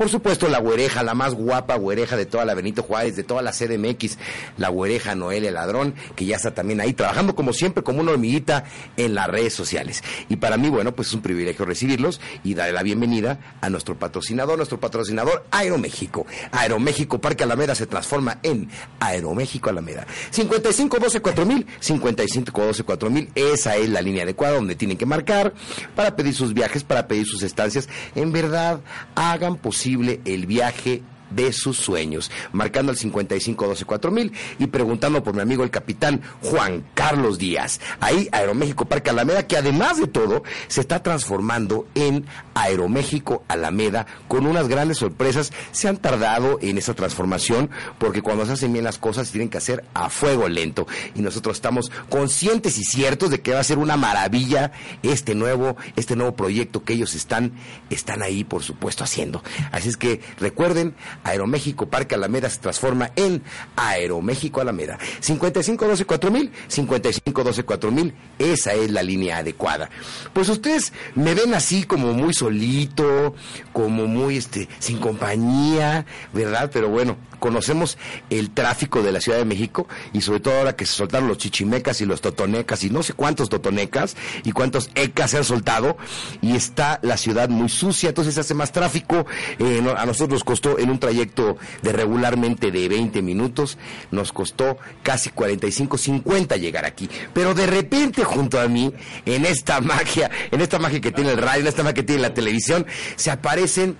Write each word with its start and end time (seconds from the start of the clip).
Por 0.00 0.08
supuesto, 0.08 0.48
la 0.48 0.60
güereja, 0.60 1.02
la 1.02 1.12
más 1.12 1.34
guapa 1.34 1.76
güereja 1.76 2.16
de 2.16 2.24
toda 2.24 2.46
la 2.46 2.54
Benito 2.54 2.82
Juárez, 2.82 3.16
de 3.16 3.22
toda 3.22 3.42
la 3.42 3.52
CDMX, 3.52 4.16
la 4.56 4.70
güereja 4.70 5.14
Noelia 5.14 5.50
Ladrón, 5.50 5.94
que 6.16 6.24
ya 6.24 6.36
está 6.36 6.54
también 6.54 6.80
ahí 6.80 6.94
trabajando 6.94 7.34
como 7.34 7.52
siempre, 7.52 7.84
como 7.84 8.00
una 8.00 8.12
hormiguita 8.12 8.64
en 8.96 9.14
las 9.14 9.26
redes 9.26 9.52
sociales. 9.52 10.02
Y 10.30 10.36
para 10.36 10.56
mí, 10.56 10.70
bueno, 10.70 10.94
pues 10.94 11.08
es 11.08 11.14
un 11.14 11.20
privilegio 11.20 11.66
recibirlos 11.66 12.18
y 12.42 12.54
darle 12.54 12.72
la 12.72 12.82
bienvenida 12.82 13.58
a 13.60 13.68
nuestro 13.68 13.98
patrocinador, 13.98 14.56
nuestro 14.56 14.80
patrocinador 14.80 15.44
Aeroméxico. 15.50 16.24
Aeroméxico 16.50 17.20
Parque 17.20 17.44
Alameda 17.44 17.74
se 17.74 17.86
transforma 17.86 18.38
en 18.42 18.70
Aeroméxico 19.00 19.68
Alameda. 19.68 20.06
55 20.30 20.98
12 20.98 21.20
4000, 21.20 21.66
55 21.78 22.64
12 22.64 22.84
4000, 22.84 23.32
esa 23.34 23.76
es 23.76 23.90
la 23.90 24.00
línea 24.00 24.22
adecuada 24.22 24.54
donde 24.54 24.76
tienen 24.76 24.96
que 24.96 25.04
marcar 25.04 25.52
para 25.94 26.16
pedir 26.16 26.32
sus 26.32 26.54
viajes, 26.54 26.84
para 26.84 27.06
pedir 27.06 27.26
sus 27.26 27.42
estancias. 27.42 27.86
En 28.14 28.32
verdad, 28.32 28.80
hagan 29.14 29.56
posible 29.56 29.89
el 30.24 30.46
viaje 30.46 31.02
de 31.30 31.52
sus 31.52 31.76
sueños, 31.76 32.30
marcando 32.52 32.92
el 32.92 32.98
55 32.98 33.66
12 33.66 33.84
4000 33.84 34.32
y 34.58 34.66
preguntando 34.66 35.22
por 35.22 35.34
mi 35.34 35.40
amigo 35.40 35.64
el 35.64 35.70
capitán 35.70 36.22
Juan 36.42 36.84
Carlos 36.94 37.38
Díaz. 37.38 37.80
Ahí 38.00 38.28
Aeroméxico 38.32 38.84
Parque 38.84 39.10
Alameda, 39.10 39.46
que 39.46 39.56
además 39.56 39.98
de 39.98 40.06
todo 40.06 40.42
se 40.68 40.80
está 40.80 41.02
transformando 41.02 41.86
en 41.94 42.26
Aeroméxico 42.54 43.44
Alameda 43.48 44.06
con 44.28 44.46
unas 44.46 44.68
grandes 44.68 44.98
sorpresas. 44.98 45.52
Se 45.72 45.88
han 45.88 45.96
tardado 45.96 46.58
en 46.60 46.78
esa 46.78 46.94
transformación 46.94 47.70
porque 47.98 48.22
cuando 48.22 48.46
se 48.46 48.52
hacen 48.52 48.72
bien 48.72 48.84
las 48.84 48.98
cosas 48.98 49.26
se 49.26 49.32
tienen 49.32 49.48
que 49.48 49.58
hacer 49.58 49.84
a 49.94 50.08
fuego 50.10 50.48
lento 50.48 50.86
y 51.14 51.22
nosotros 51.22 51.56
estamos 51.56 51.90
conscientes 52.08 52.78
y 52.78 52.84
ciertos 52.84 53.30
de 53.30 53.40
que 53.40 53.52
va 53.52 53.60
a 53.60 53.64
ser 53.64 53.78
una 53.78 53.96
maravilla 53.96 54.72
este 55.02 55.34
nuevo 55.34 55.76
este 55.96 56.16
nuevo 56.16 56.34
proyecto 56.34 56.84
que 56.84 56.94
ellos 56.94 57.14
están 57.14 57.52
están 57.90 58.22
ahí 58.22 58.44
por 58.44 58.62
supuesto 58.62 59.04
haciendo. 59.04 59.42
Así 59.72 59.88
es 59.88 59.96
que 59.96 60.20
recuerden 60.38 60.94
Aeroméxico 61.24 61.86
Parque 61.86 62.14
Alameda 62.14 62.48
se 62.50 62.58
transforma 62.58 63.10
en 63.16 63.42
Aeroméxico 63.76 64.60
Alameda. 64.60 64.98
55124000, 65.20 66.50
55124000, 66.68 68.12
esa 68.38 68.72
es 68.74 68.90
la 68.90 69.02
línea 69.02 69.38
adecuada. 69.38 69.90
Pues 70.32 70.48
ustedes 70.48 70.92
me 71.14 71.34
ven 71.34 71.54
así 71.54 71.84
como 71.84 72.12
muy 72.12 72.34
solito, 72.34 73.34
como 73.72 74.06
muy 74.06 74.36
este 74.36 74.68
sin 74.78 74.98
compañía, 74.98 76.06
¿verdad? 76.32 76.70
Pero 76.72 76.88
bueno, 76.88 77.16
conocemos 77.40 77.98
el 78.30 78.50
tráfico 78.50 79.02
de 79.02 79.12
la 79.12 79.20
Ciudad 79.20 79.38
de 79.38 79.44
México 79.44 79.88
y 80.12 80.20
sobre 80.20 80.40
todo 80.40 80.58
ahora 80.58 80.76
que 80.76 80.86
se 80.86 80.92
soltaron 80.92 81.28
los 81.28 81.38
chichimecas 81.38 82.00
y 82.00 82.06
los 82.06 82.20
totonecas 82.20 82.84
y 82.84 82.90
no 82.90 83.02
sé 83.02 83.12
cuántos 83.14 83.48
totonecas 83.48 84.16
y 84.44 84.52
cuántos 84.52 84.90
ecas 84.94 85.32
se 85.32 85.38
han 85.38 85.44
soltado 85.44 85.96
y 86.40 86.54
está 86.54 87.00
la 87.02 87.16
ciudad 87.16 87.48
muy 87.48 87.68
sucia, 87.68 88.10
entonces 88.10 88.38
hace 88.38 88.54
más 88.54 88.72
tráfico. 88.72 89.26
Eh, 89.58 89.82
a 89.96 90.06
nosotros 90.06 90.30
nos 90.30 90.44
costó 90.44 90.78
en 90.78 90.90
un 90.90 90.98
trayecto 90.98 91.56
de 91.82 91.92
regularmente 91.92 92.70
de 92.70 92.88
20 92.88 93.22
minutos, 93.22 93.78
nos 94.10 94.32
costó 94.32 94.78
casi 95.02 95.30
45, 95.30 95.98
50 95.98 96.56
llegar 96.56 96.84
aquí. 96.84 97.08
Pero 97.32 97.54
de 97.54 97.66
repente 97.66 98.24
junto 98.24 98.60
a 98.60 98.68
mí, 98.68 98.92
en 99.26 99.46
esta 99.46 99.80
magia, 99.80 100.30
en 100.50 100.60
esta 100.60 100.78
magia 100.78 101.00
que 101.00 101.12
tiene 101.12 101.32
el 101.32 101.38
radio, 101.38 101.62
en 101.62 101.68
esta 101.68 101.82
magia 101.82 101.94
que 101.94 102.02
tiene 102.02 102.22
la 102.22 102.34
televisión, 102.34 102.86
se 103.16 103.30
aparecen 103.30 103.96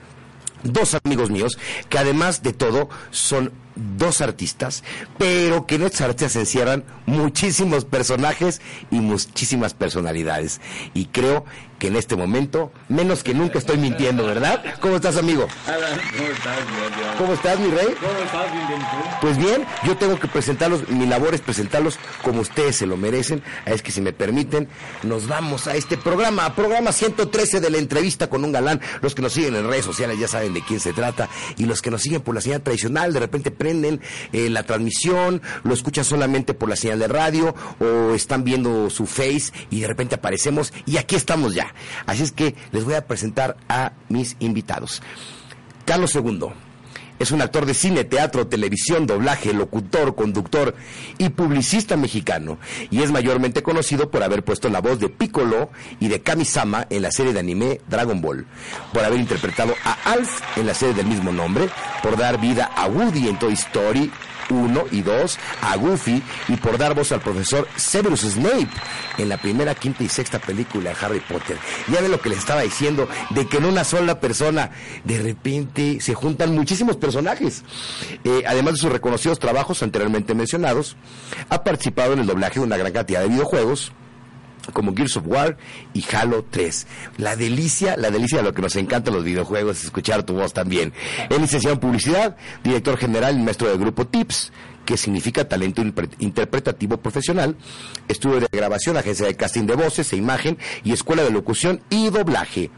dos 0.63 0.97
amigos 1.05 1.31
míos 1.31 1.59
que 1.89 1.99
además 1.99 2.43
de 2.43 2.53
todo 2.53 2.89
son 3.11 3.53
dos 3.77 4.21
artistas, 4.21 4.85
pero 5.19 5.67
que 5.67 5.77
en 5.77 5.83
estos 5.83 6.01
artistas 6.03 6.33
se 6.33 6.41
encierran 6.41 6.85
muchísimos 7.07 7.85
personajes 7.85 8.61
y 8.91 9.01
muchísimas 9.01 9.75
personalidades. 9.75 10.61
Y 10.95 11.07
creo 11.07 11.45
que 11.81 11.89
en 11.89 11.97
este 11.97 12.15
momento, 12.15 12.71
menos 12.89 13.25
que 13.25 13.33
nunca 13.33 13.59
estoy 13.59 13.79
mintiendo, 13.79 14.27
¿verdad? 14.27 14.63
¿Cómo 14.81 14.97
estás, 14.97 15.17
amigo? 15.17 15.49
¿Cómo 15.65 16.29
estás, 16.31 16.59
¿Cómo 17.19 17.33
estás, 17.33 17.59
mi 17.59 17.71
rey? 17.71 17.89
¿Cómo 17.99 18.19
estás, 18.23 18.53
bien, 18.53 18.83
Pues 19.23 19.37
bien, 19.39 19.67
yo 19.85 19.97
tengo 19.97 20.21
que 20.21 20.29
presentarlos, 20.29 20.89
mi 20.91 21.07
labor 21.07 21.35
es 21.35 21.41
presentarlos 21.41 21.99
como 22.23 22.43
ustedes 22.43 22.77
se 22.77 22.87
lo 22.87 22.99
merecen. 22.99 23.43
Es 23.65 23.83
que 23.83 23.93
si 23.93 24.03
me 24.03 24.13
permiten, 24.13 24.69
nos 25.03 25.27
vamos 25.27 25.67
a 25.67 25.75
este 25.75 25.97
programa, 25.97 26.55
programa 26.55 26.93
113 26.93 27.61
de 27.61 27.71
la 27.71 27.79
entrevista 27.79 28.29
con 28.29 28.45
un 28.45 28.53
galán. 28.53 28.81
Los 29.01 29.15
que 29.15 29.23
nos 29.23 29.33
siguen 29.33 29.57
en 29.57 29.67
redes 29.67 29.87
sociales 29.87 30.19
ya 30.19 30.29
saben 30.29 30.53
de 30.53 30.63
quién 30.63 30.81
se 30.81 30.93
trata. 30.93 31.31
Y 31.57 31.65
los 31.65 31.81
que 31.81 31.91
nos 31.91 32.03
siguen 32.03 32.21
por 32.21 32.35
la 32.35 32.43
señal 32.43 32.61
tradicional, 32.61 33.15
de 33.15 33.21
repente 33.21 33.51
prenden 33.61 34.01
eh, 34.33 34.49
la 34.49 34.63
transmisión, 34.63 35.43
lo 35.65 35.75
escuchan 35.75 36.03
solamente 36.03 36.55
por 36.55 36.71
la 36.71 36.77
señal 36.77 36.99
de 36.99 37.09
radio 37.09 37.55
o 37.79 38.15
están 38.15 38.43
viendo 38.43 38.89
su 38.89 39.05
face 39.05 39.53
y 39.69 39.83
de 39.83 39.87
repente 39.87 40.15
aparecemos 40.15 40.73
y 40.87 40.97
aquí 40.97 41.15
estamos 41.15 41.55
ya. 41.55 41.75
Así 42.07 42.23
es 42.23 42.33
que 42.33 42.55
les 42.73 42.85
voy 42.85 42.95
a 42.95 43.07
presentar 43.07 43.59
a 43.69 43.93
mis 44.09 44.35
invitados. 44.41 45.03
Carlos 45.85 46.15
II 46.15 46.70
es 47.21 47.31
un 47.31 47.43
actor 47.43 47.67
de 47.67 47.75
cine, 47.75 48.05
teatro, 48.05 48.47
televisión, 48.47 49.07
doblaje, 49.07 49.53
locutor, 49.53 50.17
conductor 50.17 50.75
y 51.19 51.29
publicista 51.29 51.99
mexicano. 51.99 52.59
Y 52.91 53.03
es 53.03 53.13
mayormente 53.13 53.63
conocido 53.63 54.11
por 54.11 54.23
haber 54.23 54.43
puesto 54.43 54.71
la 54.71 54.81
voz 54.81 54.99
de 54.99 55.11
Piccolo 55.11 55.71
y 56.01 56.09
de 56.09 56.23
Kamisama 56.23 56.87
en 56.89 57.03
la 57.03 57.13
serie 57.13 57.35
de 57.35 57.41
anime 57.41 57.81
Dragon 57.89 58.23
Ball. 58.23 58.47
Por 58.95 59.05
haber 59.05 59.21
interpretado 59.21 59.75
a 59.85 60.11
Alf 60.11 60.41
en 60.57 60.67
la 60.67 60.73
serie 60.73 60.95
del 60.95 61.07
mismo 61.07 61.31
nombre. 61.31 61.69
Por 62.03 62.17
dar 62.17 62.41
vida 62.41 62.71
a 62.75 62.89
Woody 62.89 63.29
en 63.29 63.39
Toy 63.39 63.53
Story 63.53 64.11
1 64.51 64.85
y 64.91 65.03
2, 65.03 65.39
a 65.63 65.77
Goofy 65.77 66.23
y 66.49 66.57
por 66.57 66.79
dar 66.79 66.95
voz 66.95 67.13
al 67.13 67.21
profesor 67.21 67.69
Severus 67.77 68.21
Snape 68.21 68.69
en 69.19 69.29
la 69.29 69.37
primera, 69.37 69.75
quinta 69.75 70.03
y 70.03 70.09
sexta 70.09 70.39
película 70.39 70.91
de 70.91 70.97
Harry 71.01 71.21
Potter. 71.21 71.57
Ya 71.89 72.01
ve 72.01 72.09
lo 72.09 72.21
que 72.21 72.29
les 72.29 72.39
estaba 72.39 72.63
diciendo, 72.63 73.09
de 73.31 73.47
que 73.47 73.59
en 73.59 73.67
una 73.67 73.85
sola 73.85 74.21
persona 74.21 74.71
de 75.05 75.19
repente 75.19 76.01
se 76.01 76.15
juntan 76.15 76.55
muchísimos 76.55 76.97
personajes. 76.97 77.63
Eh, 78.25 78.43
además 78.47 78.75
de 78.75 78.81
sus 78.81 78.93
reconocidos 78.93 79.39
trabajos 79.39 79.83
anteriormente 79.83 80.35
mencionados, 80.35 80.97
ha 81.49 81.63
participado 81.65 82.13
en 82.13 82.21
el 82.21 82.27
doblaje 82.27 82.61
de 82.61 82.67
una 82.67 82.77
gran 82.77 82.93
cantidad 82.93 83.21
de 83.21 83.29
videojuegos, 83.29 83.93
como 84.73 84.95
Gears 84.95 85.17
of 85.17 85.27
War 85.27 85.57
y 85.95 86.05
Halo 86.15 86.45
3. 86.49 86.87
La 87.19 87.37
delicia, 87.37 87.97
la 87.97 88.11
delicia 88.11 88.39
de 88.39 88.45
lo 88.45 88.55
que 88.55 88.63
nos 88.63 88.77
encanta 88.77 89.11
los 89.11 89.25
videojuegos, 89.25 89.85
escuchar 89.85 90.23
tu 90.23 90.35
voz 90.35 90.53
también. 90.53 90.93
Es 91.29 91.41
licenciado 91.41 91.75
en 91.75 91.81
publicidad, 91.81 92.37
director 92.63 92.97
general 92.97 93.39
y 93.39 93.43
maestro 93.43 93.69
del 93.69 93.79
grupo 93.79 94.07
Tips, 94.07 94.53
que 94.85 94.97
significa 94.97 95.49
talento 95.49 95.83
interpretativo 96.19 96.97
profesional, 96.97 97.57
estudio 98.09 98.41
de 98.41 98.49
grabación, 98.51 98.97
agencia 98.97 99.27
de 99.27 99.37
casting 99.37 99.67
de 99.67 99.75
voces 99.75 100.13
e 100.13 100.17
imagen 100.17 100.59
y 100.83 100.93
escuela 100.93 101.23
de 101.23 101.31
locución 101.31 101.81
y 101.91 102.11
doblaje. 102.11 102.71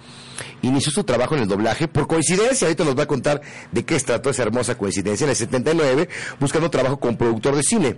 Inició 0.62 0.92
su 0.92 1.04
trabajo 1.04 1.34
en 1.34 1.42
el 1.42 1.48
doblaje 1.48 1.88
por 1.88 2.06
coincidencia, 2.06 2.66
ahorita 2.66 2.84
nos 2.84 2.98
va 2.98 3.04
a 3.04 3.06
contar 3.06 3.40
de 3.70 3.84
qué 3.84 3.98
trató 4.00 4.30
esa 4.30 4.42
hermosa 4.42 4.76
coincidencia 4.76 5.24
en 5.24 5.30
el 5.30 5.36
79, 5.36 6.08
buscando 6.38 6.70
trabajo 6.70 6.98
como 6.98 7.16
productor 7.16 7.56
de 7.56 7.62
cine. 7.62 7.96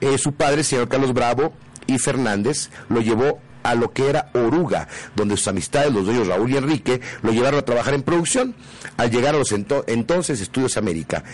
Eh, 0.00 0.18
su 0.18 0.32
padre, 0.32 0.64
señor 0.64 0.88
Carlos 0.88 1.12
Bravo, 1.12 1.52
y 1.86 1.98
Fernández 1.98 2.70
lo 2.88 3.00
llevó 3.00 3.40
a 3.62 3.74
lo 3.74 3.92
que 3.92 4.08
era 4.08 4.30
Oruga, 4.32 4.88
donde 5.14 5.36
sus 5.36 5.48
amistades, 5.48 5.92
los 5.92 6.06
dueños 6.06 6.26
Raúl 6.26 6.50
y 6.50 6.56
Enrique, 6.56 7.00
lo 7.22 7.32
llevaron 7.32 7.60
a 7.60 7.64
trabajar 7.64 7.94
en 7.94 8.02
producción. 8.02 8.54
Al 8.96 9.10
llegar 9.10 9.34
a 9.34 9.38
los 9.38 9.52
entonces 9.52 10.40
Estudios 10.40 10.76
América, 10.76 11.24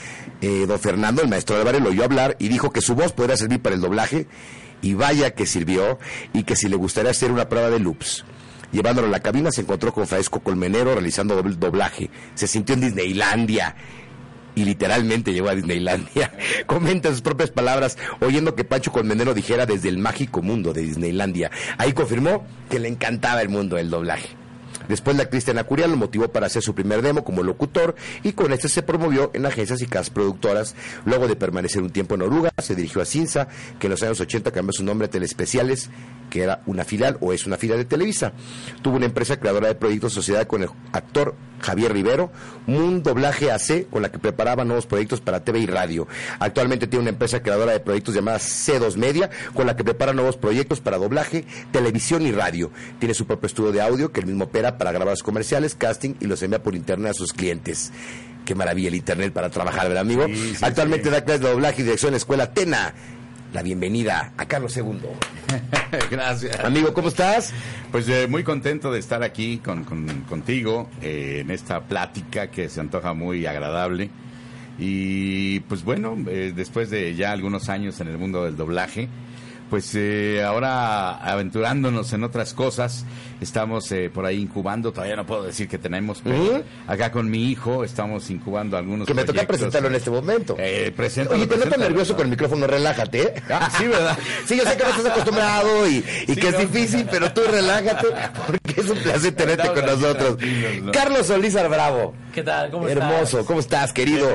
eh, 0.41 0.65
don 0.67 0.79
Fernando, 0.79 1.23
el 1.23 1.29
maestro 1.29 1.57
Álvarez, 1.57 1.83
lo 1.83 1.91
oyó 1.91 2.05
hablar 2.05 2.37
y 2.39 2.49
dijo 2.49 2.73
que 2.73 2.81
su 2.81 2.95
voz 2.95 3.13
podría 3.13 3.37
servir 3.37 3.61
para 3.61 3.75
el 3.75 3.81
doblaje, 3.81 4.27
y 4.83 4.95
vaya 4.95 5.35
que 5.35 5.47
sirvió, 5.47 5.99
y 6.33 6.45
que 6.45 6.57
si 6.57 6.69
le 6.69 6.77
gustaría 6.77 7.11
hacer 7.11 7.33
una 7.33 7.49
prueba 7.49 7.71
de 7.71 7.79
loops. 7.79 8.25
Llevándolo 8.73 9.07
a 9.07 9.11
la 9.11 9.21
cabina 9.21 9.53
se 9.53 9.63
encontró 9.63 9.93
con 9.95 10.07
Fraesco 10.07 10.41
Colmenero 10.41 10.93
realizando 10.93 11.41
doblaje. 11.43 12.11
Se 12.35 12.47
sintió 12.47 12.75
en 12.75 12.83
Disneylandia 12.83 13.77
y 14.57 14.65
literalmente 14.65 15.33
llegó 15.33 15.51
a 15.51 15.55
Disneylandia. 15.55 16.33
Comenta 16.67 17.11
sus 17.11 17.23
propias 17.23 17.53
palabras, 17.53 17.97
oyendo 18.21 18.57
que 18.57 18.65
Pancho 18.65 18.91
Colmenero 18.91 19.35
dijera 19.35 19.67
desde 19.67 19.89
el 19.89 19.99
mágico 19.99 20.43
mundo 20.43 20.73
de 20.73 20.83
Disneylandia. 20.83 21.53
Ahí 21.79 21.93
confirmó 21.93 22.45
que 22.69 22.81
le 22.81 22.89
encantaba 22.89 23.43
el 23.43 23.51
mundo 23.51 23.77
del 23.77 23.91
doblaje. 23.91 24.46
Después 24.89 25.17
la 25.17 25.29
Cristiana 25.29 25.65
Curia 25.65 25.87
lo 25.87 25.97
motivó 25.97 26.29
para 26.29 26.47
hacer 26.47 26.63
su 26.63 26.75
primer 26.75 27.03
demo 27.03 27.25
como 27.25 27.43
locutor 27.43 27.95
y 28.23 28.33
con 28.33 28.53
este 28.53 28.69
se 28.69 28.83
promovió 28.83 29.31
en 29.35 29.47
agencias 29.47 29.83
y 29.83 29.87
casas 29.87 30.11
productoras. 30.11 30.75
Luego 31.05 31.29
de 31.29 31.37
permanecer 31.37 31.83
un 31.83 31.91
tiempo 31.91 32.15
en 32.15 32.23
Oruga, 32.23 32.51
se 32.63 32.75
dirigió 32.75 33.03
a 33.03 33.05
Cinza, 33.05 33.49
que 33.79 33.87
en 33.87 33.93
los 33.93 34.03
años 34.03 34.21
80 34.21 34.51
cambió 34.51 34.73
su 34.73 34.85
nombre 34.85 35.07
a 35.07 35.11
Telespeciales, 35.11 35.91
que 36.31 36.43
era 36.43 36.63
una 36.67 36.85
filial 36.85 37.19
o 37.21 37.33
es 37.33 37.47
una 37.47 37.57
filial 37.57 37.79
de 37.79 37.85
Televisa. 37.85 38.33
Tuvo 38.83 38.97
una 38.97 39.07
empresa 39.07 39.39
creadora 39.39 39.69
de 39.69 39.75
proyectos 39.75 40.13
sociedad 40.13 40.47
con 40.47 40.63
el 40.63 40.71
actor 40.93 41.35
Javier 41.61 41.93
Rivero, 41.93 42.31
un 42.67 43.03
doblaje 43.03 43.51
AC 43.51 43.89
con 43.89 44.03
la 44.03 44.11
que 44.11 44.19
preparaba 44.19 44.65
nuevos 44.65 44.87
proyectos 44.87 45.21
para 45.21 45.45
TV 45.45 45.61
y 45.61 45.67
radio. 45.67 46.07
Actualmente 46.39 46.87
tiene 46.87 47.03
una 47.03 47.11
empresa 47.11 47.43
creadora 47.43 47.73
de 47.73 47.81
proyectos 47.81 48.15
llamada 48.15 48.39
C2 48.39 48.97
Media, 48.97 49.31
con 49.55 49.67
la 49.67 49.77
que 49.77 49.85
prepara 49.85 50.13
nuevos 50.13 50.37
proyectos 50.37 50.81
para 50.81 50.99
doblaje, 50.99 51.45
televisión 51.73 52.23
y 52.23 52.33
radio. 52.33 52.71
Tiene 52.99 53.15
su 53.15 53.27
propio 53.27 53.47
estudio 53.47 53.73
de 53.73 53.81
audio 53.81 54.13
que 54.13 54.21
él 54.21 54.27
mismo 54.27 54.45
opera 54.45 54.76
para 54.79 54.93
grabar 54.93 55.17
comerciales, 55.23 55.75
casting 55.75 56.15
y 56.21 56.27
los 56.27 56.43
envía 56.43 56.63
por 56.63 56.75
internet 56.75 57.11
a 57.11 57.15
sus 57.15 57.33
clientes. 57.33 57.93
Qué 58.45 58.55
maravilla 58.55 58.89
el 58.89 58.95
internet 58.95 59.33
para 59.33 59.51
trabajar, 59.51 59.89
¿verdad, 59.89 60.03
amigo? 60.03 60.27
Actualmente 60.61 61.11
da 61.11 61.25
clases 61.25 61.43
de 61.43 61.51
doblaje 61.51 61.83
y 61.83 61.85
dirección 61.85 62.11
en 62.11 62.13
la 62.15 62.19
escuela 62.19 62.53
Tena 62.53 62.95
la 63.53 63.63
bienvenida 63.63 64.33
a 64.37 64.47
Carlos 64.47 64.77
II. 64.77 64.99
Gracias. 66.11 66.61
Amigo, 66.61 66.93
¿cómo 66.93 67.09
estás? 67.09 67.53
Pues 67.91 68.09
eh, 68.09 68.27
muy 68.29 68.43
contento 68.45 68.93
de 68.93 68.99
estar 68.99 69.23
aquí 69.23 69.59
con, 69.59 69.85
con- 69.85 70.23
contigo 70.29 70.91
eh, 71.01 71.39
en 71.41 71.51
esta 71.51 71.81
plática 71.85 72.51
que 72.51 72.69
se 72.69 72.81
antoja 72.81 73.15
muy 73.15 73.47
agradable. 73.47 74.11
Y 74.79 75.61
pues 75.61 75.85
bueno, 75.85 76.17
eh, 76.29 76.53
después 76.55 76.91
de 76.91 77.15
ya 77.15 77.33
algunos 77.33 77.69
años 77.69 77.99
en 78.01 78.09
el 78.09 78.19
mundo 78.19 78.45
del 78.45 78.57
doblaje, 78.57 79.09
pues 79.71 79.93
eh, 79.95 80.43
ahora 80.45 81.17
aventurándonos 81.17 82.13
en 82.13 82.25
otras 82.25 82.55
cosas, 82.55 83.05
estamos 83.41 83.91
eh, 83.93 84.11
por 84.13 84.25
ahí 84.27 84.41
incubando, 84.41 84.93
todavía 84.93 85.17
no 85.17 85.27
puedo 85.27 85.43
decir 85.43 85.69
que 85.69 85.79
tenemos, 85.79 86.21
pero 86.23 86.63
acá 86.87 87.11
con 87.11 87.29
mi 87.31 87.51
hijo 87.51 87.83
estamos 87.85 88.31
incubando 88.31 88.77
algunos 88.77 89.07
Que 89.07 89.15
me 89.15 89.23
toca 89.23 89.33
proyectos. 89.33 89.57
presentarlo 89.57 89.89
en 89.89 89.95
este 89.97 90.11
momento. 90.11 90.57
Eh, 90.59 90.93
preséntalo, 90.97 91.37
Oye, 91.37 91.47
te 91.47 91.55
preséntalo. 91.55 91.85
nervioso 91.85 92.15
con 92.15 92.25
el 92.27 92.31
micrófono, 92.31 92.67
relájate. 92.67 93.23
¿eh? 93.23 93.35
Ah, 93.51 93.69
sí, 93.77 93.87
¿verdad? 93.87 94.17
Sí, 94.47 94.57
yo 94.57 94.65
sé 94.65 94.77
que 94.77 94.85
no 94.85 94.91
estás 94.91 95.07
acostumbrado 95.07 95.89
y, 95.89 95.97
y 95.97 96.35
Sí, 96.35 96.37
que 96.37 96.49
es 96.49 96.53
no. 96.55 96.59
difícil, 96.61 97.07
pero 97.11 97.33
tú 97.33 97.41
relájate 97.51 98.07
porque 98.47 98.81
es 98.81 98.89
un 98.89 98.99
placer 98.99 99.33
tenerte 99.37 99.69
con 99.73 99.85
nosotros. 99.87 100.37
Carlos 100.93 101.27
Solís 101.27 101.55
Bravo. 101.55 102.15
¿Qué 102.37 102.43
tal? 102.43 102.71
¿Cómo 102.71 102.87
estás? 102.87 103.11
Hermoso, 103.11 103.47
¿cómo 103.47 103.61
estás, 103.61 103.95
querido? 103.95 104.31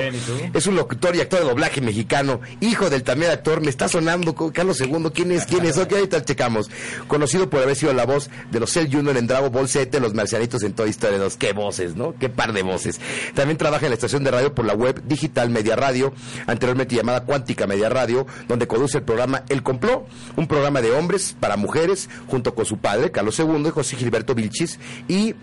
Es 0.52 0.66
un 0.66 0.74
locutor 0.74 1.14
y 1.14 1.20
actor 1.20 1.38
de 1.38 1.44
doblaje 1.46 1.80
mexicano, 1.80 2.40
hijo 2.60 2.90
del 2.90 3.04
también 3.04 3.30
actor, 3.30 3.60
me 3.60 3.70
está 3.70 3.86
sonando 3.86 4.34
Carlos 4.52 4.80
II, 4.80 5.10
¿quién 5.14 5.30
es? 5.30 5.46
¿Quién 5.46 5.64
es? 5.66 5.78
Ok, 5.78 5.92
ahorita 5.92 6.24
checamos. 6.24 6.68
Conocido 7.06 7.48
por 7.48 7.62
haber 7.62 7.76
sido 7.76 7.92
la 7.92 8.04
voz 8.04 8.28
de 8.50 8.58
los 8.58 8.72
Cell 8.72 8.92
Junior 8.92 9.16
en 9.16 9.28
Dragon 9.28 9.52
Ball 9.52 9.68
Z, 9.68 10.00
los 10.00 10.14
marcianitos 10.14 10.64
en 10.64 10.72
Toy 10.72 10.90
Story 10.90 11.16
2. 11.16 11.36
Qué 11.36 11.52
voces, 11.52 11.94
¿no? 11.94 12.12
Qué 12.18 12.28
par 12.28 12.52
de 12.52 12.64
voces. 12.64 13.00
También 13.34 13.56
trabaja 13.56 13.86
en 13.86 13.90
la 13.90 13.94
estación 13.94 14.24
de 14.24 14.32
radio 14.32 14.52
por 14.52 14.64
la 14.64 14.74
web 14.74 15.00
Digital 15.04 15.50
Media 15.50 15.76
Radio, 15.76 16.12
anteriormente 16.48 16.96
llamada 16.96 17.20
Cuántica 17.20 17.68
Media 17.68 17.88
Radio, 17.88 18.26
donde 18.48 18.66
conduce 18.66 18.98
el 18.98 19.04
programa 19.04 19.44
El 19.48 19.62
Complot, 19.62 20.08
un 20.34 20.48
programa 20.48 20.80
de 20.80 20.90
hombres 20.90 21.36
para 21.38 21.56
mujeres, 21.56 22.10
junto 22.26 22.56
con 22.56 22.66
su 22.66 22.78
padre, 22.78 23.12
Carlos 23.12 23.38
II, 23.38 23.62
y 23.64 23.70
José 23.70 23.94
Gilberto 23.94 24.34
Vilchis, 24.34 24.80
y 25.06 25.36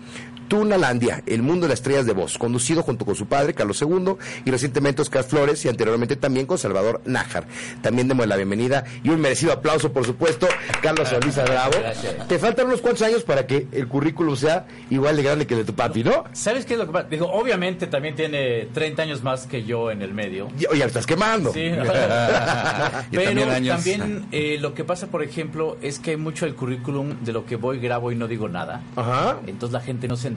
Tunalandia, 0.50 1.22
el 1.26 1.42
mundo 1.42 1.66
de 1.66 1.68
las 1.68 1.78
estrellas 1.78 2.06
de 2.06 2.12
voz, 2.12 2.36
conducido 2.36 2.82
junto 2.82 3.04
con 3.04 3.14
su 3.14 3.26
padre, 3.26 3.54
Carlos 3.54 3.80
II, 3.80 4.16
y 4.44 4.50
recientemente 4.50 5.00
Oscar 5.00 5.22
Flores, 5.22 5.64
y 5.64 5.68
anteriormente 5.68 6.16
también 6.16 6.44
con 6.44 6.58
Salvador 6.58 7.00
Nájar. 7.04 7.46
También 7.82 8.08
demos 8.08 8.26
la 8.26 8.34
bienvenida 8.34 8.82
y 9.04 9.10
un 9.10 9.20
merecido 9.20 9.52
aplauso, 9.52 9.92
por 9.92 10.04
supuesto, 10.04 10.48
Carlos 10.82 11.08
Solís 11.08 11.36
Bravo. 11.36 11.74
Gracias. 11.80 12.26
Te 12.26 12.36
faltan 12.40 12.66
unos 12.66 12.80
cuantos 12.80 13.02
años 13.02 13.22
para 13.22 13.46
que 13.46 13.68
el 13.70 13.86
currículum 13.86 14.34
sea 14.34 14.66
igual 14.90 15.14
de 15.16 15.22
grande 15.22 15.46
que 15.46 15.54
el 15.54 15.60
de 15.60 15.66
tu 15.66 15.74
papi, 15.74 16.02
¿no? 16.02 16.24
¿Sabes 16.32 16.66
qué 16.66 16.72
es 16.74 16.80
lo 16.80 16.86
que 16.86 16.92
pasa? 16.92 17.06
Digo, 17.08 17.30
obviamente 17.30 17.86
también 17.86 18.16
tiene 18.16 18.66
30 18.74 19.02
años 19.04 19.22
más 19.22 19.46
que 19.46 19.62
yo 19.64 19.92
en 19.92 20.02
el 20.02 20.12
medio. 20.12 20.48
Y- 20.58 20.66
Oye, 20.66 20.80
me 20.80 20.86
estás 20.86 21.06
quemando. 21.06 21.52
Sí, 21.52 21.70
Pero 23.12 23.40
también 23.66 24.26
eh, 24.32 24.58
lo 24.60 24.74
que 24.74 24.82
pasa, 24.84 25.06
por 25.06 25.22
ejemplo, 25.22 25.76
es 25.80 26.00
que 26.00 26.10
hay 26.10 26.16
mucho 26.16 26.44
del 26.44 26.56
currículum 26.56 27.20
de 27.22 27.32
lo 27.32 27.46
que 27.46 27.54
voy, 27.54 27.78
grabo 27.78 28.10
y 28.10 28.16
no 28.16 28.26
digo 28.26 28.48
nada. 28.48 28.82
Ajá. 28.96 29.38
Entonces 29.46 29.72
la 29.72 29.80
gente 29.80 30.08
no 30.08 30.16
se 30.16 30.28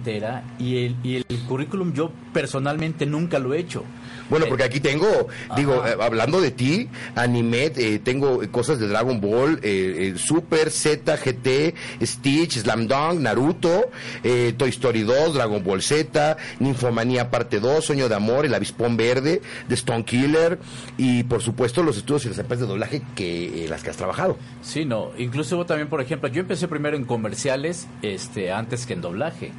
y 0.59 0.85
el, 0.85 0.95
y 1.03 1.15
el 1.15 1.25
currículum 1.47 1.93
yo 1.93 2.11
personalmente 2.33 3.05
nunca 3.05 3.39
lo 3.39 3.53
he 3.53 3.59
hecho. 3.59 3.83
Bueno, 4.29 4.45
Eh, 4.45 4.49
porque 4.49 4.63
aquí 4.63 4.79
tengo, 4.79 5.27
digo, 5.55 5.83
eh, 5.85 5.95
hablando 6.01 6.41
de 6.41 6.51
ti, 6.51 6.89
anime, 7.15 7.71
eh, 7.75 7.99
tengo 8.03 8.41
cosas 8.51 8.79
de 8.79 8.87
Dragon 8.87 9.19
Ball, 9.21 9.59
eh, 9.63 10.13
eh, 10.15 10.17
Super, 10.17 10.69
Z, 10.71 11.15
GT, 11.17 11.73
Stitch, 12.01 12.57
Slam 12.59 12.87
Dunk, 12.87 13.19
Naruto, 13.19 13.89
eh, 14.23 14.53
Toy 14.57 14.69
Story 14.69 15.03
2, 15.03 15.33
Dragon 15.33 15.63
Ball 15.63 15.81
Z, 15.81 16.37
Ninfomanía 16.59 17.29
Parte 17.29 17.59
2, 17.59 17.83
Sueño 17.85 18.09
de 18.09 18.15
Amor, 18.15 18.45
El 18.45 18.53
Avispón 18.53 18.97
Verde, 18.97 19.41
The 19.67 19.73
Stone 19.75 20.05
Killer, 20.05 20.59
y 20.97 21.23
por 21.23 21.41
supuesto 21.41 21.83
los 21.83 21.97
estudios 21.97 22.25
y 22.25 22.29
las 22.29 22.39
empresas 22.39 22.67
de 22.67 22.71
doblaje 22.73 23.01
que 23.15 23.65
las 23.69 23.83
que 23.83 23.89
has 23.89 23.97
trabajado. 23.97 24.37
Sí, 24.61 24.85
no. 24.85 25.11
Incluso 25.17 25.65
también, 25.65 25.87
por 25.89 26.01
ejemplo, 26.01 26.29
yo 26.29 26.41
empecé 26.41 26.67
primero 26.67 26.97
en 26.97 27.05
comerciales, 27.05 27.87
este, 28.01 28.51
antes 28.51 28.85
que 28.85 28.93
en 28.93 29.01
doblaje. 29.01 29.51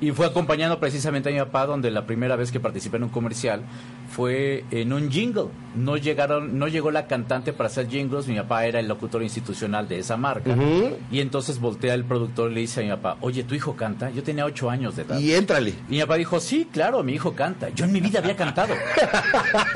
Y 0.00 0.10
fue 0.12 0.26
acompañando 0.26 0.78
precisamente 0.80 1.28
a 1.28 1.32
mi 1.32 1.38
papá, 1.38 1.66
donde 1.66 1.90
la 1.90 2.06
primera 2.06 2.36
vez 2.36 2.50
que 2.52 2.60
participé 2.60 2.96
en 2.98 3.04
un 3.04 3.08
comercial 3.10 3.62
fue 4.10 4.64
en 4.70 4.92
un 4.92 5.10
jingle. 5.10 5.46
No 5.76 5.96
llegaron, 5.96 6.58
no 6.58 6.66
llegó 6.66 6.90
la 6.90 7.06
cantante 7.06 7.52
para 7.52 7.68
hacer 7.68 7.88
jingles, 7.88 8.26
mi 8.26 8.36
papá 8.36 8.64
era 8.66 8.80
el 8.80 8.88
locutor 8.88 9.22
institucional 9.22 9.86
de 9.86 10.00
esa 10.00 10.16
marca. 10.16 10.56
Y 11.12 11.20
entonces 11.20 11.60
voltea 11.60 11.94
el 11.94 12.04
productor 12.04 12.50
y 12.50 12.54
le 12.54 12.60
dice 12.62 12.80
a 12.80 12.82
mi 12.84 12.90
papá, 12.90 13.16
oye, 13.20 13.44
¿tu 13.44 13.54
hijo 13.54 13.76
canta? 13.76 14.10
Yo 14.10 14.22
tenía 14.22 14.44
ocho 14.44 14.70
años 14.70 14.96
de 14.96 15.02
edad. 15.02 15.18
Y 15.18 15.34
éntrale. 15.34 15.74
Y 15.88 15.92
mi 15.92 16.00
papá 16.00 16.16
dijo, 16.16 16.40
sí, 16.40 16.68
claro, 16.72 17.02
mi 17.04 17.12
hijo 17.12 17.34
canta. 17.34 17.68
Yo 17.68 17.84
en 17.84 17.92
mi 17.92 18.00
vida 18.00 18.18
había 18.18 18.34
cantado. 18.34 18.74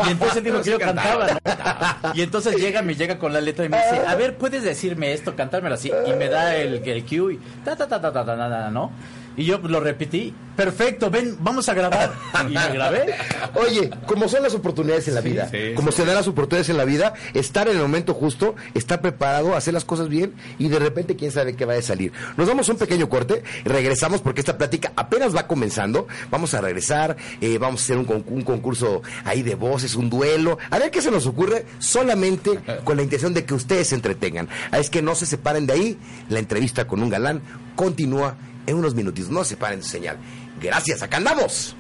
Y 0.06 0.11
entonces 0.11 0.38
él 0.38 0.44
dijo 0.44 0.62
que 0.62 0.70
yo 0.70 0.78
cantaba. 0.78 1.26
¿no? 1.28 2.14
Y 2.14 2.23
entonces 2.23 2.56
llega, 2.56 2.82
me 2.82 2.94
llega 2.94 3.19
con 3.19 3.32
la 3.32 3.40
letra 3.40 3.64
y 3.64 3.69
me 3.69 3.76
dice, 3.76 4.00
a 4.06 4.14
ver, 4.17 4.37
¿puedes 4.37 4.64
decirme 4.64 5.12
esto, 5.12 5.37
cantármelo 5.37 5.75
así? 5.75 5.93
Y 6.06 6.12
me 6.14 6.28
da 6.28 6.56
el, 6.56 6.76
el 6.76 7.05
cue 7.05 7.35
y 7.35 7.38
ta, 7.64 7.76
ta, 7.76 7.87
ta, 7.87 8.00
ta, 8.00 8.12
ta, 8.12 8.25
ta, 8.25 8.37
ta, 8.37 8.49
ta, 8.49 8.70
¿no? 8.70 8.90
Y 9.37 9.44
yo 9.44 9.58
lo 9.58 9.81
repetí, 9.81 10.34
perfecto, 10.56 11.11
ven, 11.11 11.37
vamos 11.40 11.69
a 11.69 11.75
grabar. 11.75 12.12
Y 12.49 12.52
me 12.52 12.69
grabé. 12.70 13.14
Oye, 13.55 13.90
como 14.06 14.29
son 14.29 14.43
las 14.43 14.55
oportunidades 14.55 15.08
en 15.08 15.14
la 15.14 15.23
Sí, 15.23 15.29
vida, 15.31 15.49
sí, 15.50 15.73
como 15.75 15.90
se 15.90 16.05
dan 16.05 16.14
las 16.17 16.29
oportunidades 16.29 16.69
en 16.69 16.76
la 16.76 16.84
vida, 16.84 17.14
estar 17.32 17.67
en 17.69 17.76
el 17.76 17.82
momento 17.82 18.12
justo, 18.14 18.55
estar 18.75 19.00
preparado, 19.00 19.56
hacer 19.56 19.73
las 19.75 19.84
cosas 19.84 20.08
bien 20.08 20.34
y 20.58 20.69
de 20.69 20.79
repente 20.79 21.17
quién 21.17 21.31
sabe 21.31 21.56
qué 21.56 21.64
va 21.64 21.75
a 21.75 21.82
salir. 21.82 22.12
Nos 22.37 22.46
damos 22.46 22.69
un 22.69 22.76
pequeño 22.76 23.08
corte 23.08 23.43
regresamos 23.64 24.20
porque 24.20 24.40
esta 24.40 24.58
plática 24.58 24.93
apenas 24.96 25.35
va 25.35 25.46
comenzando. 25.46 26.06
Vamos 26.31 26.52
a 26.55 26.61
regresar, 26.61 27.17
eh, 27.40 27.56
vamos 27.58 27.81
a 27.81 27.85
hacer 27.85 27.96
un, 27.99 28.05
con- 28.05 28.25
un 28.28 28.43
concurso 28.43 29.02
ahí 29.25 29.43
de 29.43 29.55
voces, 29.55 29.94
un 29.94 30.11
duelo. 30.11 30.58
A 30.70 30.78
ver 30.78 30.90
qué 30.90 31.00
se 31.00 31.11
nos 31.11 31.26
ocurre 31.26 31.64
solamente 31.78 32.58
con 32.85 32.96
la 32.96 33.02
intención 33.02 33.32
de 33.35 33.44
que 33.44 33.55
ustedes 33.55 33.88
se 33.88 33.94
entretengan. 33.94 34.49
Ah, 34.70 34.78
Es 34.78 34.90
que 34.90 35.00
no 35.02 35.14
se 35.14 35.25
separen 35.26 35.67
de 35.67 35.73
ahí. 35.73 35.99
La 36.28 36.38
entrevista 36.38 36.87
con 36.87 37.02
un 37.02 37.08
galán 37.11 37.40
continúa 37.76 38.37
en 38.67 38.76
unos 38.76 38.94
minutitos. 38.94 39.31
No 39.31 39.44
se 39.44 39.50
separen 39.50 39.81
de 39.81 39.85
su 39.85 39.91
señal. 39.91 40.19
Gracias, 40.61 41.03
acá 41.03 41.19
andamos. 41.19 41.76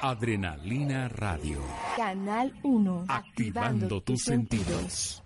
Adrenalina 0.00 1.08
Radio. 1.08 1.60
Canal 1.96 2.54
1. 2.62 3.06
Activando 3.08 4.00
tus 4.00 4.22
sentidos. 4.22 5.22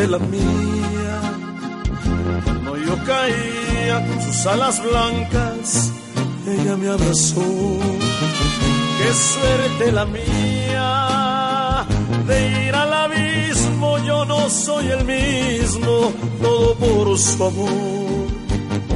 Suerte 0.00 0.06
la 0.08 0.18
mía. 0.18 1.20
Cuando 2.44 2.76
yo 2.76 2.96
caía 3.04 4.06
con 4.06 4.22
sus 4.22 4.46
alas 4.46 4.82
blancas 4.82 5.92
ella 6.46 6.76
me 6.76 6.88
abrazó. 6.88 7.42
Qué 8.98 9.12
suerte 9.14 9.92
la 9.92 10.04
mía 10.04 11.86
de 12.26 12.66
ir 12.66 12.74
al 12.74 12.92
abismo, 12.92 13.98
yo 13.98 14.24
no 14.24 14.50
soy 14.50 14.88
el 14.88 15.04
mismo, 15.04 16.12
todo 16.42 16.74
por 16.74 17.18
su 17.18 17.44
amor, 17.44 18.26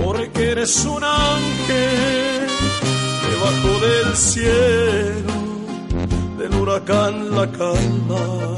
porque 0.05 0.51
eres 0.51 0.85
un 0.85 1.03
ángel 1.05 2.47
debajo 3.31 3.87
del 3.87 4.17
cielo, 4.17 5.33
del 6.39 6.55
huracán 6.55 7.35
la 7.35 7.51
calma, 7.51 8.55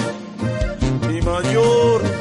mi 1.08 1.20
mayor 1.20 2.15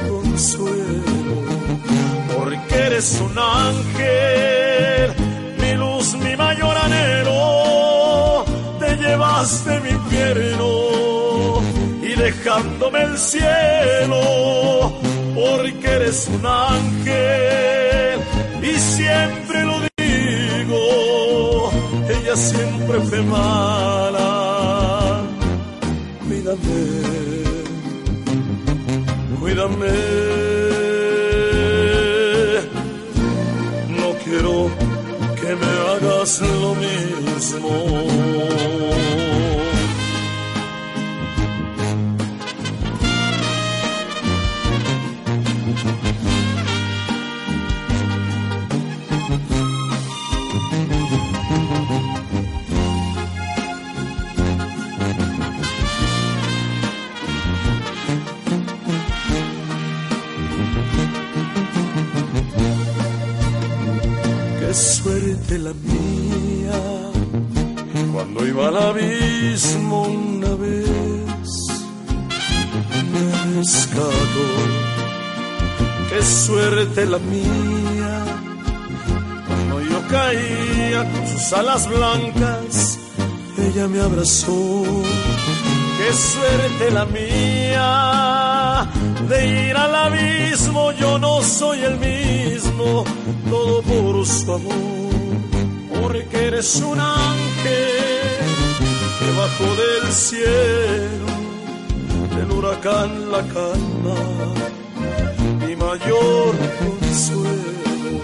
eres 2.96 3.20
un 3.20 3.38
ángel, 3.38 5.14
mi 5.60 5.74
luz, 5.74 6.16
mi 6.16 6.34
mayor 6.38 6.78
anhelo, 6.78 8.46
te 8.80 8.96
llevaste 8.96 9.82
mi 9.82 9.90
infierno 9.90 11.62
y 12.02 12.16
dejándome 12.16 13.02
el 13.02 13.18
cielo, 13.18 14.94
porque 15.36 15.88
eres 15.88 16.30
un 16.36 16.46
ángel 16.46 18.22
y 18.64 18.80
siempre 18.80 19.66
lo 19.66 19.82
digo, 19.98 21.72
ella 22.08 22.36
siempre 22.38 23.02
fue 23.02 23.22
mala, 23.24 25.22
cuídame, 26.26 26.80
cuídame. 29.42 30.45
Me 36.26 36.32
hagas 36.32 36.42
lo 36.42 36.74
mismo. 36.74 38.25
La 77.08 77.20
mía. 77.20 78.26
Cuando 79.48 79.82
yo 79.82 80.08
caía 80.08 81.12
con 81.12 81.28
sus 81.28 81.54
alas 81.54 81.88
blancas 81.88 83.00
ella 83.58 83.88
me 83.88 84.02
abrazó. 84.02 84.84
Qué 85.98 86.14
suerte 86.14 86.92
la 86.92 87.06
mía 87.06 88.88
de 89.30 89.70
ir 89.70 89.78
al 89.78 89.96
abismo, 89.96 90.92
yo 90.94 91.18
no 91.18 91.42
soy 91.42 91.80
el 91.84 91.98
mismo, 91.98 93.04
todo 93.50 93.82
por 93.82 94.26
su 94.26 94.54
amor, 94.54 96.02
porque 96.02 96.48
eres 96.48 96.76
un 96.82 97.00
ángel 97.00 98.46
que 99.20 99.32
bajó 99.38 99.76
del 99.84 100.12
cielo, 100.12 101.28
del 102.36 102.52
huracán 102.52 103.32
la 103.32 103.42
calma, 103.48 104.16
mayor 105.98 106.56
consuelo, 107.00 108.20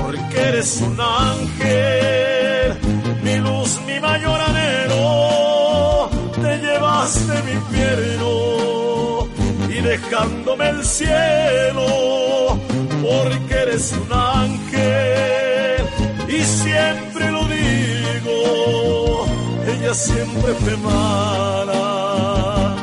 porque 0.00 0.38
eres 0.48 0.80
un 0.80 0.98
ángel, 1.00 2.76
mi 3.22 3.36
luz, 3.36 3.80
mi 3.86 4.00
mayor 4.00 4.40
anhelo, 4.40 6.10
te 6.42 6.58
llevaste 6.58 7.42
mi 7.46 7.52
infierno 7.52 9.28
y 9.68 9.80
dejándome 9.80 10.70
el 10.70 10.84
cielo, 10.84 12.58
porque 13.02 13.54
eres 13.54 13.92
un 13.92 14.12
ángel 14.12 15.86
y 16.28 16.42
siempre 16.42 17.30
lo 17.30 17.44
digo, 17.46 19.26
ella 19.66 19.94
siempre 19.94 20.52
fue 20.54 20.76
mala. 20.78 22.74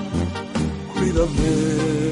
Cuídame, 0.94 2.09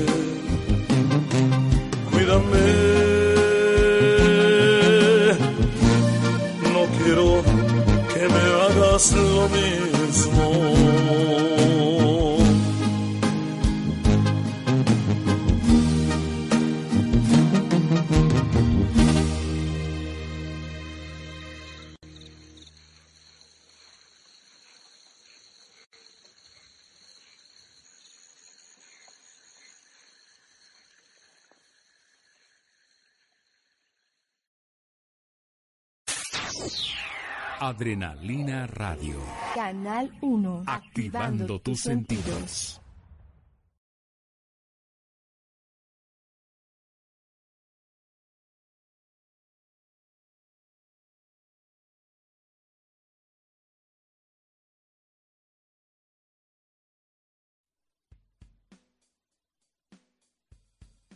No 6.73 6.85
quiero 6.97 7.43
que 8.13 8.27
me 8.29 8.43
hagas 8.61 9.11
lo 9.13 9.49
mismo. 9.49 9.96
Adrenalina 37.67 38.65
Radio. 38.65 39.19
Canal 39.53 40.09
1. 40.21 40.63
Activando 40.67 41.59
tus 41.59 41.81
sentidos. 41.81 42.79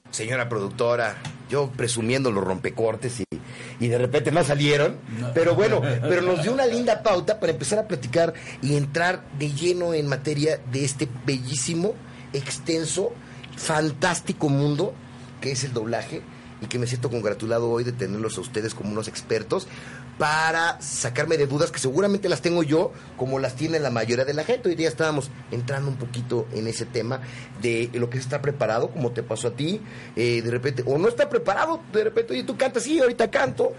Señora 0.10 0.50
productora, 0.50 1.16
yo 1.50 1.72
presumiendo 1.72 2.30
los 2.30 2.44
rompecortes 2.44 3.22
y, 3.22 3.24
y 3.82 3.88
de 3.88 3.98
repente 3.98 4.32
no 4.32 4.44
salieron, 4.44 4.98
pero 5.34 5.56
bueno, 5.56 5.82
pero 6.02 6.22
nos 6.22 6.44
dio 6.44 6.54
una 6.54 6.68
linda 6.68 7.02
pauta 7.02 7.40
para 7.40 7.52
empezar 7.52 7.80
a 7.80 7.88
platicar 7.88 8.34
y 8.62 8.76
entrar 8.76 9.24
de 9.38 9.52
lleno 9.52 9.94
en 9.96 10.08
materia 10.08 10.60
de 10.72 10.86
este 10.86 11.10
bellísimo, 11.26 11.96
extenso, 12.32 13.12
fantástico 13.58 14.48
mundo 14.50 14.94
que 15.42 15.52
es 15.52 15.64
el 15.64 15.74
doblaje. 15.74 16.22
Y 16.62 16.68
que 16.68 16.78
me 16.78 16.86
siento 16.86 17.10
congratulado 17.10 17.72
hoy 17.72 17.84
de 17.84 17.92
tenerlos 17.92 18.38
a 18.38 18.42
ustedes 18.42 18.76
como 18.76 18.92
unos 18.92 19.08
expertos 19.08 19.68
para 20.22 20.80
sacarme 20.82 21.36
de 21.36 21.48
dudas 21.48 21.72
que 21.72 21.80
seguramente 21.80 22.30
las 22.30 22.44
tengo 22.44 22.62
yo 22.62 22.92
como 23.18 23.40
las 23.40 23.56
tiene 23.56 23.80
la 23.80 23.90
mayoría 23.90 24.24
de 24.24 24.36
la 24.36 24.44
gente. 24.44 24.70
Hoy 24.70 24.76
día 24.76 24.88
estábamos 24.88 25.32
entrando 25.50 25.90
un 25.90 25.98
poquito 25.98 26.46
en 26.54 26.68
ese 26.68 26.86
tema 26.86 27.22
de 27.60 27.90
lo 27.94 28.08
que 28.12 28.20
es 28.20 28.26
estar 28.26 28.40
preparado, 28.40 28.92
como 28.92 29.14
te 29.14 29.24
pasó 29.24 29.48
a 29.48 29.56
ti, 29.56 29.82
eh, 30.16 30.44
de 30.44 30.52
repente, 30.52 30.84
o 30.86 31.00
no 31.00 31.08
está 31.08 31.28
preparado, 31.28 31.82
de 31.92 32.04
repente, 32.04 32.34
oye, 32.34 32.44
tú 32.44 32.56
cantas, 32.56 32.84
sí, 32.84 33.00
ahorita 33.00 33.32
canto, 33.32 33.74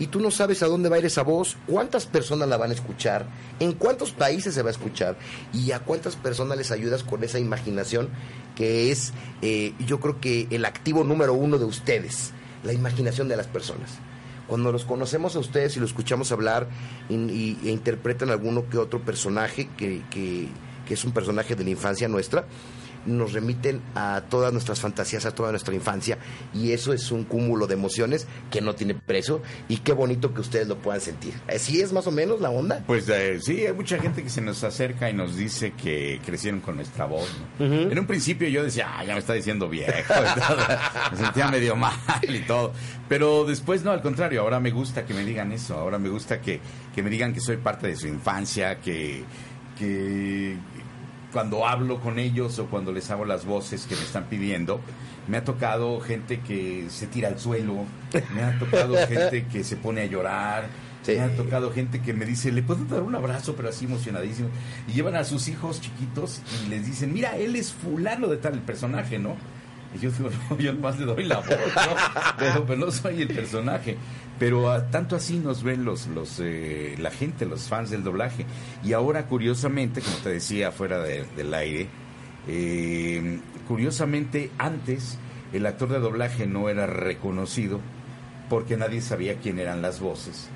y 0.00 0.08
tú 0.08 0.18
no 0.18 0.32
sabes 0.32 0.64
a 0.64 0.66
dónde 0.66 0.88
va 0.88 0.96
a 0.96 0.98
ir 0.98 1.04
esa 1.04 1.22
voz, 1.22 1.56
cuántas 1.68 2.06
personas 2.06 2.48
la 2.48 2.56
van 2.56 2.72
a 2.72 2.74
escuchar, 2.74 3.26
en 3.60 3.70
cuántos 3.70 4.10
países 4.10 4.52
se 4.52 4.62
va 4.62 4.70
a 4.70 4.72
escuchar, 4.72 5.16
y 5.52 5.70
a 5.70 5.78
cuántas 5.78 6.16
personas 6.16 6.58
les 6.58 6.72
ayudas 6.72 7.04
con 7.04 7.22
esa 7.22 7.38
imaginación 7.38 8.08
que 8.56 8.90
es, 8.90 9.12
eh, 9.42 9.74
yo 9.86 10.00
creo 10.00 10.20
que 10.20 10.48
el 10.50 10.64
activo 10.64 11.04
número 11.04 11.34
uno 11.34 11.56
de 11.56 11.66
ustedes, 11.66 12.32
la 12.64 12.72
imaginación 12.72 13.28
de 13.28 13.36
las 13.36 13.46
personas 13.46 13.90
cuando 14.46 14.70
los 14.72 14.84
conocemos 14.84 15.36
a 15.36 15.38
ustedes 15.38 15.76
y 15.76 15.80
lo 15.80 15.86
escuchamos 15.86 16.30
hablar 16.32 16.68
y, 17.08 17.56
e 17.64 17.70
interpretan 17.70 18.30
alguno 18.30 18.68
que 18.68 18.78
otro 18.78 19.00
personaje 19.00 19.68
que- 19.76 20.02
que 20.10 20.48
es 20.94 21.04
un 21.04 21.12
personaje 21.12 21.54
de 21.56 21.64
la 21.64 21.70
infancia 21.70 22.08
nuestra, 22.08 22.44
nos 23.06 23.32
remiten 23.32 23.80
a 23.94 24.22
todas 24.28 24.52
nuestras 24.52 24.80
fantasías, 24.80 25.26
a 25.26 25.34
toda 25.34 25.50
nuestra 25.50 25.74
infancia, 25.74 26.18
y 26.52 26.72
eso 26.72 26.92
es 26.92 27.10
un 27.10 27.24
cúmulo 27.24 27.66
de 27.66 27.74
emociones 27.74 28.26
que 28.50 28.60
no 28.60 28.74
tiene 28.74 28.94
precio, 28.94 29.42
y 29.68 29.78
qué 29.78 29.92
bonito 29.92 30.34
que 30.34 30.40
ustedes 30.40 30.68
lo 30.68 30.78
puedan 30.78 31.00
sentir. 31.00 31.34
¿Así 31.48 31.80
es 31.80 31.92
más 31.92 32.06
o 32.06 32.10
menos 32.10 32.40
la 32.40 32.50
onda? 32.50 32.82
Pues 32.86 33.08
eh, 33.08 33.38
sí, 33.40 33.66
hay 33.66 33.72
mucha 33.72 33.98
gente 33.98 34.22
que 34.22 34.30
se 34.30 34.40
nos 34.40 34.62
acerca 34.64 35.10
y 35.10 35.14
nos 35.14 35.36
dice 35.36 35.72
que 35.72 36.20
crecieron 36.24 36.60
con 36.60 36.76
nuestra 36.76 37.06
voz. 37.06 37.28
¿no? 37.58 37.66
En 37.66 37.98
un 37.98 38.06
principio 38.06 38.48
yo 38.48 38.62
decía, 38.62 38.90
ah, 38.96 39.04
ya 39.04 39.14
me 39.14 39.20
está 39.20 39.34
diciendo 39.34 39.68
viejo. 39.68 39.92
me 41.12 41.16
sentía 41.18 41.48
medio 41.48 41.76
mal 41.76 41.94
y 42.22 42.40
todo. 42.40 42.72
Pero 43.08 43.44
después 43.44 43.82
no, 43.84 43.90
al 43.90 44.02
contrario, 44.02 44.42
ahora 44.42 44.60
me 44.60 44.70
gusta 44.70 45.04
que 45.04 45.14
me 45.14 45.24
digan 45.24 45.52
eso. 45.52 45.74
Ahora 45.74 45.98
me 45.98 46.08
gusta 46.08 46.40
que, 46.40 46.60
que 46.94 47.02
me 47.02 47.10
digan 47.10 47.32
que 47.32 47.40
soy 47.40 47.56
parte 47.58 47.88
de 47.88 47.96
su 47.96 48.06
infancia, 48.06 48.80
que, 48.80 49.24
que 49.78 50.56
cuando 51.34 51.66
hablo 51.66 52.00
con 52.00 52.18
ellos 52.18 52.58
o 52.60 52.66
cuando 52.66 52.92
les 52.92 53.10
hago 53.10 53.24
las 53.24 53.44
voces 53.44 53.86
que 53.86 53.96
me 53.96 54.02
están 54.02 54.24
pidiendo, 54.30 54.80
me 55.26 55.36
ha 55.36 55.44
tocado 55.44 56.00
gente 56.00 56.38
que 56.40 56.86
se 56.88 57.08
tira 57.08 57.28
al 57.28 57.38
suelo, 57.40 57.84
me 58.34 58.42
ha 58.42 58.56
tocado 58.58 58.94
gente 59.08 59.44
que 59.52 59.64
se 59.64 59.76
pone 59.76 60.02
a 60.02 60.06
llorar, 60.06 60.68
Sí. 61.02 61.12
me 61.16 61.20
ha 61.20 61.36
tocado 61.36 61.70
gente 61.70 62.00
que 62.00 62.14
me 62.14 62.24
dice, 62.24 62.50
¿le 62.50 62.62
puedo 62.62 62.82
dar 62.86 63.02
un 63.02 63.14
abrazo? 63.14 63.54
Pero 63.56 63.68
así 63.68 63.84
emocionadísimo. 63.84 64.48
Y 64.88 64.92
llevan 64.92 65.16
a 65.16 65.24
sus 65.24 65.48
hijos 65.48 65.82
chiquitos 65.82 66.40
y 66.64 66.70
les 66.70 66.86
dicen, 66.86 67.12
mira, 67.12 67.36
él 67.36 67.56
es 67.56 67.74
fulano 67.74 68.26
de 68.28 68.38
tal 68.38 68.54
el 68.54 68.60
personaje, 68.60 69.18
¿no? 69.18 69.36
Y 69.94 69.98
yo 69.98 70.10
digo, 70.10 70.30
no, 70.50 70.56
yo 70.58 70.72
más 70.74 70.98
le 70.98 71.04
doy 71.04 71.24
la 71.24 71.36
voz, 71.40 71.48
¿no? 71.50 71.56
Pero, 72.38 72.64
pero 72.66 72.78
no 72.86 72.90
soy 72.90 73.20
el 73.20 73.28
personaje. 73.28 73.98
Pero 74.38 74.70
ah, 74.70 74.90
tanto 74.90 75.14
así 75.16 75.38
nos 75.38 75.62
ven 75.62 75.84
los, 75.84 76.06
los, 76.08 76.40
eh, 76.42 76.96
la 76.98 77.10
gente, 77.10 77.46
los 77.46 77.68
fans 77.68 77.90
del 77.90 78.02
doblaje. 78.02 78.44
Y 78.82 78.92
ahora, 78.92 79.26
curiosamente, 79.26 80.00
como 80.00 80.16
te 80.18 80.30
decía 80.30 80.72
fuera 80.72 80.98
de- 81.00 81.24
del 81.36 81.52
aire, 81.54 81.88
Eh, 82.46 83.38
curiosamente, 83.66 84.50
antes 84.58 85.18
el 85.54 85.64
actor 85.64 85.88
de 85.88 85.98
doblaje 85.98 86.46
no 86.46 86.68
era 86.68 86.86
reconocido 86.86 87.80
porque 88.50 88.76
nadie 88.76 89.00
sabía 89.00 89.36
quién 89.36 89.58
eran 89.58 89.80
las 89.80 89.98
voces 90.00 90.50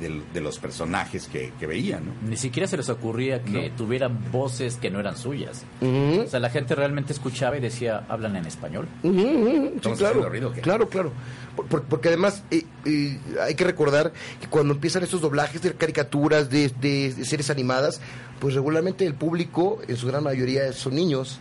de, 0.00 0.40
los 0.40 0.58
personajes 0.60 1.26
que, 1.28 1.52
que 1.58 1.66
veían, 1.66 2.06
¿no? 2.06 2.12
Ni 2.28 2.36
siquiera 2.36 2.66
se 2.68 2.76
les 2.76 2.88
ocurría 2.88 3.42
que 3.42 3.70
No. 3.70 3.76
tuvieran 3.76 4.18
voces 4.30 4.76
que 4.76 4.90
no 4.90 4.98
eran 5.00 5.16
suyas. 5.16 5.64
O 5.80 6.26
sea, 6.28 6.38
la 6.40 6.50
gente 6.50 6.74
realmente 6.76 7.12
escuchaba 7.12 7.56
y 7.56 7.60
decía, 7.60 8.04
¿hablan 8.08 8.36
en 8.36 8.46
español? 8.46 8.86
Ujú, 9.02 9.16
ujú, 9.16 9.60
Sí, 9.70 9.72
¿Estamos 9.76 9.98
claro, 9.98 10.14
haciendo 10.14 10.28
ruido 10.30 10.48
o 10.48 10.52
qué? 10.52 10.60
claro, 10.60 10.88
claro. 10.88 11.12
Por- 11.58 11.66
por- 11.66 11.82
porque 11.82 12.06
además 12.06 12.44
eh, 12.52 12.62
eh, 12.84 13.18
hay 13.42 13.56
que 13.56 13.64
recordar 13.64 14.12
que 14.40 14.46
cuando 14.46 14.74
empiezan 14.74 15.02
estos 15.02 15.20
doblajes 15.20 15.60
de 15.60 15.72
caricaturas, 15.72 16.50
de, 16.50 16.68
de- 16.80 17.12
de 17.12 17.24
series 17.24 17.50
animadas, 17.50 18.00
pues 18.38 18.54
regularmente 18.54 19.04
el 19.04 19.14
público, 19.14 19.80
en 19.88 19.96
su 19.96 20.06
gran 20.06 20.22
mayoría, 20.22 20.72
son 20.72 20.94
niños 20.94 21.40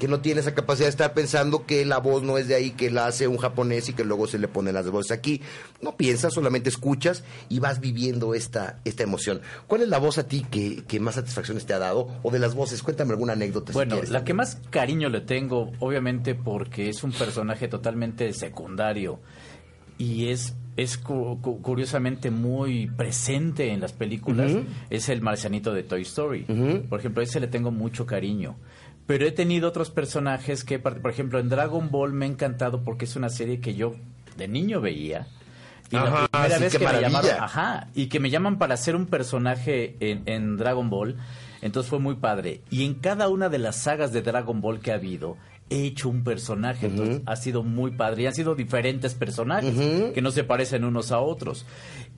que 0.00 0.08
no 0.08 0.18
tienen 0.20 0.40
esa 0.40 0.52
capacidad 0.56 0.86
de 0.86 0.90
estar 0.90 1.14
pensando 1.14 1.64
que 1.66 1.84
la 1.84 1.98
voz 1.98 2.24
no 2.24 2.36
es 2.38 2.48
de 2.48 2.56
ahí, 2.56 2.72
que 2.72 2.90
la 2.90 3.06
hace 3.06 3.28
un 3.28 3.36
japonés 3.36 3.88
y 3.88 3.92
que 3.92 4.02
luego 4.04 4.26
se 4.26 4.40
le 4.40 4.48
ponen 4.48 4.74
las 4.74 4.90
voces 4.90 5.12
aquí. 5.12 5.40
No 5.80 5.96
piensas, 5.96 6.34
solamente 6.34 6.68
escuchas 6.68 7.22
y 7.48 7.60
vas 7.60 7.78
viviendo 7.78 8.34
esta, 8.34 8.80
esta 8.84 9.04
emoción. 9.04 9.40
¿Cuál 9.68 9.82
es 9.82 9.88
la 9.88 9.98
voz 9.98 10.18
a 10.18 10.26
ti 10.26 10.44
que, 10.50 10.82
que 10.88 10.98
más 10.98 11.14
satisfacciones 11.14 11.64
te 11.66 11.74
ha 11.74 11.78
dado? 11.78 12.08
O 12.24 12.32
de 12.32 12.40
las 12.40 12.56
voces, 12.56 12.82
cuéntame 12.82 13.12
alguna 13.12 13.34
anécdota. 13.34 13.72
Bueno, 13.72 14.00
la 14.08 14.24
que 14.24 14.34
más 14.34 14.58
cariño 14.70 15.08
le 15.08 15.20
tengo, 15.20 15.70
obviamente 15.78 16.34
porque 16.34 16.88
es 16.88 17.04
un 17.04 17.12
personaje 17.12 17.68
totalmente 17.68 18.32
secundario 18.32 19.20
y 20.02 20.28
es, 20.28 20.54
es 20.76 20.98
cu- 20.98 21.40
cu- 21.40 21.60
curiosamente 21.62 22.30
muy 22.30 22.86
presente 22.88 23.72
en 23.72 23.80
las 23.80 23.92
películas, 23.92 24.52
es 24.90 25.08
el 25.08 25.20
marcianito 25.20 25.72
de 25.72 25.82
Toy 25.82 26.02
Story. 26.02 26.44
Por 26.88 26.98
ejemplo, 27.00 27.20
a 27.20 27.24
ese 27.24 27.40
le 27.40 27.46
tengo 27.46 27.70
mucho 27.70 28.06
cariño. 28.06 28.56
Pero 29.06 29.26
he 29.26 29.32
tenido 29.32 29.68
otros 29.68 29.90
personajes 29.90 30.64
que, 30.64 30.78
por 30.78 31.10
ejemplo, 31.10 31.38
en 31.40 31.48
Dragon 31.48 31.90
Ball 31.90 32.12
me 32.12 32.24
ha 32.24 32.28
encantado 32.28 32.82
porque 32.84 33.04
es 33.04 33.16
una 33.16 33.28
serie 33.30 33.60
que 33.60 33.74
yo 33.74 33.94
de 34.36 34.48
niño 34.48 34.80
veía. 34.80 35.26
Y 35.90 35.96
la 35.96 36.28
primera 36.30 36.58
vez 36.58 36.72
que 36.72 36.78
me 36.78 36.84
llamaron, 37.02 37.30
ajá, 37.42 37.88
y 37.94 38.06
que 38.06 38.18
me 38.20 38.30
llaman 38.30 38.58
para 38.58 38.76
ser 38.78 38.96
un 38.96 39.06
personaje 39.06 39.96
en, 40.00 40.22
en 40.26 40.56
Dragon 40.56 40.88
Ball, 40.88 41.16
entonces 41.60 41.90
fue 41.90 41.98
muy 41.98 42.14
padre. 42.14 42.60
Y 42.70 42.86
en 42.86 42.94
cada 42.94 43.28
una 43.28 43.48
de 43.50 43.58
las 43.58 43.76
sagas 43.76 44.12
de 44.12 44.22
Dragon 44.22 44.60
Ball 44.62 44.80
que 44.80 44.92
ha 44.92 44.94
habido, 44.94 45.36
hecho 45.72 46.08
un 46.08 46.24
personaje, 46.24 46.86
entonces 46.86 47.22
ha 47.26 47.36
sido 47.36 47.62
muy 47.62 47.92
padre. 47.92 48.22
Y 48.22 48.26
han 48.26 48.34
sido 48.34 48.54
diferentes 48.54 49.14
personajes 49.14 49.74
que 50.12 50.22
no 50.22 50.30
se 50.30 50.44
parecen 50.44 50.84
unos 50.84 51.12
a 51.12 51.20
otros. 51.20 51.66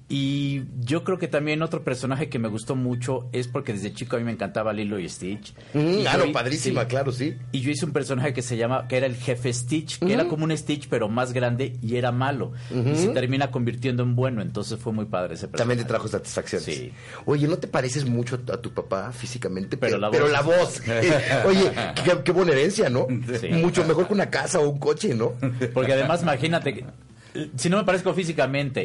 Y 0.06 0.64
yo 0.80 1.02
creo 1.02 1.18
que 1.18 1.28
también 1.28 1.62
otro 1.62 1.82
personaje 1.82 2.28
que 2.28 2.38
me 2.38 2.48
gustó 2.48 2.76
mucho 2.76 3.28
es 3.32 3.48
porque 3.48 3.72
desde 3.72 3.92
chico 3.94 4.16
a 4.16 4.18
mí 4.18 4.24
me 4.26 4.32
encantaba 4.32 4.72
Lilo 4.74 4.98
y 4.98 5.08
Stitch. 5.08 5.54
Mm, 5.72 5.78
Y 5.78 6.00
claro, 6.02 6.26
yo- 6.26 6.32
padrísima, 6.32 6.82
sí. 6.82 6.86
claro, 6.88 7.10
sí. 7.10 7.38
Y 7.52 7.60
yo 7.62 7.70
hice 7.70 7.86
un 7.86 7.92
personaje 7.92 8.34
que 8.34 8.42
se 8.42 8.58
llama, 8.58 8.86
que 8.86 8.98
era 8.98 9.06
el 9.06 9.16
jefe 9.16 9.50
Stitch, 9.52 9.98
que 10.00 10.12
era 10.12 10.26
como 10.26 10.44
un 10.44 10.54
Stitch 10.56 10.88
pero 10.90 11.08
más 11.08 11.32
grande 11.32 11.78
y 11.80 11.96
era 11.96 12.12
malo. 12.12 12.52
Y 12.70 12.94
se 12.96 13.08
termina 13.08 13.50
convirtiendo 13.50 14.02
en 14.02 14.14
bueno, 14.14 14.42
entonces 14.42 14.78
fue 14.78 14.92
muy 14.92 15.06
padre 15.06 15.34
ese 15.34 15.48
personaje. 15.48 15.58
También 15.58 15.78
te 15.78 15.84
trajo 15.88 16.06
satisfacciones. 16.06 16.64
Sí. 16.66 16.92
Oye, 17.24 17.48
¿no 17.48 17.56
te 17.56 17.66
pareces 17.66 18.04
mucho 18.04 18.38
a 18.52 18.58
tu 18.60 18.74
papá 18.74 19.10
físicamente? 19.10 19.78
Pero 19.78 19.96
la 19.96 20.10
pero 20.10 20.24
voz. 20.24 20.32
la 20.32 20.42
voz. 20.42 20.82
Oye, 21.46 21.72
qué, 22.04 22.22
qué 22.22 22.32
buena 22.32 22.52
herencia, 22.52 22.90
¿no? 22.90 23.06
Sí. 23.40 23.48
Mucho 23.48 23.84
mejor 23.86 24.06
que 24.06 24.12
una 24.12 24.28
casa 24.28 24.60
o 24.60 24.68
un 24.68 24.78
coche, 24.78 25.14
¿no? 25.14 25.32
Porque 25.72 25.94
además, 25.94 26.22
imagínate, 26.22 26.84
si 27.56 27.68
no 27.68 27.78
me 27.78 27.84
parezco 27.84 28.14
físicamente 28.14 28.84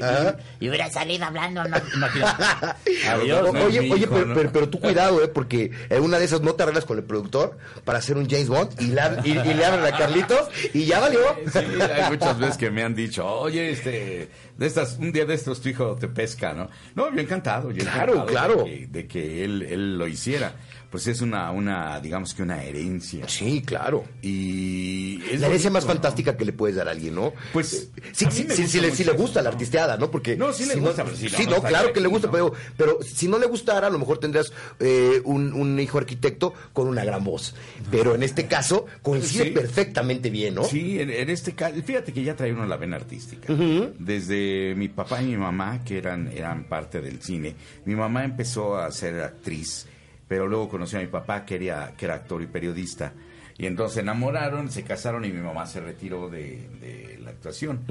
y, 0.60 0.66
y 0.66 0.70
hubiera 0.70 0.90
salido 0.90 1.26
hablando, 1.26 1.64
no, 1.66 1.78
imagínate. 1.94 2.44
Adiós. 3.08 3.48
O- 3.50 3.54
no, 3.54 3.66
oye, 3.66 3.80
oye, 3.92 4.08
pero, 4.08 4.34
pero, 4.34 4.52
pero 4.52 4.70
tú 4.70 4.80
cuidado, 4.80 5.24
¿eh? 5.24 5.28
Porque 5.28 5.72
en 5.90 6.04
una 6.04 6.18
de 6.20 6.26
esas 6.26 6.42
no 6.42 6.54
te 6.56 6.64
arreglas 6.64 6.86
con 6.86 6.98
el 6.98 7.04
productor 7.04 7.58
para 7.86 8.00
hacer 8.00 8.18
un 8.18 8.28
James 8.30 8.48
Bond 8.50 8.82
y, 8.82 8.88
la- 8.88 9.22
y- 9.24 9.32
y 9.32 9.54
le 9.54 9.66
hablan 9.66 9.94
a 9.94 9.98
Carlitos 9.98 10.50
y 10.74 10.86
ya 10.86 11.00
valió. 11.00 11.20
Sí, 11.52 11.60
hay 11.60 12.10
muchas 12.10 12.38
veces 12.40 12.58
que 12.58 12.72
me 12.72 12.84
han 12.84 12.96
dicho, 12.96 13.26
oye, 13.28 13.72
este, 13.72 14.30
de 14.58 14.66
estas, 14.66 14.98
un 14.98 15.12
día 15.12 15.26
de 15.26 15.34
estos 15.36 15.62
tu 15.62 15.70
hijo 15.70 15.96
te 15.96 16.08
pesca, 16.08 16.54
¿no? 16.54 16.70
No, 16.96 17.14
yo 17.14 17.22
encantado, 17.22 17.72
yo 17.72 17.84
Claro, 17.84 18.14
encantado 18.14 18.26
claro. 18.28 18.64
De 18.64 18.72
que, 18.80 18.88
de 18.88 19.08
que 19.08 19.44
él, 19.44 19.62
él 19.64 19.98
lo 19.98 20.08
hiciera. 20.08 20.54
Pues 20.90 21.06
es 21.08 21.22
una, 21.22 21.52
una, 21.52 22.00
digamos 22.00 22.34
que 22.34 22.42
una 22.42 22.64
herencia. 22.64 23.28
Sí, 23.30 23.62
claro. 23.62 24.06
Y 24.22 25.22
es 25.32 25.40
La 25.40 25.48
herencia 25.48 25.70
bonito, 25.70 25.72
más 25.72 25.84
¿no? 25.84 25.90
fantástica 25.90 26.36
que 26.36 26.46
le 26.46 26.54
puedes 26.54 26.76
dar 26.76 26.88
a 26.88 26.92
alguien, 26.92 27.14
¿no? 27.16 27.34
Pues, 27.54 27.90
sí, 28.12 28.26
mí 28.26 28.32
sí, 28.32 28.44
me 28.46 28.56
sí, 28.56 28.62
gusta 28.64 28.68
sí 28.72 28.80
le, 28.82 28.92
sí 28.96 29.04
mucho 29.04 29.12
le 29.12 29.18
gusta 29.20 29.42
la 29.44 29.50
artisteada, 29.50 29.98
¿no? 29.98 30.10
Porque 30.10 30.36
No, 30.36 30.52
sí 30.52 30.66
le 30.66 30.74
si 30.74 30.80
gusta, 30.80 31.04
pero 31.04 31.16
no, 31.16 31.38
sí, 31.38 31.46
no 31.48 31.62
claro 31.62 31.94
que 31.94 32.00
le 32.02 32.08
gusta, 32.08 32.32
pero, 32.32 32.54
pero 32.76 32.98
si 33.04 33.28
no 33.28 33.38
le 33.38 33.46
gustara, 33.46 33.88
a 33.88 33.90
lo 33.92 34.00
mejor 34.00 34.18
tendrás 34.20 34.52
eh, 34.80 35.22
un, 35.26 35.54
un 35.54 35.80
hijo 35.80 35.98
arquitecto 36.00 36.54
con 36.74 36.88
una 36.88 37.04
gran 37.06 37.24
voz. 37.24 37.54
Pero 37.92 38.16
en 38.16 38.24
este 38.24 38.48
caso 38.48 38.86
coincide 39.04 39.46
Sí. 39.46 39.52
perfectamente 39.52 40.30
bien, 40.32 40.56
¿no? 40.56 40.64
Sí, 40.64 41.00
en, 41.00 41.10
en 41.12 41.30
este 41.30 41.54
caso, 41.54 41.76
fíjate 41.86 42.12
que 42.14 42.24
ya 42.24 42.36
trae 42.36 42.52
uno 42.52 42.66
la 42.66 42.78
vena 42.78 42.96
artística. 42.96 43.54
Desde 44.00 44.74
mi 44.76 44.88
papá 44.90 45.22
y 45.22 45.28
mi 45.28 45.38
mamá, 45.38 45.84
que 45.84 45.98
eran, 45.98 46.32
eran 46.36 46.64
parte 46.66 47.00
del 47.02 47.22
cine, 47.22 47.56
mi 47.86 47.96
mamá 47.96 48.24
empezó 48.26 48.78
a 48.78 48.92
ser 48.92 49.22
actriz, 49.22 49.86
pero 50.30 50.48
luego 50.48 50.70
conoció 50.70 51.00
a 51.00 51.02
mi 51.02 51.08
papá, 51.08 51.44
que 51.44 51.56
era, 51.56 51.94
que 51.98 52.06
era 52.06 52.14
actor 52.14 52.42
y 52.42 52.48
periodista. 52.48 53.12
Y 53.58 53.66
entonces 53.66 53.96
se 53.96 54.00
enamoraron, 54.02 54.72
se 54.72 54.84
casaron 54.84 55.26
y 55.26 55.34
mi 55.34 55.42
mamá 55.42 55.66
se 55.66 55.82
retiró 55.82 56.30
de, 56.30 56.70
de 56.80 57.20
la 57.22 57.32
actuación. 57.32 57.82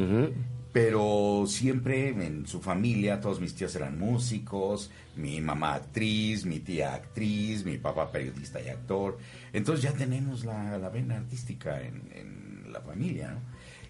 Pero 0.73 1.45
siempre 1.47 2.09
en 2.09 2.47
su 2.47 2.61
familia, 2.61 3.21
todos 3.21 3.41
mis 3.41 3.55
tíos 3.55 3.75
eran 3.75 3.99
músicos, 3.99 4.91
mi 5.17 5.41
mamá 5.41 5.75
actriz, 5.75 6.47
mi 6.47 6.61
tía 6.61 6.95
actriz, 6.95 7.65
mi 7.65 7.77
papá 7.77 8.11
periodista 8.11 8.63
y 8.63 8.69
actor. 8.69 9.19
Entonces 9.53 9.83
ya 9.83 9.93
tenemos 9.93 10.45
la, 10.45 10.79
la 10.79 10.89
vena 10.89 11.17
artística 11.17 11.83
en, 11.83 12.09
en 12.15 12.73
la 12.73 12.81
familia, 12.81 13.33
¿no? 13.33 13.41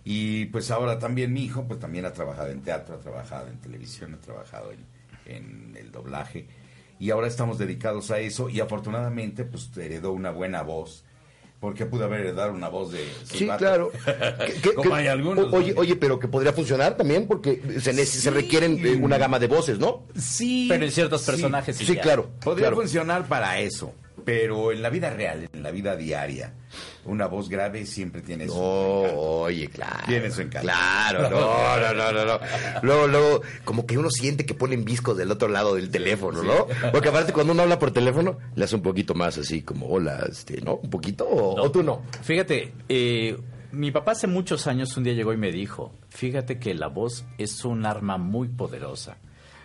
Y 0.05 0.47
pues 0.47 0.71
ahora 0.71 0.99
también 0.99 1.33
mi 1.35 1.45
hijo, 1.45 1.67
pues 1.69 1.79
también 1.81 2.07
ha 2.07 2.13
trabajado 2.13 2.49
en 2.51 2.63
teatro, 2.63 2.95
ha 2.95 3.01
trabajado 3.01 3.49
en 3.49 3.59
televisión, 3.59 4.15
ha 4.15 4.19
trabajado 4.19 4.73
en, 4.73 4.87
en 5.27 5.77
el 5.77 5.93
doblaje. 5.93 6.47
Y 7.01 7.11
ahora 7.11 7.29
estamos 7.29 7.59
dedicados 7.59 8.11
a 8.11 8.19
eso 8.21 8.49
y 8.49 8.61
afortunadamente 8.61 9.45
pues 9.45 9.71
heredó 9.77 10.13
una 10.13 10.31
buena 10.31 10.63
voz. 10.63 11.05
Porque 11.61 11.87
pudo 11.87 12.05
haber 12.05 12.21
heredado 12.21 12.53
una 12.53 12.69
voz 12.69 12.93
de... 12.93 13.05
Sí, 13.25 13.49
claro. 13.59 13.91
Que- 14.47 14.61
que- 14.61 14.75
Como 14.75 14.91
que- 14.91 14.97
hay 14.97 15.07
algunos. 15.09 15.53
Oye, 15.53 15.75
¿no? 15.75 15.81
oye, 15.81 15.97
pero 15.97 16.19
que 16.21 16.29
podría 16.29 16.53
funcionar 16.53 16.97
también 16.97 17.27
porque 17.27 17.61
se, 17.81 17.93
ne- 17.93 18.07
se 18.07 18.21
Sí. 18.21 18.31
requieren 18.31 18.79
eh, 18.87 18.95
una 19.03 19.19
gama 19.19 19.41
de 19.41 19.49
voces, 19.49 19.79
¿no? 19.81 20.05
Sí. 20.17 20.67
Pero 20.69 20.85
en 20.85 20.93
ciertos 20.93 21.23
sí. 21.23 21.31
personajes 21.33 21.77
sí. 21.77 21.85
Sí, 21.85 21.97
claro. 21.97 22.31
Podría 22.45 22.67
claro. 22.69 22.77
funcionar 22.77 23.27
para 23.27 23.59
eso, 23.59 23.93
pero 24.29 24.73
en 24.73 24.83
la 24.83 24.91
vida 24.91 25.09
real, 25.09 25.49
en 25.51 25.63
la 25.63 25.71
vida 25.71 25.97
diaria, 25.97 26.53
una 27.07 27.27
voz 27.27 27.49
grave 27.49 27.87
siempre 27.87 28.21
tiene 28.21 28.47
su 28.47 28.55
No, 28.55 29.01
encanto. 29.05 29.21
oye, 29.21 29.69
claro. 29.69 30.05
Tiene 30.07 30.31
su 30.31 30.43
encanto. 30.43 30.69
Claro, 30.69 31.31
no, 31.31 31.81
no, 31.81 31.95
no, 31.95 32.13
no, 32.13 32.25
no. 32.27 32.41
Luego, 32.83 33.07
luego, 33.07 33.41
como 33.65 33.87
que 33.87 33.97
uno 33.97 34.11
siente 34.11 34.45
que 34.45 34.53
ponen 34.53 34.85
viscos 34.85 35.17
del 35.17 35.31
otro 35.31 35.49
lado 35.49 35.77
del 35.77 35.89
teléfono, 35.91 36.43
¿no? 36.43 36.67
Porque 36.93 37.09
aparte 37.09 37.33
cuando 37.33 37.55
uno 37.55 37.63
habla 37.63 37.79
por 37.79 37.91
teléfono, 37.91 38.37
le 38.55 38.65
hace 38.65 38.75
un 38.77 38.83
poquito 38.83 39.15
más 39.15 39.39
así 39.39 39.63
como, 39.63 39.87
hola, 39.87 40.27
este, 40.31 40.61
¿no? 40.61 40.75
Un 40.75 40.91
poquito, 40.91 41.27
o, 41.27 41.59
o 41.63 41.71
tú 41.71 41.83
no. 41.83 42.03
Fíjate, 42.23 42.75
eh, 42.91 43.35
mi 43.73 43.91
papá 43.93 44.13
hace 44.13 44.27
muchos 44.27 44.67
años 44.67 44.95
un 44.99 45.05
día 45.05 45.15
llegó 45.15 45.33
y 45.33 45.39
me 45.39 45.51
dijo, 45.53 45.95
fíjate 46.11 46.59
que 46.59 46.75
la 46.75 46.89
voz 46.89 47.25
es 47.39 47.65
un 47.65 47.87
arma 47.87 48.19
muy 48.19 48.49
poderosa. 48.49 49.17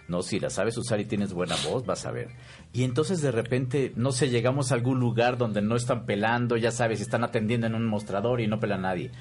No, 0.08 0.22
si 0.22 0.40
la 0.40 0.50
sabes 0.50 0.78
usar 0.78 1.00
y 1.00 1.06
tienes 1.06 1.34
buena 1.34 1.56
voz, 1.68 1.86
vas 1.86 2.06
a 2.06 2.12
ver. 2.12 2.30
Y 2.74 2.84
entonces 2.84 3.22
de 3.22 3.32
repente, 3.32 3.94
no 3.96 4.12
sé, 4.12 4.30
llegamos 4.30 4.72
a 4.72 4.76
algún 4.76 5.00
lugar 5.00 5.38
donde 5.38 5.62
no 5.62 5.76
están 5.76 6.06
pelando, 6.06 6.58
ya 6.58 6.72
sabes, 6.72 7.00
están 7.02 7.24
atendiendo 7.24 7.68
en 7.68 7.76
un 7.76 7.86
mostrador 7.86 8.42
y 8.42 8.48
no 8.48 8.60
pela 8.60 8.76
a 8.76 8.80
nadie. 8.80 9.12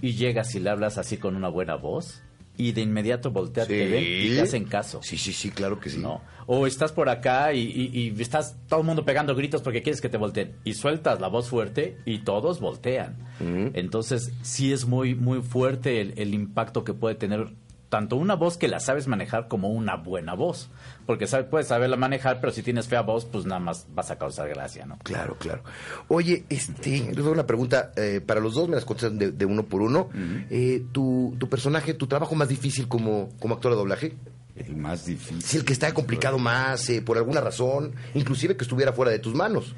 Y 0.00 0.12
llegas 0.14 0.54
y 0.54 0.60
le 0.60 0.70
hablas 0.70 0.96
así 0.98 1.18
con 1.18 1.36
una 1.36 1.48
buena 1.48 1.74
voz 1.76 2.22
y 2.56 2.70
de 2.70 2.82
inmediato 2.82 3.32
volteas, 3.32 3.66
te 3.66 3.88
ven 3.88 4.02
y 4.04 4.34
te 4.36 4.40
hacen 4.42 4.64
caso. 4.64 5.00
Sí, 5.02 5.18
sí, 5.18 5.32
sí, 5.32 5.50
claro 5.50 5.80
que 5.80 5.90
sí. 5.90 5.98
¿no? 5.98 6.22
O 6.46 6.66
estás 6.68 6.92
por 6.92 7.08
acá 7.08 7.52
y, 7.52 7.60
y- 7.62 7.98
y 8.16 8.22
estás 8.22 8.56
todo 8.68 8.80
el 8.80 8.86
mundo 8.86 9.04
pegando 9.04 9.34
gritos 9.34 9.60
porque 9.60 9.82
quieres 9.82 10.00
que 10.00 10.08
te 10.08 10.18
volteen. 10.18 10.52
Y 10.64 10.74
sueltas 10.74 11.20
la 11.20 11.26
voz 11.28 11.48
fuerte 11.50 11.98
y 12.06 12.18
todos 12.18 12.60
voltean. 12.60 13.16
Entonces, 13.74 14.32
sí 14.42 14.72
es 14.72 14.86
muy, 14.86 15.14
muy 15.16 15.42
fuerte 15.42 16.00
el, 16.00 16.14
el 16.16 16.32
impacto 16.32 16.84
que 16.84 16.94
puede 16.94 17.16
tener 17.16 17.48
tanto 17.94 18.16
una 18.16 18.34
voz 18.34 18.56
que 18.56 18.66
la 18.66 18.80
sabes 18.80 19.06
manejar 19.06 19.46
como 19.46 19.68
una 19.68 19.94
buena 19.94 20.34
voz. 20.34 20.68
Porque 21.06 21.28
sabe- 21.28 21.44
puedes 21.44 21.68
saberla 21.68 21.96
manejar, 21.96 22.40
pero 22.40 22.52
si 22.52 22.64
tienes 22.64 22.88
fea 22.88 23.02
voz, 23.02 23.24
pues 23.24 23.44
nada 23.46 23.60
más 23.60 23.86
vas 23.94 24.10
a 24.10 24.18
causar 24.18 24.48
gracia, 24.48 24.84
¿no? 24.84 24.98
Claro, 25.04 25.36
claro. 25.38 25.62
Oye, 26.08 26.44
este, 26.48 27.12
una 27.22 27.46
pregunta 27.46 27.92
eh, 27.94 28.20
para 28.20 28.40
los 28.40 28.54
dos, 28.54 28.68
me 28.68 28.74
las 28.74 28.84
contestan 28.84 29.16
de, 29.16 29.30
de 29.30 29.44
uno 29.46 29.62
por 29.66 29.80
uno. 29.80 30.08
Eh, 30.50 30.84
tu, 30.90 31.36
tu 31.38 31.48
personaje, 31.48 31.94
tu 31.94 32.08
trabajo 32.08 32.34
más 32.34 32.48
difícil 32.48 32.88
como, 32.88 33.28
como 33.38 33.54
actor 33.54 33.70
de 33.70 33.76
doblaje, 33.78 34.16
El 34.56 34.74
más 34.76 35.06
difícil. 35.06 35.40
si 35.40 35.56
el 35.56 35.64
que 35.64 35.72
está 35.72 35.94
complicado 35.94 36.38
más, 36.38 36.90
eh, 36.90 37.00
por 37.00 37.16
alguna 37.16 37.40
razón, 37.40 37.94
inclusive 38.14 38.56
que 38.56 38.64
estuviera 38.64 38.92
fuera 38.92 39.12
de 39.12 39.20
tus 39.20 39.34
manos. 39.34 39.72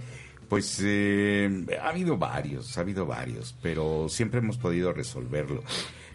Pues 0.48 0.80
eh, 0.84 1.66
ha 1.82 1.88
habido 1.88 2.16
varios, 2.16 2.78
ha 2.78 2.82
habido 2.82 3.04
varios, 3.04 3.56
pero 3.62 4.08
siempre 4.08 4.38
hemos 4.38 4.56
podido 4.56 4.92
resolverlo. 4.92 5.64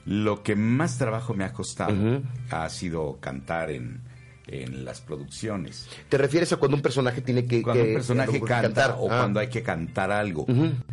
Lo 0.05 0.41
que 0.43 0.55
más 0.55 0.97
trabajo 0.97 1.33
me 1.33 1.43
ha 1.43 1.53
costado 1.53 2.21
ha 2.49 2.67
sido 2.69 3.17
cantar 3.19 3.69
en, 3.69 4.01
en 4.47 4.83
las 4.83 4.99
producciones. 5.01 5.87
¿Te 6.09 6.17
refieres 6.17 6.51
a 6.53 6.57
cuando 6.57 6.75
un 6.77 6.81
personaje 6.81 7.21
tiene 7.21 7.45
que, 7.45 7.61
Cuando 7.61 7.83
que- 7.83 7.89
un 7.89 7.95
personaje 7.95 8.31
que 8.33 8.39
canta 8.41 8.61
cantar? 8.61 8.95
o 8.99 9.05
Ah. 9.11 9.17
cuando 9.19 9.39
hay 9.39 9.47
que 9.49 9.61
cantar 9.61 10.11
algo, 10.11 10.45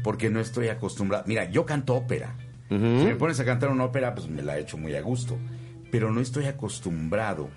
porque 0.05 0.29
no 0.31 0.41
estoy 0.41 0.69
acostumbrado. 0.69 1.25
Mira, 1.27 1.51
yo 1.51 1.65
canto 1.65 1.95
ópera. 1.95 2.35
Si 2.69 2.75
me 2.77 3.15
pones 3.17 3.41
a 3.41 3.47
cantar 3.47 3.71
una 3.71 3.85
ópera, 3.85 4.15
pues 4.15 4.29
me 4.29 4.43
la 4.43 4.59
he 4.59 4.61
hecho 4.61 4.77
muy 4.77 4.95
a 4.95 5.01
gusto, 5.01 5.39
pero 5.91 6.13
no 6.13 6.21
estoy 6.21 6.45
acostumbrado 6.45 7.49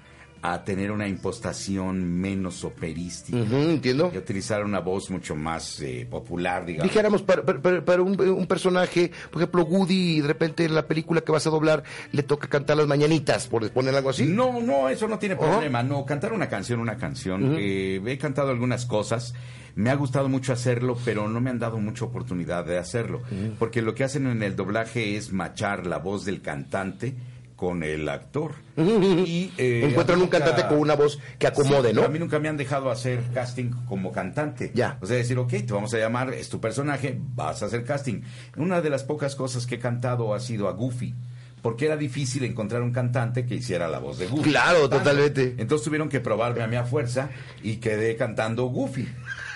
a 0.44 0.64
tener 0.64 0.92
una 0.92 1.08
impostación 1.08 2.20
menos 2.20 2.64
operística. 2.64 3.38
Ujú, 3.38 3.56
entiendo. 3.56 4.12
Y 4.14 4.18
utilizar 4.18 4.64
una 4.64 4.80
voz 4.80 5.10
mucho 5.12 5.36
más 5.36 5.80
eh, 5.82 6.08
popular, 6.10 6.66
digamos. 6.66 6.90
Dijéramos, 6.92 7.22
para, 7.22 7.44
para- 7.44 7.84
para- 7.86 8.02
un, 8.02 8.20
un 8.20 8.48
personaje, 8.48 9.12
por 9.30 9.42
ejemplo, 9.42 9.64
Woody, 9.66 10.22
de 10.22 10.28
repente 10.28 10.66
en 10.66 10.74
la 10.74 10.88
película 10.88 11.22
que 11.22 11.32
vas 11.32 11.46
a 11.46 11.50
doblar 11.52 11.84
le 12.12 12.24
toca 12.24 12.48
cantar 12.48 12.78
las 12.78 12.88
mañanitas, 12.88 13.48
por 13.48 13.70
poner 13.72 13.94
algo 13.96 14.10
así. 14.10 14.26
No, 14.26 14.60
no, 14.62 14.90
eso 14.90 15.08
no 15.08 15.20
tiene 15.20 15.36
problema. 15.36 15.84
No, 15.84 16.06
cantar 16.06 16.34
una 16.34 16.50
canción, 16.50 16.80
una 16.80 16.98
canción. 16.98 17.56
Eh, 17.60 18.02
he 18.06 18.18
cantado 18.18 18.50
algunas 18.50 18.86
cosas. 18.86 19.34
Me 19.76 19.90
ha 19.90 19.96
gustado 19.96 20.28
mucho 20.28 20.52
hacerlo, 20.54 20.98
pero 21.06 21.30
no 21.30 21.40
me 21.40 21.50
han 21.50 21.60
dado 21.60 21.78
mucha 21.78 22.04
oportunidad 22.04 22.66
de 22.66 22.78
hacerlo. 22.78 23.22
Porque 23.60 23.82
lo 23.82 23.94
que 23.96 24.04
hacen 24.04 24.28
en 24.28 24.44
el 24.44 24.56
doblaje 24.56 25.16
es 25.16 25.32
machar 25.32 25.86
la 25.86 25.98
voz 25.98 26.26
del 26.26 26.42
cantante 26.42 27.14
con 27.62 27.84
el 27.84 28.10
actor. 28.10 28.56
Y, 28.76 29.52
eh, 29.56 29.86
Encuentran 29.88 30.20
un 30.20 30.30
cantante 30.30 30.66
con 30.68 30.80
una 30.80 30.96
voz 30.96 31.20
que 31.38 31.46
acomode, 31.46 31.90
Sí, 31.90 31.96
¿no? 31.96 32.02
A 32.02 32.08
mí 32.08 32.18
nunca 32.18 32.40
me 32.40 32.50
han 32.50 32.58
dejado 32.58 32.90
hacer 32.90 33.22
casting 33.36 33.70
como 33.88 34.12
cantante. 34.12 34.72
Ya. 34.74 34.98
O 35.00 35.06
sea, 35.06 35.18
decir, 35.18 35.38
ok, 35.38 35.50
te 35.50 35.72
vamos 35.72 35.94
a 35.94 36.00
llamar, 36.00 36.34
es 36.34 36.50
tu 36.50 36.60
personaje, 36.60 37.22
vas 37.36 37.62
a 37.62 37.68
hacer 37.68 37.86
casting. 37.86 38.22
Una 38.58 38.82
de 38.82 38.90
las 38.90 39.04
pocas 39.04 39.36
cosas 39.36 39.68
que 39.68 39.76
he 39.76 39.80
cantado 39.80 40.34
ha 40.34 40.40
sido 40.40 40.68
a 40.70 40.72
Goofy. 40.72 41.14
Porque 41.62 41.86
era 41.86 41.96
difícil 41.98 42.44
encontrar 42.44 42.82
un 42.82 42.92
cantante 42.92 43.46
que 43.46 43.56
hiciera 43.56 43.88
la 43.88 44.00
voz 44.00 44.18
de 44.18 44.28
Goofy. 44.28 44.50
Claro, 44.50 44.90
totalmente. 44.90 45.56
Entonces 45.60 45.86
tuvieron 45.86 46.10
que 46.10 46.20
probarme 46.20 46.64
a 46.64 46.68
mí 46.68 46.76
a 46.76 46.86
fuerza 46.86 47.30
y 47.62 47.76
quedé 47.78 48.16
cantando 48.16 48.66
Goofy. 48.66 49.08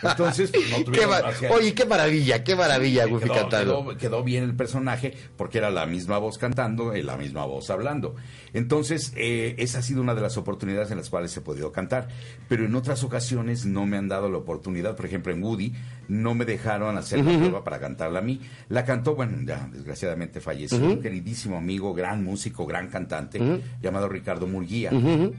Entonces, 0.04 0.52
pues, 0.52 0.70
no 0.70 0.78
Qué 0.78 0.84
tuvieron 0.84 1.34
que- 1.40 1.48
Oye, 1.50 1.74
qué 1.74 1.86
maravilla, 1.86 2.44
qué 2.44 2.56
maravilla, 2.56 3.06
Sí, 3.06 3.10
Goofy 3.10 3.24
quedó, 3.24 3.34
cantando. 3.34 3.86
quedó- 3.88 3.98
quedó 3.98 4.24
bien 4.24 4.44
el 4.44 4.56
personaje 4.56 5.16
porque 5.36 5.58
era 5.58 5.72
la 5.72 5.88
misma 5.88 6.20
voz 6.20 6.38
cantando 6.38 6.96
y 6.96 7.02
la 7.02 7.18
misma 7.18 7.46
voz 7.46 7.72
hablando. 7.72 8.16
Entonces, 8.54 9.12
eh, 9.16 9.56
esa 9.58 9.80
ha 9.80 9.82
sido 9.82 10.02
una 10.02 10.14
de 10.14 10.22
las 10.22 10.38
oportunidades 10.38 10.92
en 10.92 10.98
las 10.98 11.10
cuales 11.10 11.36
he 11.36 11.42
podido 11.42 11.72
cantar. 11.72 12.08
Pero 12.48 12.66
en 12.66 12.76
otras 12.76 13.04
ocasiones 13.04 13.66
no 13.66 13.88
me 13.88 13.98
han 13.98 14.08
dado 14.08 14.30
la 14.30 14.38
oportunidad. 14.38 14.96
Por 14.96 15.08
ejemplo, 15.08 15.34
en 15.34 15.42
Woody 15.44 15.74
no 16.08 16.36
me 16.36 16.46
dejaron 16.46 16.98
hacer 16.98 17.24
la 17.26 17.36
prueba 17.38 17.64
para 17.64 17.80
cantarla 17.80 18.20
a 18.20 18.22
mí. 18.22 18.42
La 18.70 18.86
cantó, 18.86 19.16
bueno, 19.16 19.38
ya 19.44 19.68
desgraciadamente 19.74 20.40
falleció, 20.40 20.78
un 20.78 21.02
queridísimo 21.02 21.58
amigo, 21.58 21.95
gran 21.96 22.24
músico, 22.24 22.66
gran 22.66 22.88
cantante, 22.88 23.62
llamado 23.82 24.08
Ricardo 24.10 24.48
Murguía. 24.48 24.92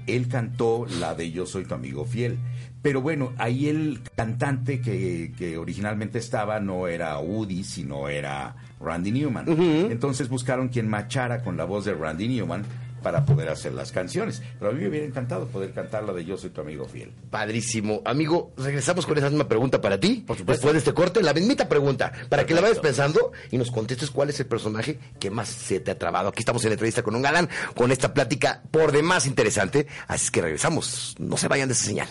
Él 0.06 0.28
cantó 0.28 0.86
la 0.98 1.14
de 1.14 1.30
Yo 1.30 1.46
soy 1.46 1.64
tu 1.64 1.74
amigo 1.74 2.04
fiel. 2.04 2.38
Pero 2.82 3.00
bueno, 3.00 3.32
ahí 3.36 3.68
el 3.68 4.00
cantante 4.14 4.80
que, 4.80 5.32
que 5.36 5.58
originalmente 5.58 6.18
estaba 6.18 6.60
no 6.60 6.86
era 6.86 7.18
Woody, 7.18 7.64
sino 7.64 8.08
era 8.08 8.54
Randy 8.80 9.10
Newman. 9.12 9.46
Entonces 9.90 10.28
buscaron 10.28 10.68
quien 10.68 10.88
machara 10.88 11.42
con 11.42 11.56
la 11.56 11.64
voz 11.64 11.84
de 11.84 11.94
Randy 11.94 12.28
Newman 12.28 12.64
para 13.06 13.24
poder 13.24 13.48
hacer 13.50 13.72
las 13.72 13.92
canciones. 13.92 14.42
Pero 14.58 14.72
a 14.72 14.74
mí 14.74 14.80
me 14.80 14.88
hubiera 14.88 15.06
encantado 15.06 15.46
poder 15.46 15.70
cantar 15.70 16.02
la 16.02 16.12
de 16.12 16.24
Yo 16.24 16.36
soy 16.36 16.50
tu 16.50 16.60
amigo 16.60 16.86
fiel. 16.86 17.12
Padrísimo. 17.30 18.02
Amigo, 18.04 18.52
regresamos 18.56 19.06
con 19.06 19.16
esa 19.16 19.30
misma 19.30 19.46
pregunta 19.46 19.80
para 19.80 20.00
ti. 20.00 20.24
Por 20.26 20.36
supuesto. 20.36 20.66
Después 20.66 20.72
de 20.72 20.78
este 20.80 20.92
corte, 20.92 21.22
la 21.22 21.32
mismita 21.32 21.68
pregunta. 21.68 22.10
Para 22.28 22.44
que 22.44 22.52
la 22.52 22.62
vayas 22.62 22.80
pensando 22.80 23.30
y 23.52 23.58
nos 23.58 23.70
contestes 23.70 24.10
cuál 24.10 24.30
es 24.30 24.40
el 24.40 24.46
personaje 24.46 24.98
que 25.20 25.30
más 25.30 25.48
se 25.48 25.78
te 25.78 25.92
ha 25.92 25.98
trabado. 26.00 26.30
Aquí 26.30 26.40
estamos 26.40 26.64
en 26.64 26.72
entrevista 26.72 27.04
con 27.04 27.14
un 27.14 27.22
galán, 27.22 27.48
con 27.76 27.92
esta 27.92 28.12
plática 28.12 28.64
por 28.72 28.90
demás 28.90 29.28
interesante. 29.28 29.86
Así 30.08 30.32
que 30.32 30.42
regresamos. 30.42 31.14
No 31.20 31.36
se 31.36 31.46
vayan 31.46 31.68
de 31.68 31.74
esa 31.74 31.84
señal. 31.84 32.08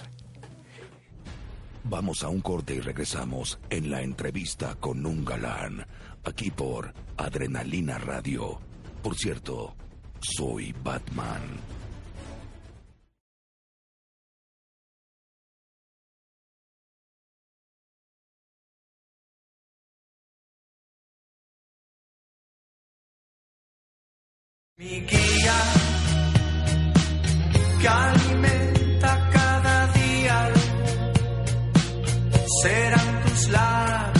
Vamos 1.84 2.24
a 2.24 2.30
un 2.30 2.40
corte 2.40 2.76
y 2.76 2.80
regresamos 2.80 3.60
en 3.70 3.92
la 3.92 4.02
entrevista 4.02 4.76
con 4.76 5.06
un 5.06 5.26
galán, 5.26 5.86
aquí 6.24 6.52
por 6.52 6.94
Adrenalina 7.18 7.98
Radio. 7.98 8.62
Por 9.04 9.18
cierto, 9.18 9.76
soy 10.22 10.74
Batman. 10.84 11.66
Mi 24.78 25.00
guía 25.00 25.56
que 27.80 27.88
alimenta 27.88 29.30
cada 29.32 29.88
día 29.94 30.54
serán 32.62 33.24
tus 33.24 33.48
labios 33.50 34.15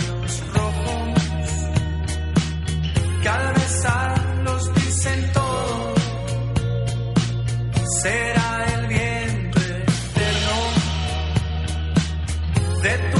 será 8.02 8.66
el 8.74 8.86
viento 8.88 9.58
eterno 9.58 10.56
de 12.82 12.92
tu 13.10 13.15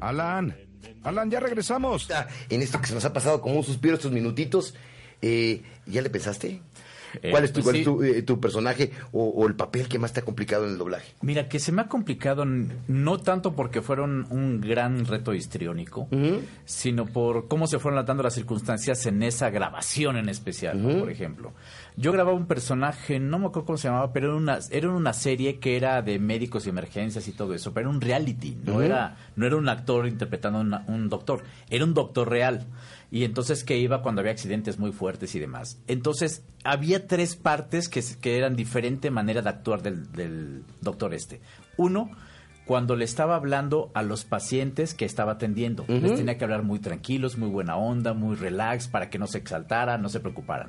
Alan, 0.00 0.54
Alan, 1.02 1.30
ya 1.30 1.40
regresamos. 1.40 2.10
Ah, 2.10 2.26
En 2.48 2.62
esto 2.62 2.80
que 2.80 2.86
se 2.86 2.94
nos 2.94 3.04
ha 3.04 3.12
pasado 3.12 3.40
como 3.40 3.56
un 3.56 3.64
suspiro 3.64 3.94
estos 3.94 4.12
minutitos, 4.12 4.74
eh, 5.22 5.62
¿ya 5.86 6.02
le 6.02 6.10
pensaste? 6.10 6.60
Eh, 7.22 7.30
¿Cuál 7.30 7.44
es 7.44 7.52
tu, 7.52 7.62
pues 7.62 7.64
cuál 7.64 7.76
es 7.76 7.84
tu, 7.84 8.02
eh, 8.02 8.22
tu 8.22 8.40
personaje 8.40 8.90
o, 9.12 9.28
o 9.28 9.46
el 9.46 9.54
papel 9.54 9.86
que 9.86 10.00
más 10.00 10.12
te 10.12 10.18
ha 10.18 10.24
complicado 10.24 10.64
en 10.66 10.72
el 10.72 10.78
doblaje? 10.78 11.12
Mira, 11.22 11.48
que 11.48 11.60
se 11.60 11.70
me 11.70 11.82
ha 11.82 11.86
complicado 11.86 12.44
no 12.44 13.18
tanto 13.18 13.54
porque 13.54 13.82
fueron 13.82 14.26
un 14.30 14.60
gran 14.60 15.06
reto 15.06 15.32
histriónico, 15.32 16.08
sino 16.64 17.06
por 17.06 17.46
cómo 17.46 17.68
se 17.68 17.78
fueron 17.78 18.04
dando 18.04 18.24
las 18.24 18.34
circunstancias 18.34 19.06
en 19.06 19.22
esa 19.22 19.48
grabación 19.50 20.16
en 20.16 20.28
especial, 20.28 20.82
¿no? 20.82 20.98
por 20.98 21.10
ejemplo. 21.10 21.52
Yo 21.96 22.10
grababa 22.10 22.36
un 22.36 22.46
personaje, 22.46 23.20
no 23.20 23.38
me 23.38 23.46
acuerdo 23.46 23.66
cómo 23.66 23.78
se 23.78 23.86
llamaba, 23.86 24.12
pero 24.12 24.28
era 24.28 24.36
una, 24.36 24.58
era 24.70 24.88
una 24.90 25.12
serie 25.12 25.60
que 25.60 25.76
era 25.76 26.02
de 26.02 26.18
médicos 26.18 26.66
y 26.66 26.70
emergencias 26.70 27.28
y 27.28 27.32
todo 27.32 27.54
eso, 27.54 27.72
pero 27.72 27.88
era 27.88 27.94
un 27.96 28.00
reality, 28.00 28.56
no, 28.64 28.82
era, 28.82 29.16
no 29.36 29.46
era 29.46 29.54
un 29.56 29.68
actor 29.68 30.08
interpretando 30.08 30.58
una- 30.60 30.84
un 30.88 31.08
doctor, 31.08 31.44
era 31.70 31.84
un 31.84 31.94
doctor 31.94 32.28
real. 32.28 32.66
Y 33.12 33.22
entonces 33.22 33.62
que 33.62 33.78
iba 33.78 34.02
cuando 34.02 34.20
había 34.22 34.32
accidentes 34.32 34.76
muy 34.80 34.90
fuertes 34.90 35.36
y 35.36 35.38
demás. 35.38 35.78
Entonces 35.86 36.42
había 36.64 37.06
tres 37.06 37.36
partes 37.36 37.88
que, 37.88 38.02
que 38.20 38.38
eran 38.38 38.56
diferente 38.56 39.12
manera 39.12 39.40
de 39.40 39.50
actuar 39.50 39.82
del, 39.82 40.10
del 40.10 40.64
doctor 40.80 41.14
este. 41.14 41.40
Uno, 41.76 42.10
cuando 42.66 42.96
le 42.96 43.04
estaba 43.04 43.36
hablando 43.36 43.92
a 43.94 44.02
los 44.02 44.24
pacientes 44.24 44.94
que 44.94 45.04
estaba 45.04 45.32
atendiendo. 45.32 45.84
Les 46.02 46.16
tenía 46.16 46.38
que 46.38 46.44
hablar 46.44 46.64
muy 46.64 46.80
tranquilos, 46.80 47.38
muy 47.38 47.50
buena 47.50 47.76
onda, 47.76 48.14
muy 48.14 48.34
relax, 48.34 48.88
para 48.88 49.10
que 49.10 49.18
no 49.20 49.28
se 49.28 49.38
exaltaran, 49.38 50.02
no 50.02 50.08
se 50.08 50.18
preocuparan. 50.18 50.68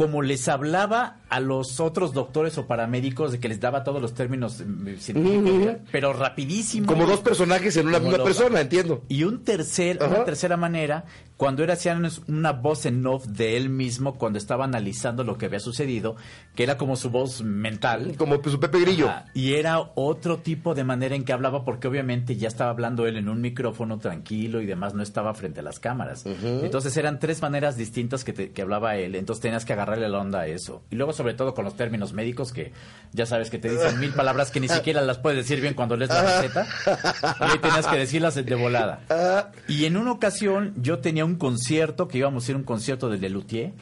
Como 0.00 0.22
les 0.22 0.48
hablaba 0.48 1.18
a 1.28 1.40
los 1.40 1.78
otros 1.78 2.14
doctores 2.14 2.56
o 2.56 2.66
paramédicos 2.66 3.32
de 3.32 3.38
que 3.38 3.50
les 3.50 3.60
daba 3.60 3.84
todos 3.84 4.00
los 4.00 4.14
términos 4.14 4.64
mm, 4.66 4.94
científicos, 4.96 5.76
pero 5.92 6.14
rapidísimo. 6.14 6.86
Como 6.86 7.04
dos 7.04 7.20
personajes 7.20 7.76
en 7.76 7.86
una 7.88 7.98
misma 7.98 8.24
persona, 8.24 8.62
entiendo. 8.62 9.04
Y 9.08 9.24
un 9.24 9.44
tercer, 9.44 9.98
Ajá. 10.02 10.08
una 10.08 10.24
tercera 10.24 10.56
manera, 10.56 11.04
cuando 11.40 11.64
era 11.64 11.72
hacían 11.72 12.06
una 12.28 12.52
voz 12.52 12.84
en 12.84 13.06
off 13.06 13.24
de 13.24 13.56
él 13.56 13.70
mismo 13.70 14.18
cuando 14.18 14.38
estaba 14.38 14.66
analizando 14.66 15.24
lo 15.24 15.38
que 15.38 15.46
había 15.46 15.58
sucedido, 15.58 16.14
que 16.54 16.64
era 16.64 16.76
como 16.76 16.96
su 16.96 17.08
voz 17.08 17.40
mental. 17.40 18.12
Como 18.18 18.42
su 18.44 18.60
Pepe 18.60 18.78
Grillo. 18.80 19.10
Y 19.32 19.54
era 19.54 19.80
otro 19.94 20.40
tipo 20.40 20.74
de 20.74 20.84
manera 20.84 21.14
en 21.14 21.24
que 21.24 21.32
hablaba, 21.32 21.64
porque 21.64 21.88
obviamente 21.88 22.36
ya 22.36 22.46
estaba 22.46 22.68
hablando 22.70 23.06
él 23.06 23.16
en 23.16 23.30
un 23.30 23.40
micrófono 23.40 23.96
tranquilo 23.98 24.60
y 24.60 24.66
demás, 24.66 24.92
no 24.92 25.02
estaba 25.02 25.32
frente 25.32 25.60
a 25.60 25.62
las 25.62 25.80
cámaras. 25.80 26.26
Entonces 26.26 26.94
eran 26.98 27.18
tres 27.18 27.40
maneras 27.40 27.74
distintas 27.78 28.22
que, 28.22 28.34
te- 28.34 28.50
que 28.50 28.60
hablaba 28.60 28.96
él, 28.96 29.14
entonces 29.14 29.40
tenías 29.40 29.64
que 29.64 29.72
agarrarle 29.72 30.10
la 30.10 30.18
onda 30.18 30.40
a 30.40 30.46
eso. 30.46 30.82
Y 30.90 30.96
luego, 30.96 31.14
sobre 31.14 31.32
todo, 31.32 31.54
con 31.54 31.64
los 31.64 31.74
términos 31.74 32.12
médicos, 32.12 32.52
que 32.52 32.72
ya 33.14 33.24
sabes 33.24 33.48
que 33.48 33.58
te 33.58 33.70
dicen 33.70 33.98
mil 33.98 34.12
palabras 34.12 34.50
que 34.50 34.60
ni 34.60 34.68
siquiera 34.68 35.00
las 35.00 35.16
puedes 35.16 35.38
decir 35.38 35.62
bien 35.62 35.72
cuando 35.72 35.96
lees 35.96 36.10
la 36.10 36.20
receta, 36.22 36.66
y 37.40 37.44
ahí 37.44 37.58
tenías 37.62 37.86
que 37.86 37.96
decirlas 37.96 38.34
de 38.34 38.54
volada. 38.56 39.52
Y 39.68 39.86
en 39.86 39.96
una 39.96 40.12
ocasión, 40.12 40.74
yo 40.76 40.98
tenía 40.98 41.24
un 41.24 41.29
concierto, 41.36 42.08
que 42.08 42.18
íbamos 42.18 42.46
a 42.46 42.50
ir 42.52 42.54
a 42.56 42.58
un 42.58 42.64
concierto 42.64 43.08
de 43.08 43.18
Lelutier. 43.18 43.72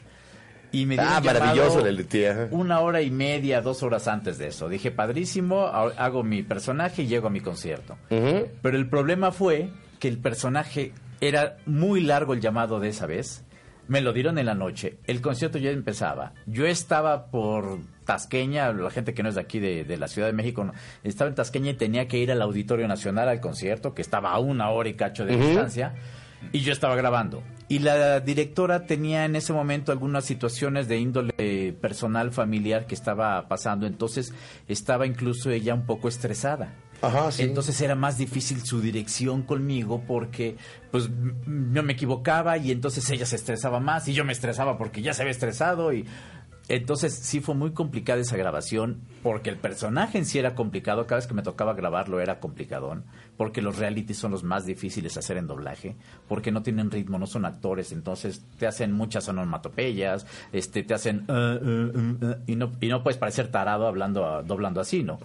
Y 0.70 0.84
me 0.84 0.96
Ah, 0.98 1.20
maravilloso 1.24 1.82
Lelutier. 1.84 2.48
Una 2.50 2.80
hora 2.80 3.00
y 3.00 3.10
media, 3.10 3.62
dos 3.62 3.82
horas 3.82 4.06
antes 4.06 4.36
de 4.38 4.48
eso. 4.48 4.68
Dije, 4.68 4.90
padrísimo, 4.90 5.62
ha- 5.66 5.92
hago 5.96 6.22
mi 6.22 6.42
personaje 6.42 7.02
y 7.02 7.06
llego 7.06 7.26
a 7.28 7.30
mi 7.30 7.40
concierto. 7.40 7.96
Pero 8.08 8.76
el 8.76 8.88
problema 8.88 9.32
fue 9.32 9.70
que 9.98 10.08
el 10.08 10.18
personaje 10.18 10.92
era 11.20 11.56
muy 11.66 12.00
largo 12.02 12.34
el 12.34 12.40
llamado 12.40 12.80
de 12.80 12.88
esa 12.90 13.06
vez. 13.06 13.44
Me 13.88 14.02
lo 14.02 14.12
dieron 14.12 14.36
en 14.38 14.44
la 14.44 14.54
noche. 14.54 14.98
El 15.06 15.22
concierto 15.22 15.56
ya 15.56 15.70
empezaba. 15.70 16.34
Yo 16.44 16.66
estaba 16.66 17.28
por 17.30 17.78
Tasqueña, 18.04 18.70
la 18.72 18.90
gente 18.90 19.14
que 19.14 19.22
no 19.22 19.30
es 19.30 19.34
de 19.36 19.40
aquí 19.40 19.58
de, 19.60 19.84
de 19.84 19.96
la 19.96 20.08
Ciudad 20.08 20.28
de 20.28 20.34
México, 20.34 20.62
no, 20.64 20.74
estaba 21.02 21.28
en 21.30 21.34
Tasqueña 21.34 21.70
y 21.70 21.74
tenía 21.74 22.06
que 22.08 22.18
ir 22.18 22.30
al 22.30 22.42
Auditorio 22.42 22.86
Nacional 22.86 23.30
al 23.30 23.40
concierto, 23.40 23.94
que 23.94 24.02
estaba 24.02 24.32
a 24.32 24.38
una 24.38 24.68
hora 24.68 24.90
y 24.90 24.94
cacho 24.94 25.24
de 25.24 25.34
distancia. 25.46 25.94
Y 26.52 26.60
yo 26.60 26.72
estaba 26.72 26.96
grabando. 26.96 27.42
Y 27.68 27.80
la 27.80 28.20
directora 28.20 28.86
tenía 28.86 29.26
en 29.26 29.36
ese 29.36 29.52
momento 29.52 29.92
algunas 29.92 30.24
situaciones 30.24 30.88
de 30.88 30.98
índole 30.98 31.74
personal, 31.80 32.32
familiar 32.32 32.86
que 32.86 32.94
estaba 32.94 33.46
pasando. 33.48 33.86
Entonces 33.86 34.32
estaba 34.68 35.06
incluso 35.06 35.50
ella 35.50 35.74
un 35.74 35.84
poco 35.84 36.08
estresada. 36.08 36.74
Ajá, 37.02 37.30
sí. 37.30 37.42
Entonces 37.42 37.80
era 37.80 37.94
más 37.94 38.18
difícil 38.18 38.64
su 38.64 38.80
dirección 38.80 39.42
conmigo 39.42 40.02
porque 40.06 40.56
pues 40.90 41.08
yo 41.08 41.82
me 41.82 41.92
equivocaba 41.92 42.56
y 42.56 42.72
entonces 42.72 43.08
ella 43.10 43.26
se 43.26 43.36
estresaba 43.36 43.78
más 43.78 44.08
y 44.08 44.14
yo 44.14 44.24
me 44.24 44.32
estresaba 44.32 44.76
porque 44.78 45.02
ya 45.02 45.14
se 45.14 45.22
había 45.22 45.32
estresado 45.32 45.92
y 45.92 46.06
entonces 46.68 47.14
sí 47.14 47.40
fue 47.40 47.54
muy 47.54 47.72
complicada 47.72 48.20
esa 48.20 48.36
grabación 48.36 49.00
porque 49.22 49.50
el 49.50 49.56
personaje 49.56 50.18
en 50.18 50.26
sí 50.26 50.38
era 50.38 50.54
complicado, 50.54 51.06
cada 51.06 51.18
vez 51.18 51.26
que 51.26 51.34
me 51.34 51.42
tocaba 51.42 51.74
grabarlo 51.74 52.20
era 52.20 52.40
complicadón, 52.40 53.04
porque 53.36 53.62
los 53.62 53.78
realities 53.78 54.18
son 54.18 54.32
los 54.32 54.42
más 54.44 54.66
difíciles 54.66 55.14
de 55.14 55.20
hacer 55.20 55.36
en 55.38 55.46
doblaje, 55.46 55.96
porque 56.28 56.52
no 56.52 56.62
tienen 56.62 56.90
ritmo, 56.90 57.18
no 57.18 57.26
son 57.26 57.44
actores, 57.44 57.92
entonces 57.92 58.44
te 58.58 58.66
hacen 58.66 58.92
muchas 58.92 59.28
onomatopeyas, 59.28 60.26
este 60.52 60.82
te 60.82 60.94
hacen 60.94 61.24
"Uh, 61.28 61.32
uh, 61.32 61.98
uh, 61.98 62.26
uh", 62.26 62.36
y 62.46 62.56
no 62.56 62.72
y 62.80 62.88
no 62.88 63.02
puedes 63.02 63.18
parecer 63.18 63.48
tarado 63.48 63.86
hablando 63.86 64.42
doblando 64.42 64.80
así, 64.80 65.02
¿no? 65.02 65.18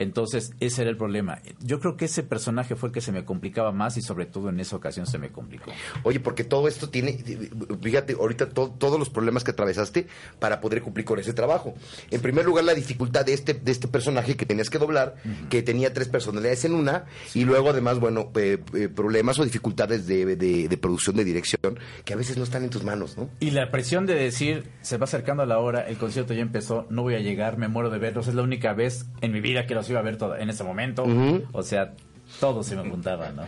Entonces, 0.00 0.52
ese 0.60 0.80
era 0.82 0.90
el 0.90 0.96
problema. 0.96 1.38
Yo 1.60 1.78
creo 1.78 1.96
que 1.96 2.06
ese 2.06 2.22
personaje 2.22 2.74
fue 2.74 2.88
el 2.88 2.92
que 2.92 3.00
se 3.02 3.12
me 3.12 3.24
complicaba 3.24 3.70
más 3.70 3.96
y 3.98 4.02
sobre 4.02 4.24
todo 4.26 4.48
en 4.48 4.58
esa 4.58 4.74
ocasión 4.74 5.06
se 5.06 5.18
me 5.18 5.28
complicó. 5.28 5.70
Oye, 6.02 6.18
porque 6.20 6.42
todo 6.42 6.66
esto 6.68 6.88
tiene, 6.88 7.22
fíjate, 7.82 8.14
ahorita 8.14 8.48
to- 8.48 8.70
todos 8.78 8.98
los 8.98 9.10
problemas 9.10 9.44
que 9.44 9.50
atravesaste 9.52 10.06
para 10.38 10.60
poder 10.60 10.82
cumplir 10.82 11.04
con 11.04 11.18
ese 11.18 11.32
trabajo. 11.34 11.74
En 12.10 12.20
primer 12.22 12.44
lugar, 12.46 12.64
la 12.64 12.74
dificultad 12.74 13.24
de 13.26 13.34
este, 13.34 13.54
de 13.54 13.70
este 13.70 13.88
personaje 13.88 14.36
que 14.36 14.46
tenías 14.46 14.70
que 14.70 14.78
doblar, 14.78 15.16
que 15.50 15.62
tenía 15.62 15.92
tres 15.92 16.08
personalidades 16.08 16.64
en 16.64 16.74
una, 16.74 17.04
y 17.34 17.44
luego 17.44 17.70
además, 17.70 18.00
bueno, 18.00 18.30
eh, 18.36 18.58
eh, 18.74 18.88
problemas 18.88 19.38
o 19.38 19.44
dificultades 19.44 20.06
de, 20.06 20.34
de- 20.36 20.68
de 20.68 20.76
producción, 20.78 21.14
de 21.16 21.24
dirección, 21.24 21.78
que 22.06 22.14
a 22.14 22.16
veces 22.16 22.38
no 22.38 22.44
están 22.44 22.64
en 22.64 22.70
tus 22.70 22.84
manos, 22.84 23.18
¿no? 23.18 23.28
Y 23.38 23.50
la 23.50 23.70
presión 23.70 24.06
de 24.06 24.14
decir, 24.14 24.64
se 24.80 24.96
va 24.96 25.04
acercando 25.04 25.42
a 25.42 25.46
la 25.46 25.58
hora, 25.58 25.82
el 25.82 25.98
concierto 25.98 26.32
ya 26.32 26.40
empezó, 26.40 26.86
no 26.88 27.02
voy 27.02 27.16
a 27.16 27.20
llegar, 27.20 27.58
me 27.58 27.68
muero 27.68 27.90
de 27.90 27.98
verlos, 27.98 28.28
es 28.28 28.34
la 28.34 28.42
única 28.42 28.72
vez 28.72 29.06
en 29.20 29.32
mi 29.32 29.40
vida 29.42 29.66
que 29.66 29.74
los 29.74 29.89
iba 29.90 30.00
a 30.00 30.02
ver 30.02 30.16
todo, 30.16 30.36
en 30.36 30.50
ese 30.50 30.64
momento. 30.64 31.06
O 31.52 31.62
sea, 31.62 31.94
todo 32.38 32.62
se 32.62 32.76
me 32.76 32.88
juntaba, 32.88 33.30
¿no? 33.32 33.42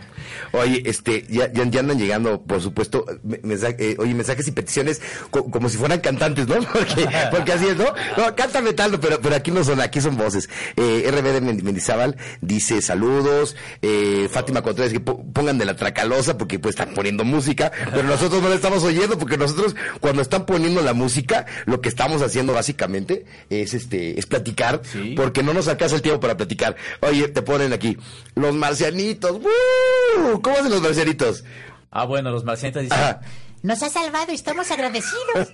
Oye, 0.51 0.83
este, 0.85 1.25
ya, 1.29 1.51
ya, 1.51 1.63
ya 1.65 1.79
andan 1.79 1.97
llegando, 1.97 2.41
por 2.41 2.61
supuesto, 2.61 3.05
me- 3.23 3.39
mensaje- 3.43 3.75
eh, 3.91 3.95
oye, 3.99 4.13
mensajes 4.13 4.47
y 4.47 4.51
peticiones 4.51 5.01
co- 5.31 5.49
como 5.49 5.69
si 5.69 5.77
fueran 5.77 5.99
cantantes, 5.99 6.47
¿no? 6.47 6.55
Porque, 6.73 7.07
porque 7.31 7.53
así 7.53 7.67
es, 7.67 7.77
¿no? 7.77 7.85
No, 8.17 8.35
cántame 8.35 8.73
tal, 8.73 8.99
pero, 8.99 9.19
pero 9.21 9.35
aquí 9.35 9.51
no 9.51 9.63
son, 9.63 9.79
aquí 9.81 10.01
son 10.01 10.17
voces. 10.17 10.49
Eh, 10.75 11.09
RB 11.09 11.23
de 11.33 11.41
Mend- 11.41 11.63
Mendizábal 11.63 12.17
dice 12.41 12.81
saludos, 12.81 13.55
eh, 13.81 14.27
Fátima 14.31 14.61
Contreras 14.61 14.91
que 14.93 14.99
po- 14.99 15.23
pongan 15.33 15.57
de 15.57 15.65
la 15.65 15.75
tracalosa 15.75 16.37
porque 16.37 16.59
pues 16.59 16.73
están 16.75 16.93
poniendo 16.93 17.23
música, 17.23 17.71
pero 17.91 18.03
nosotros 18.03 18.41
no 18.41 18.49
la 18.49 18.55
estamos 18.55 18.83
oyendo 18.83 19.17
porque 19.17 19.37
nosotros 19.37 19.75
cuando 20.01 20.21
están 20.21 20.45
poniendo 20.45 20.81
la 20.81 20.93
música, 20.93 21.45
lo 21.65 21.81
que 21.81 21.89
estamos 21.89 22.21
haciendo 22.21 22.53
básicamente 22.53 23.25
es 23.49 23.73
este, 23.73 24.19
es 24.19 24.25
platicar, 24.25 24.81
Sí. 24.83 25.13
porque 25.15 25.43
no 25.43 25.53
nos 25.53 25.67
alcanza 25.67 25.95
el 25.95 26.01
tiempo 26.01 26.19
para 26.19 26.37
platicar. 26.37 26.75
Oye, 27.01 27.27
te 27.27 27.41
ponen 27.41 27.73
aquí, 27.73 27.97
los 28.35 28.53
marcianitos, 28.73 29.31
¡woo! 29.39 30.41
¿Cómo 30.41 30.57
hacen 30.57 30.71
los 30.71 30.81
marcianitos? 30.81 31.43
Ah, 31.91 32.05
bueno, 32.05 32.31
los 32.31 32.43
marcianitas 32.43 32.81
dicen, 32.83 32.97
Ajá. 32.97 33.21
Nos 33.61 33.81
ha 33.81 33.89
salvado 33.89 34.31
y 34.31 34.35
estamos 34.35 34.69
agradecidos. 34.71 35.47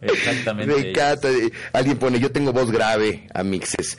Exactamente. 0.00 0.74
Me 0.74 0.90
encanta. 0.90 1.28
Alguien 1.72 1.98
pone, 1.98 2.20
yo 2.20 2.30
tengo 2.30 2.52
voz 2.52 2.70
grave, 2.70 3.26
amixes. 3.34 3.98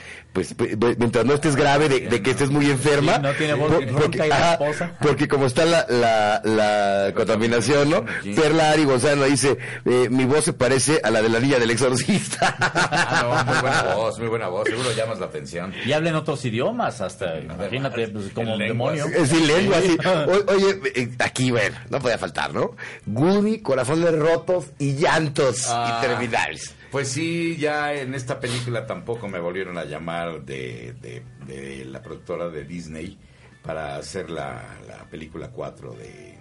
Pues, 0.55 0.97
mientras 0.99 1.25
no 1.25 1.33
estés 1.33 1.55
grave 1.55 1.89
de, 1.89 2.01
de 2.09 2.21
que 2.21 2.31
estés 2.31 2.49
muy 2.51 2.69
enferma. 2.69 3.15
Sí, 3.15 3.21
no 3.23 3.31
tiene 3.33 3.53
voz 3.55 3.71
por- 3.71 3.87
ronca 3.87 4.27
y 4.27 4.29
ajá, 4.31 4.59
porque 5.01 5.27
como 5.27 5.47
está 5.47 5.65
la, 5.65 5.85
la, 5.89 6.41
la 6.43 7.11
contaminación, 7.15 7.89
¿no? 7.89 8.05
Perla 8.35 8.69
Ari 8.71 8.85
Gonzalo 8.85 9.25
dice, 9.25 9.57
eh, 9.85 10.07
mi 10.11 10.25
voz 10.25 10.45
se 10.45 10.53
parece 10.53 11.01
a 11.03 11.09
la 11.09 11.21
de 11.21 11.29
la 11.29 11.39
niña 11.39 11.57
del 11.59 11.71
exorcista. 11.71 12.55
Ah, 13.09 13.43
no, 13.45 13.51
muy 13.51 13.61
buena 13.61 13.83
voz, 13.95 14.19
muy 14.19 14.27
buena 14.27 14.47
voz. 14.49 14.67
Seguro 14.67 14.91
llamas 14.91 15.19
la 15.19 15.25
atención. 15.27 15.73
Y 15.85 15.91
hablen 15.93 16.15
otros 16.15 16.43
idiomas 16.45 16.99
hasta, 17.01 17.39
imagínate, 17.39 18.07
pues, 18.09 18.25
como 18.33 18.55
lenguas. 18.55 18.95
demonio. 18.97 19.05
Es 19.23 19.29
sin 19.29 19.47
lengua, 19.47 19.77
sí. 19.81 19.97
O- 20.05 20.51
oye, 20.53 20.79
eh, 20.95 21.09
aquí, 21.19 21.51
bueno, 21.51 21.77
no 21.89 21.99
podía 21.99 22.17
faltar, 22.17 22.53
¿no? 22.53 22.75
Woody, 23.05 23.59
corazones 23.59 24.13
rotos 24.17 24.65
y 24.79 24.93
llantos 24.95 25.67
Ah. 25.69 25.99
interminables. 26.01 26.75
Pues 26.91 27.09
sí, 27.09 27.57
ya 27.57 27.93
en 27.93 28.13
esta 28.13 28.39
película 28.39 28.85
tampoco 28.85 29.27
me 29.27 29.39
volvieron 29.39 29.77
a 29.77 29.83
llamar 29.85 30.43
de, 30.43 30.93
de- 31.01 31.23
de 31.45 31.85
la 31.85 32.01
productora 32.01 32.49
de 32.49 32.63
Disney 32.63 33.17
para 33.61 33.97
hacer 33.97 34.29
la, 34.29 34.77
la 34.87 35.03
película 35.09 35.49
4 35.51 35.93
de, 35.93 36.37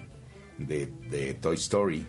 de, 0.59 0.87
de 1.11 1.35
Toy 1.35 1.57
Story. 1.57 2.07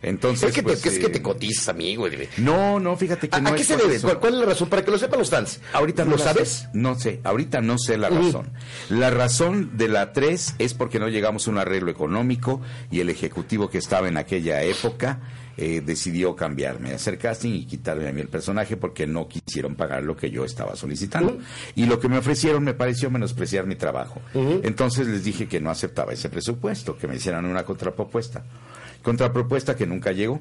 Entonces, 0.00 0.50
es 0.50 0.54
que, 0.54 0.62
pues, 0.62 0.80
te, 0.80 0.88
es 0.90 0.96
eh, 0.96 1.00
que 1.00 1.08
te 1.08 1.20
cotizas, 1.22 1.68
amigo. 1.68 2.06
No, 2.36 2.78
no, 2.78 2.96
fíjate 2.96 3.28
que 3.28 3.36
¿A, 3.36 3.40
no 3.40 3.50
a 3.50 3.54
qué 3.56 3.64
se 3.64 3.76
debe? 3.76 3.98
¿Cuál, 4.00 4.20
cuál 4.20 4.34
es 4.34 4.40
la 4.40 4.46
razón? 4.46 4.68
Para 4.68 4.84
que 4.84 4.90
lo 4.90 4.98
sepan 4.98 5.18
los 5.18 5.30
fans. 5.30 5.60
Ahorita 5.72 6.04
¿Lo 6.04 6.12
no 6.12 6.16
la 6.16 6.24
sabes? 6.24 6.48
sé. 6.48 6.68
No 6.72 6.94
sé, 6.98 7.20
ahorita 7.24 7.60
no 7.60 7.78
sé 7.78 7.98
la 7.98 8.08
razón. 8.08 8.50
La 8.90 9.10
razón 9.10 9.76
de 9.76 9.88
la 9.88 10.12
3 10.12 10.54
es 10.58 10.74
porque 10.74 11.00
no 11.00 11.08
llegamos 11.08 11.48
a 11.48 11.50
un 11.50 11.58
arreglo 11.58 11.90
económico 11.90 12.60
y 12.90 13.00
el 13.00 13.10
ejecutivo 13.10 13.68
que 13.70 13.78
estaba 13.78 14.06
en 14.08 14.16
aquella 14.18 14.62
época 14.62 15.20
eh, 15.56 15.82
decidió 15.84 16.36
cambiarme, 16.36 16.92
hacer 16.94 17.18
casting 17.18 17.52
y 17.54 17.64
quitarme 17.66 18.08
a 18.08 18.12
mí 18.12 18.20
el 18.20 18.28
personaje 18.28 18.76
porque 18.76 19.08
no 19.08 19.26
quisieron 19.26 19.74
pagar 19.74 20.04
lo 20.04 20.16
que 20.16 20.30
yo 20.30 20.44
estaba 20.44 20.76
solicitando. 20.76 21.38
Y 21.74 21.86
lo 21.86 21.98
que 21.98 22.08
me 22.08 22.18
ofrecieron 22.18 22.62
me 22.62 22.74
pareció 22.74 23.10
menospreciar 23.10 23.66
mi 23.66 23.74
trabajo. 23.74 24.22
Entonces 24.34 25.08
les 25.08 25.24
dije 25.24 25.48
que 25.48 25.60
no 25.60 25.70
aceptaba 25.70 26.12
ese 26.12 26.28
presupuesto, 26.28 26.96
que 26.96 27.08
me 27.08 27.16
hicieran 27.16 27.44
una 27.44 27.64
contrapropuesta. 27.64 28.44
Contrapropuesta 29.02 29.76
que 29.76 29.86
nunca 29.86 30.12
llegó. 30.12 30.40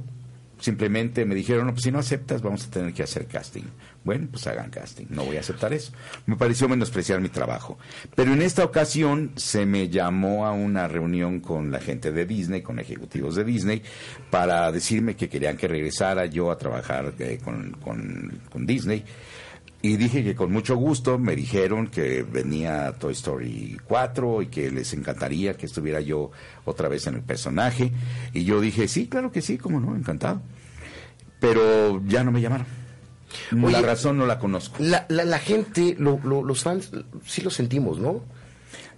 Simplemente 0.60 1.24
me 1.24 1.36
dijeron, 1.36 1.67
no, 1.67 1.74
pues 1.74 1.84
si 1.84 1.91
no 1.91 2.00
aceptas 2.00 2.41
vamos 2.41 2.65
a 2.65 2.72
tener 2.72 2.91
que 2.91 3.04
hacer 3.04 3.28
casting. 3.28 3.62
Bueno, 4.04 4.28
pues 4.32 4.48
hagan 4.48 4.72
casting, 4.72 5.06
no 5.10 5.24
voy 5.24 5.38
a 5.38 5.41
aceptar 5.41 5.72
eso. 5.72 5.91
Me 6.26 6.36
pareció 6.36 6.67
menospreciar 6.67 7.22
mi 7.22 7.30
trabajo. 7.30 7.78
Pero 8.15 8.34
en 8.34 8.41
esta 8.41 8.63
ocasión 8.63 9.34
se 9.36 9.67
me 9.67 9.89
llamó 9.89 10.48
a 10.48 10.54
una 10.54 10.88
reunión 10.88 11.41
con 11.41 11.70
la 11.72 11.80
gente 11.80 12.12
de 12.12 12.26
Disney, 12.26 12.63
con 12.63 12.80
ejecutivos 12.80 13.36
de 13.36 13.43
Disney, 13.43 13.84
para 14.32 14.72
decirme 14.72 15.15
que 15.15 15.30
querían 15.30 15.58
que 15.58 15.67
regresara 15.67 16.26
yo 16.26 16.50
a 16.50 16.58
trabajar 16.58 17.13
eh, 17.20 17.39
con, 17.43 17.74
con- 17.74 18.39
con 18.50 18.65
Disney. 18.65 19.04
Y 19.88 19.95
dije 19.97 20.21
que 20.23 20.36
con 20.36 20.52
mucho 20.52 20.76
gusto 20.76 21.17
me 21.17 21.36
dijeron 21.36 21.88
que 21.88 22.23
venía 22.23 22.91
Toy 23.00 23.13
Story 23.13 23.78
4 23.86 24.41
y 24.41 24.47
que 24.47 24.69
les 24.69 24.91
encantaría 24.93 25.54
que 25.56 25.65
estuviera 25.65 26.02
yo 26.02 26.32
otra 26.65 26.89
vez 26.89 27.08
en 27.08 27.15
el 27.15 27.21
personaje. 27.21 27.91
Y 28.34 28.43
yo 28.43 28.60
dije, 28.60 28.88
sí, 28.89 29.08
claro 29.08 29.32
que 29.32 29.41
sí, 29.41 29.58
cómo 29.58 29.80
no, 29.80 29.95
encantado. 29.95 30.41
Pero 31.39 32.02
ya 32.06 32.23
no 32.23 32.32
me 32.32 32.41
llamaron. 32.41 32.65
Oye, 33.63 33.71
la 33.73 33.82
razón 33.82 34.17
no 34.17 34.26
la 34.26 34.39
conozco. 34.39 34.78
La, 34.80 35.06
la, 35.10 35.23
la 35.26 35.39
gente, 35.39 35.95
lo- 36.00 36.19
lo- 36.23 36.43
los 36.43 36.63
fans, 36.63 36.91
sí 37.26 37.41
lo 37.41 37.50
sentimos, 37.50 38.00
¿no? 38.00 38.23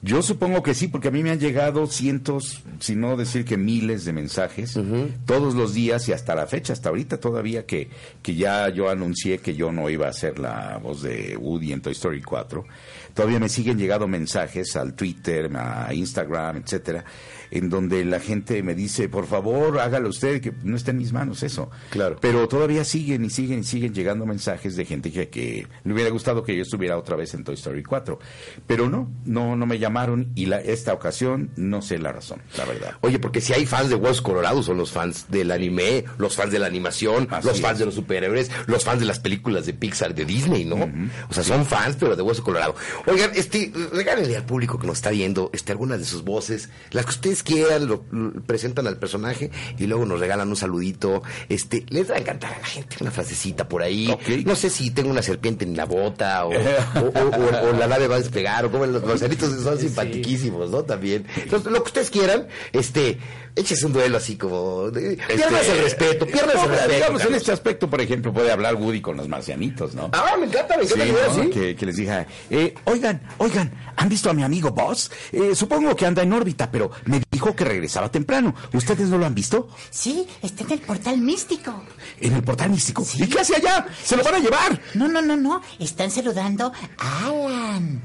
Yo 0.02 0.22
supongo 0.22 0.64
que 0.64 0.74
sí, 0.74 0.88
porque 0.88 1.10
a 1.10 1.12
mí 1.12 1.24
me 1.24 1.32
han 1.32 1.40
llegado 1.40 1.86
cientos, 1.86 2.64
si 2.80 2.96
no 2.96 3.18
decir 3.18 3.44
que 3.44 3.58
miles 3.58 4.06
de 4.06 4.14
mensajes, 4.14 4.80
todos 5.26 5.56
los 5.56 5.74
días 5.74 6.08
y 6.08 6.14
hasta 6.14 6.36
la 6.36 6.48
fecha, 6.48 6.72
hasta 6.72 6.88
ahorita 6.88 7.20
todavía 7.20 7.66
que, 7.66 7.90
que 8.22 8.36
ya 8.36 8.70
yo 8.70 8.90
anuncié 8.90 9.40
que 9.40 9.56
yo 9.56 9.74
no 9.74 9.90
iba 9.90 10.08
a 10.08 10.14
ser 10.14 10.40
la 10.40 10.80
voz 10.82 11.02
de 11.02 11.36
Woody 11.36 11.74
en 11.74 11.82
Toy 11.82 11.92
Story 11.92 12.22
4, 12.22 12.66
todavía 13.14 13.40
me 13.40 13.50
siguen 13.50 13.78
llegando 13.78 14.08
mensajes 14.08 14.78
al 14.78 14.94
Twitter, 14.94 15.52
a 15.58 15.94
Instagram, 15.94 16.58
etcétera, 16.58 17.04
en 17.52 17.70
donde 17.70 18.06
la 18.06 18.20
gente 18.20 18.62
me 18.64 18.76
dice, 18.76 19.10
por 19.10 19.28
favor, 19.28 19.80
hágalo 19.80 20.10
usted, 20.10 20.42
que 20.42 20.54
no 20.64 20.76
está 20.76 20.92
en 20.92 20.98
mis 20.98 21.14
manos 21.14 21.44
eso. 21.44 21.70
Claro. 21.90 22.18
Pero 22.22 22.48
todavía 22.48 22.84
siguen 22.84 23.26
y 23.26 23.30
siguen 23.30 23.60
y 23.60 23.64
siguen 23.64 23.94
llegando 23.94 24.26
mensajes 24.26 24.76
de 24.76 24.86
gente 24.86 25.12
que, 25.12 25.30
que 25.30 25.68
le 25.84 25.94
hubiera 25.94 26.10
gustado 26.10 26.44
que 26.44 26.56
yo 26.56 26.64
estuviera 26.64 26.98
otra 26.98 27.16
vez 27.16 27.34
en 27.34 27.44
Toy 27.44 27.56
Story 27.56 27.84
4. 27.84 28.20
Pero 28.68 28.90
no, 28.90 29.12
no, 29.26 29.56
no 29.56 29.66
me 29.66 29.80
llamaron 29.80 30.32
y 30.36 30.46
la, 30.46 30.60
esta 30.60 30.94
ocasión 30.94 31.52
no 31.56 31.82
sé 31.82 32.00
la 32.00 32.12
razón, 32.12 32.42
la 32.58 32.66
verdad. 32.66 32.94
Oye, 33.02 33.20
porque 33.20 33.42
si 33.42 33.54
hay 33.54 33.66
fans 33.66 33.90
de 33.90 33.96
Huesos 33.96 34.22
Colorados, 34.22 34.66
son 34.66 34.78
los 34.78 34.92
fans 34.92 35.26
del 35.30 35.52
anime, 35.52 36.06
los 36.18 36.36
fans 36.36 36.52
de 36.52 36.60
la 36.60 36.68
animación, 36.68 37.28
Así 37.32 37.48
los 37.48 37.62
fans 37.62 37.74
es. 37.74 37.80
de 37.80 37.86
los 37.86 37.96
superhéroes, 37.96 38.52
los 38.68 38.84
fans 38.84 39.00
de 39.00 39.06
las 39.06 39.20
películas 39.20 39.66
de 39.66 39.74
Pixar, 39.74 40.14
de 40.14 40.26
Disney, 40.26 40.66
¿no? 40.66 40.90
O 41.30 41.34
sea, 41.34 41.44
son 41.44 41.66
fans, 41.66 41.98
pero 42.00 42.16
de 42.16 42.22
Hueso 42.22 42.44
Colorado. 42.44 42.76
Oigan, 43.06 43.32
este, 43.36 43.72
regálenle 43.92 44.36
al 44.38 44.46
público 44.46 44.80
que 44.80 44.88
nos 44.88 44.98
está 44.98 45.10
viendo, 45.12 45.50
este, 45.54 45.72
algunas 45.72 46.00
de 46.00 46.06
sus 46.06 46.24
voces, 46.24 46.70
las 46.92 47.06
que 47.06 47.12
ustedes 47.12 47.39
quieran, 47.44 47.88
lo, 47.88 48.04
lo- 48.12 48.32
presentan 48.46 48.88
al 48.88 48.98
personaje 48.98 49.52
y 49.78 49.88
luego 49.88 50.06
nos 50.06 50.20
regalan 50.20 50.50
un 50.50 50.56
saludito. 50.56 51.22
Este, 51.50 51.86
les 51.90 52.10
va 52.10 52.16
a 52.16 52.20
encantar 52.20 52.54
a 52.54 52.60
la 52.60 52.66
gente 52.66 52.98
una 53.02 53.12
frasecita 53.12 53.68
por 53.68 53.82
ahí. 53.84 54.14
No 54.46 54.56
sé 54.56 54.70
si 54.70 54.92
tengo 54.92 55.10
una 55.10 55.22
serpiente 55.22 55.66
en 55.66 55.76
la 55.76 55.86
bota 55.86 56.46
o, 56.46 56.50
o- 56.54 56.54
o- 56.54 57.30
o- 57.30 57.70
o 57.70 57.74
la 57.74 57.88
nave 57.88 58.08
va 58.08 58.16
a 58.16 58.20
despegar 58.20 58.66
o 58.66 58.72
como 58.72 58.86
los 58.86 59.04
marcelitos 59.04 59.52
son 59.62 59.78
simpatiquísimos, 59.80 60.70
¿no? 60.70 60.84
También. 60.84 61.26
Entonces, 61.36 61.72
lo 61.72 61.82
que 61.84 61.88
ustedes 61.88 62.10
quieran, 62.10 62.48
este, 62.74 63.18
échese 63.56 63.86
un 63.86 63.94
duelo 63.94 64.18
así 64.18 64.36
como, 64.38 64.90
de- 64.92 65.18
pierdas 65.18 65.68
el 65.68 65.80
respeto, 65.84 66.26
pierdas 66.26 66.56
No, 66.56 66.64
el 66.64 66.70
respeto. 66.70 66.94
digamos, 66.96 67.26
en 67.26 67.36
este 67.36 67.52
aspecto, 67.52 67.90
por 67.90 68.02
ejemplo, 68.02 68.34
puede 68.34 68.52
hablar 68.52 68.76
Woody 68.76 69.02
con 69.02 69.18
los 69.18 69.28
marcianitos, 69.28 69.94
¿no? 69.96 70.10
Ah, 70.14 70.36
me 70.40 70.46
encanta, 70.46 70.78
me 70.78 70.84
encanta 70.84 71.34
Sí, 71.34 71.42
sí. 71.54 71.76
que 71.76 71.86
les 71.86 71.96
diga, 71.96 72.26
eh, 72.50 72.74
oigan, 72.86 73.22
oigan, 73.38 73.72
¿han 73.96 74.10
visto 74.10 74.30
a 74.30 74.34
mi 74.34 74.44
amigo 74.44 74.72
Boss? 74.72 75.12
Eh, 75.32 75.56
supongo 75.56 75.96
que 75.96 76.06
anda 76.06 76.22
en 76.24 76.32
órbita, 76.34 76.70
pero 76.72 76.92
me 77.06 77.22
dijo 77.40 77.56
que 77.56 77.64
regresaba 77.64 78.12
temprano. 78.12 78.54
¿Ustedes 78.74 79.08
no 79.08 79.18
lo 79.18 79.26
han 79.26 79.34
visto? 79.34 79.70
Sí, 79.90 80.28
está 80.42 80.66
en 80.66 80.74
el 80.74 80.80
portal 80.82 81.18
místico. 81.20 81.74
En 82.20 82.34
el 82.34 82.44
portal 82.44 82.70
místico. 82.70 83.06
¿Y 83.16 83.28
qué 83.28 83.40
hace 83.40 83.56
allá? 83.56 83.86
¡Se 84.04 84.18
lo 84.18 84.26
van 84.26 84.36
a 84.36 84.40
llevar! 84.40 84.82
No, 84.94 85.08
no, 85.08 85.22
no, 85.22 85.38
no. 85.38 85.62
Están 85.80 86.12
saludando 86.12 86.74
a 86.98 87.26
Alan. 87.26 88.02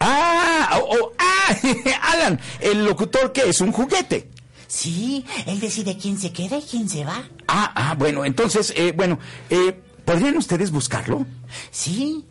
¡Ah! 0.00 0.80
oh, 0.80 0.96
oh, 0.98 1.12
¡Ah! 1.18 1.54
Alan, 2.12 2.40
el 2.58 2.86
locutor 2.86 3.32
que 3.34 3.50
es 3.50 3.60
un 3.60 3.70
juguete. 3.70 4.30
Sí, 4.66 5.26
él 5.44 5.60
decide 5.60 5.98
quién 5.98 6.18
se 6.18 6.32
queda 6.32 6.56
y 6.56 6.62
quién 6.62 6.88
se 6.88 7.04
va. 7.04 7.22
Ah, 7.46 7.70
ah, 7.74 7.94
bueno, 7.98 8.24
entonces, 8.24 8.72
eh, 8.76 8.94
bueno, 8.96 9.18
eh, 9.50 9.78
¿podrían 10.06 10.38
ustedes 10.38 10.70
buscarlo? 10.70 11.26
Sí, 11.70 12.24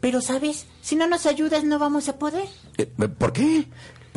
pero 0.00 0.20
sabes, 0.20 0.66
si 0.82 0.96
no 0.96 1.06
nos 1.06 1.24
ayudas 1.24 1.64
no 1.64 1.78
vamos 1.78 2.10
a 2.10 2.18
poder. 2.18 2.46
Eh, 2.76 2.84
¿Por 2.84 3.32
qué? 3.32 3.66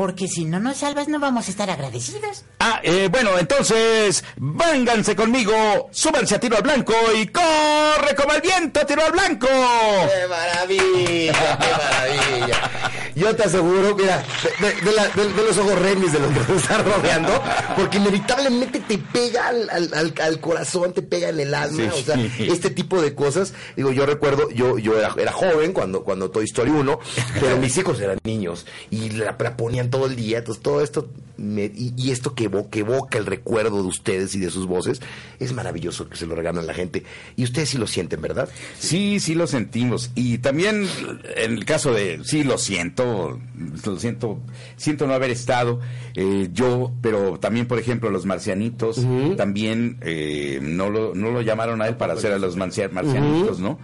Porque 0.02 0.28
si 0.28 0.46
no 0.46 0.60
nos 0.60 0.78
salvas 0.78 1.08
no 1.10 1.20
vamos 1.20 1.48
a 1.48 1.52
estar 1.52 1.70
agradecidos. 1.70 2.44
Ah, 2.60 2.80
eh, 2.82 3.08
bueno, 3.12 3.38
entonces, 3.38 4.24
vénganse 4.36 5.16
conmigo, 5.16 5.54
súbanse 5.92 6.34
a 6.34 6.40
tiro 6.40 6.58
al 6.58 6.64
blanco 6.64 6.92
y 7.16 7.28
corre 7.28 8.16
como 8.18 8.34
el 8.34 8.42
viento 8.42 8.80
a 8.80 8.86
tiro 8.86 9.06
al 9.06 9.12
blanco. 9.12 9.46
¡Qué 9.48 10.28
maravilla! 10.28 11.58
¡Qué 11.60 11.72
maravilla! 11.78 12.72
Yo 13.14 13.36
te 13.36 13.44
aseguro, 13.44 13.96
mira, 13.96 14.24
de, 14.60 14.68
de- 14.74 14.82
de 14.82 14.92
la- 14.94 15.08
de- 15.10 15.34
de 15.34 15.44
los 15.44 15.58
ojos 15.60 15.78
remis 15.80 16.14
de 16.14 16.20
los 16.20 16.32
que 16.32 16.40
nos 16.40 16.64
están 16.64 16.84
rodeando, 16.84 17.44
porque 17.76 17.98
inevitablemente 17.98 18.80
te 18.80 18.98
pega 18.98 19.50
al, 19.50 19.70
al- 19.70 19.94
al- 19.94 20.14
al 20.20 20.40
corazón, 20.40 20.94
te 20.94 21.04
pega 21.04 21.30
en 21.30 21.42
el 21.42 21.54
alma, 21.54 21.78
Sí. 21.94 22.00
o 22.02 22.04
sea, 22.04 22.16
este 22.40 22.72
tipo 22.72 23.02
de 23.04 23.14
cosas. 23.14 23.54
Digo, 23.76 23.92
yo 23.92 24.08
recuerdo, 24.08 24.50
yo, 24.50 24.80
yo 24.80 24.98
era, 24.98 25.14
era 25.18 25.32
joven 25.32 25.74
cuando, 25.74 26.04
cuando 26.04 26.32
Toy 26.32 26.46
Story 26.46 26.72
1, 26.72 27.00
pero 27.40 27.58
mis 27.58 27.78
hijos 27.78 28.00
eran 28.00 28.18
niños 28.24 28.66
y 28.90 29.10
la, 29.12 29.36
la 29.38 29.58
ponían 29.58 29.90
todo 29.92 30.08
el 30.08 30.16
día, 30.16 30.40
entonces 30.40 30.64
todo 30.64 30.82
esto, 30.82 31.08
me- 31.38 31.66
y, 31.76 31.94
y 31.96 32.10
esto 32.12 32.34
que, 32.34 32.50
evo- 32.50 32.70
que 32.72 32.80
evoca 32.80 33.20
el 33.20 33.28
recuerdo 33.28 33.84
de 33.84 33.88
ustedes 33.90 34.34
y 34.34 34.40
de 34.40 34.50
sus 34.50 34.66
voces, 34.66 35.02
es 35.40 35.54
maravilloso 35.54 36.10
que 36.10 36.18
se 36.18 36.26
lo 36.26 36.34
regalan 36.34 36.64
a 36.64 36.66
la 36.66 36.74
gente. 36.74 37.04
Y 37.36 37.44
ustedes 37.44 37.70
sí 37.70 37.78
lo 37.78 37.86
sienten, 37.86 38.22
¿verdad? 38.22 38.50
Sí, 38.80 39.20
sí 39.20 39.36
lo 39.36 39.46
sentimos. 39.46 40.10
Y 40.16 40.40
también 40.40 40.88
en 41.36 41.52
el 41.54 41.66
caso 41.66 41.94
de, 41.94 42.22
sí 42.24 42.44
lo 42.44 42.58
siento, 42.58 43.40
lo 43.86 44.00
siento, 44.00 44.40
siento 44.78 45.06
no 45.06 45.14
haber 45.14 45.30
estado 45.30 45.80
eh, 46.16 46.50
yo, 46.54 46.92
pero 47.02 47.38
también, 47.40 47.68
por 47.68 47.78
ejemplo, 47.80 48.10
los 48.10 48.26
marcianitos, 48.26 48.98
también 49.36 49.98
eh, 50.02 50.60
no, 50.62 50.90
lo, 50.90 51.14
no 51.14 51.32
lo 51.32 51.42
llamaron 51.42 51.82
a 51.82 51.88
él 51.88 51.96
para 51.98 52.14
hacer 52.14 52.32
a 52.34 52.40
los 52.40 52.56
marcia- 52.56 52.90
marcianitos, 52.90 53.60
¿no? 53.60 53.78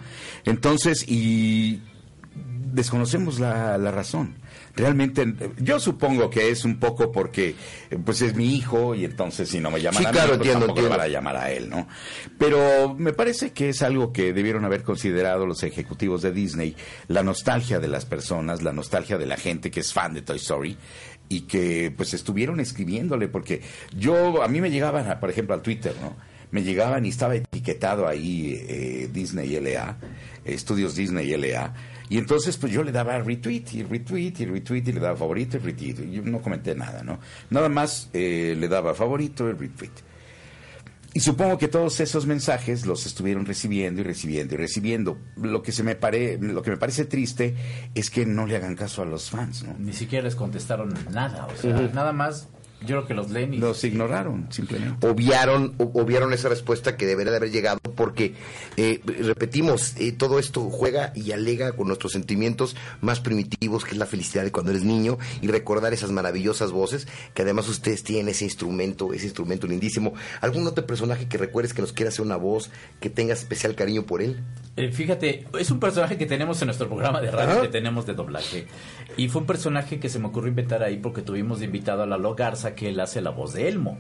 Entonces, 0.46 1.04
y 1.08 1.82
desconocemos 2.74 3.40
la, 3.40 3.78
la 3.78 3.92
razón. 3.92 4.36
Realmente, 4.78 5.26
yo 5.58 5.80
supongo 5.80 6.30
que 6.30 6.50
es 6.50 6.64
un 6.64 6.80
poco 6.80 7.12
porque, 7.12 7.56
pues 8.06 8.22
es 8.22 8.36
mi 8.36 8.56
hijo 8.56 8.94
y 8.96 9.04
entonces 9.06 9.50
si 9.50 9.60
no 9.60 9.72
me 9.72 9.82
llaman 9.82 10.02
Sí, 10.02 10.06
a 10.08 10.12
claro, 10.12 10.34
mí, 10.34 10.38
pues 10.38 10.48
entiendo, 10.50 10.60
tampoco 10.68 10.82
le 10.82 10.86
entiendo. 10.88 10.98
van 10.98 11.06
a 11.06 11.12
llamar 11.12 11.36
a 11.38 11.52
él, 11.52 11.70
¿no? 11.70 11.88
Pero 12.38 12.94
me 12.96 13.12
parece 13.14 13.52
que 13.52 13.70
es 13.70 13.82
algo 13.82 14.14
que 14.14 14.34
debieron 14.34 14.64
haber 14.66 14.84
considerado 14.84 15.46
los 15.46 15.64
ejecutivos 15.64 16.22
de 16.22 16.32
Disney, 16.32 16.76
la 17.08 17.24
nostalgia 17.24 17.80
de 17.80 17.88
las 17.88 18.06
personas, 18.06 18.62
la 18.62 18.72
nostalgia 18.74 19.18
de 19.18 19.26
la 19.26 19.38
gente 19.38 19.72
que 19.72 19.80
es 19.80 19.92
fan 19.92 20.14
de 20.14 20.22
Toy 20.22 20.38
Story 20.38 20.78
y 21.30 21.42
que 21.42 21.92
pues 21.98 22.14
estuvieron 22.14 22.60
escribiéndole 22.60 23.28
porque 23.28 23.62
yo, 23.98 24.44
a 24.44 24.48
mí 24.48 24.62
me 24.62 24.70
llegaban, 24.72 25.10
a- 25.10 25.20
por 25.20 25.30
ejemplo, 25.30 25.56
al 25.56 25.62
Twitter, 25.62 25.94
¿no? 26.02 26.16
Me 26.52 26.64
llegaban 26.64 27.06
y 27.06 27.10
estaba 27.10 27.36
etiquetado 27.36 28.08
ahí 28.08 28.54
eh, 28.70 29.10
Disney 29.12 29.54
LA, 29.60 29.98
Estudios 30.46 30.96
Disney 30.96 31.30
LA, 31.36 31.74
y 32.10 32.18
entonces 32.18 32.58
pues 32.58 32.72
yo 32.72 32.84
le 32.84 32.92
daba 32.92 33.18
retweet 33.20 33.66
y 33.74 33.84
retweet 33.84 34.34
y 34.40 34.46
retweet 34.46 34.84
y 34.88 34.92
le 34.94 35.00
daba 35.00 35.16
favorito 35.16 35.58
y 35.58 35.60
retweet, 35.60 35.96
y 36.06 36.12
yo 36.12 36.22
no 36.24 36.42
comenté 36.42 36.76
nada, 36.76 37.04
¿no? 37.04 37.20
Nada 37.50 37.70
más 37.70 38.10
eh, 38.14 38.56
le 38.58 38.68
daba 38.68 38.94
favorito 38.94 39.50
y 39.50 39.54
retweet. 39.54 39.92
Y 41.14 41.20
supongo 41.20 41.58
que 41.58 41.68
todos 41.68 42.00
esos 42.00 42.28
mensajes 42.28 42.86
los 42.86 43.08
estuvieron 43.08 43.46
recibiendo 43.46 44.02
y 44.02 44.04
recibiendo 44.04 44.54
y 44.54 44.58
recibiendo. 44.58 45.18
Lo 45.36 45.64
que 45.64 45.72
se 45.72 45.82
me 45.82 45.96
pare, 45.96 46.38
lo 46.40 46.62
que 46.62 46.70
me 46.70 46.78
parece 46.78 47.06
triste 47.06 47.56
es 47.96 48.12
que 48.12 48.26
no 48.26 48.46
le 48.46 48.56
hagan 48.56 48.76
caso 48.76 49.02
a 49.02 49.06
los 49.06 49.32
fans, 49.32 49.64
¿no? 49.64 49.76
Ni 49.80 49.94
siquiera 49.94 50.26
les 50.26 50.36
contestaron 50.36 50.94
nada, 51.12 51.48
o 51.48 51.56
sea, 51.56 51.74
nada 51.94 52.14
más, 52.14 52.50
yo 52.82 52.88
creo 52.88 53.08
que 53.08 53.14
los 53.14 53.32
y... 53.32 53.58
Los 53.58 53.84
ignoraron, 53.84 54.48
simplemente. 54.52 55.08
obviaron, 55.08 55.74
obviaron 55.78 56.32
esa 56.34 56.48
respuesta 56.50 56.96
que 56.96 57.06
debería 57.06 57.32
de 57.32 57.38
haber 57.38 57.52
llegado 57.52 57.80
porque, 57.96 58.36
eh, 58.78 59.02
repetimos, 59.06 59.96
eh, 59.98 60.12
todo 60.12 60.38
esto 60.38 60.70
juega 60.70 61.12
y 61.16 61.32
alega 61.32 61.72
con 61.72 61.88
nuestros 61.88 62.12
sentimientos 62.12 62.76
más 63.02 63.20
primitivos, 63.20 63.84
que 63.84 63.92
es 63.92 63.98
la 63.98 64.06
felicidad 64.06 64.44
de 64.44 64.52
cuando 64.52 64.72
eres 64.72 64.84
niño, 64.84 65.18
y 65.42 65.48
recordar 65.48 65.94
esas 65.94 66.12
maravillosas 66.12 66.72
voces, 66.72 67.08
que 67.34 67.42
además 67.42 67.68
ustedes 67.68 68.04
tienen 68.04 68.30
ese 68.30 68.46
instrumento, 68.46 69.14
ese 69.14 69.26
instrumento 69.26 69.66
lindísimo. 69.66 70.14
¿Algún 70.42 70.68
otro 70.68 70.86
personaje 70.86 71.28
que 71.28 71.38
recuerdes 71.38 71.74
que 71.74 71.82
nos 71.82 71.94
quiera 71.94 72.10
hacer 72.10 72.26
una 72.26 72.38
voz, 72.38 72.70
que 73.00 73.10
tengas 73.10 73.40
especial 73.40 73.76
cariño 73.76 74.04
por 74.04 74.22
él? 74.22 74.44
Eh, 74.76 74.92
fíjate, 74.92 75.46
es 75.60 75.72
un 75.72 75.80
personaje 75.80 76.18
que 76.18 76.28
tenemos 76.28 76.62
en 76.62 76.68
nuestro 76.68 76.88
programa 76.88 77.20
de 77.20 77.32
radio 77.32 77.62
que 77.62 77.68
tenemos 77.68 78.06
de 78.06 78.14
doblaje. 78.14 78.68
Y 79.18 79.30
fue 79.30 79.42
un 79.42 79.48
personaje 79.48 80.00
que 80.00 80.10
se 80.10 80.20
me 80.20 80.28
ocurrió 80.28 80.50
inventar 80.50 80.84
ahí 80.84 80.98
porque 80.98 81.24
tuvimos 81.24 81.60
de 81.60 81.66
invitado 81.66 82.04
a 82.04 82.06
Lalo 82.06 82.36
Garza, 82.36 82.67
que 82.76 82.90
él 82.90 83.00
hace 83.00 83.22
la 83.22 83.30
voz 83.32 83.54
de 83.54 83.68
Elmo. 83.68 83.98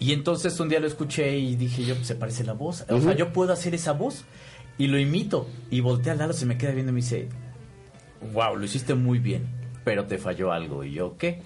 Y 0.00 0.12
entonces 0.12 0.58
un 0.60 0.68
día 0.68 0.78
lo 0.80 0.86
escuché 0.86 1.36
y 1.38 1.56
dije 1.56 1.84
yo, 1.84 1.94
se 2.04 2.14
parece 2.14 2.44
la 2.44 2.52
voz. 2.52 2.84
O 2.88 3.00
sea, 3.00 3.14
yo 3.14 3.32
puedo 3.32 3.52
hacer 3.52 3.74
esa 3.74 3.92
voz. 3.92 4.24
Y 4.78 4.86
lo 4.86 4.98
imito. 4.98 5.48
Y 5.70 5.80
voltea 5.80 6.12
a 6.12 6.16
Lalo, 6.16 6.32
se 6.32 6.46
me 6.46 6.56
queda 6.56 6.70
viendo 6.70 6.90
y 6.90 6.94
me 6.94 7.00
dice, 7.00 7.28
wow, 8.32 8.54
lo 8.56 8.64
hiciste 8.64 8.94
muy 8.94 9.18
bien, 9.18 9.46
pero 9.84 10.06
te 10.06 10.18
falló 10.18 10.52
algo. 10.52 10.84
Y 10.84 10.92
yo, 10.92 11.16
¿qué? 11.18 11.42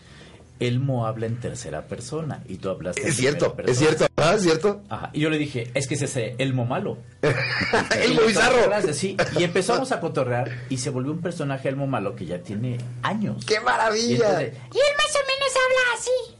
Elmo 0.61 1.07
habla 1.07 1.26
en 1.26 1.40
tercera 1.40 1.86
persona 1.88 2.44
y 2.46 2.57
tú 2.59 2.68
hablaste 2.68 3.03
en 3.03 3.09
Es 3.09 3.16
cierto, 3.16 3.46
es 3.46 3.53
persona". 3.55 3.74
cierto, 3.74 4.07
¿ah? 4.16 4.34
¿Es 4.36 4.42
cierto? 4.42 4.82
Ajá. 4.90 5.11
Y 5.12 5.20
yo 5.20 5.30
le 5.30 5.38
dije, 5.38 5.70
es 5.74 5.88
que 5.88 5.94
es 5.94 6.03
ese 6.03 6.36
Elmo 6.38 6.66
malo. 6.66 6.98
el 7.22 8.12
Y 8.12 8.18
bizarro. 8.26 8.59
Sí, 8.92 9.16
y 9.38 9.42
empezamos 9.42 9.90
a 9.92 9.98
cotorrear 10.00 10.50
y 10.68 10.76
se 10.76 10.90
volvió 10.90 11.11
un 11.11 11.20
personaje 11.20 11.68
Elmo 11.68 11.86
malo 11.88 12.14
que 12.14 12.26
ya 12.26 12.38
tiene 12.42 12.78
años. 13.03 13.44
¡Qué 13.44 13.57
Y 13.61 13.64
maravilla! 13.64 14.14
entonces, 14.40 14.53
Y 14.72 14.78
él 14.78 14.94
más 14.98 15.16
o 15.16 15.24
menos 15.26 15.53
habla 15.57 15.98
así. 15.98 16.32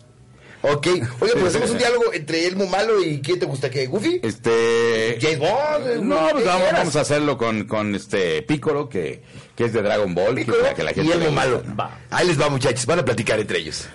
Ok, 0.63 0.87
oye, 0.87 1.33
pues 1.33 1.47
hacemos 1.47 1.71
un 1.71 1.79
diálogo 1.79 2.13
entre 2.13 2.47
Elmo 2.47 2.67
Malo 2.67 3.03
y 3.03 3.21
¿quién 3.21 3.39
te 3.41 3.47
gusta? 3.47 3.69
¿Qué? 3.69 3.87
¿Goofy? 3.87 4.21
Este. 4.23 5.19
James 5.21 5.39
Bond. 5.41 6.03
No, 6.03 6.29
pues 6.31 6.45
¿qué 6.45 6.73
vamos, 6.73 6.97
a 6.97 7.01
hacerlo 7.01 7.37
con, 7.37 7.65
con 7.65 7.95
este 7.97 8.43
Piccolo, 8.43 8.89
que, 8.89 9.23
que 9.57 9.65
es 9.65 9.73
de 9.73 9.83
Dragon 9.83 10.15
Ball. 10.15 10.37
que 10.37 10.45
Piccolo 10.45 10.63
para 10.63 10.75
que 10.75 10.85
la 10.85 10.93
gente 10.93 11.11
y 11.11 11.13
Elmo 11.13 11.33
Malo. 11.33 11.63
Ahí 12.11 12.29
les 12.29 12.41
va, 12.41 12.49
muchachos. 12.49 12.87
Van 12.87 13.01
a 13.01 13.05
platicar 13.05 13.41
entre 13.41 13.59
ellos. 13.59 13.89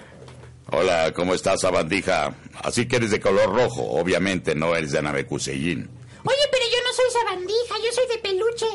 Hola, 0.69 1.13
¿cómo 1.13 1.33
estás, 1.33 1.61
sabandija? 1.61 2.35
Así 2.61 2.85
que 2.85 2.97
eres 2.97 3.11
de 3.11 3.21
color 3.21 3.55
rojo, 3.55 3.83
obviamente, 3.83 4.53
no 4.53 4.75
eres 4.75 4.91
de 4.91 5.01
Namekuseiin. 5.01 5.89
Oye, 6.25 6.41
pero 6.51 6.65
yo 6.65 6.77
no 6.83 6.93
soy 6.93 7.05
sabandija, 7.13 7.75
yo 7.77 7.91
soy 7.93 8.07
de 8.07 8.17
peluche. 8.17 8.65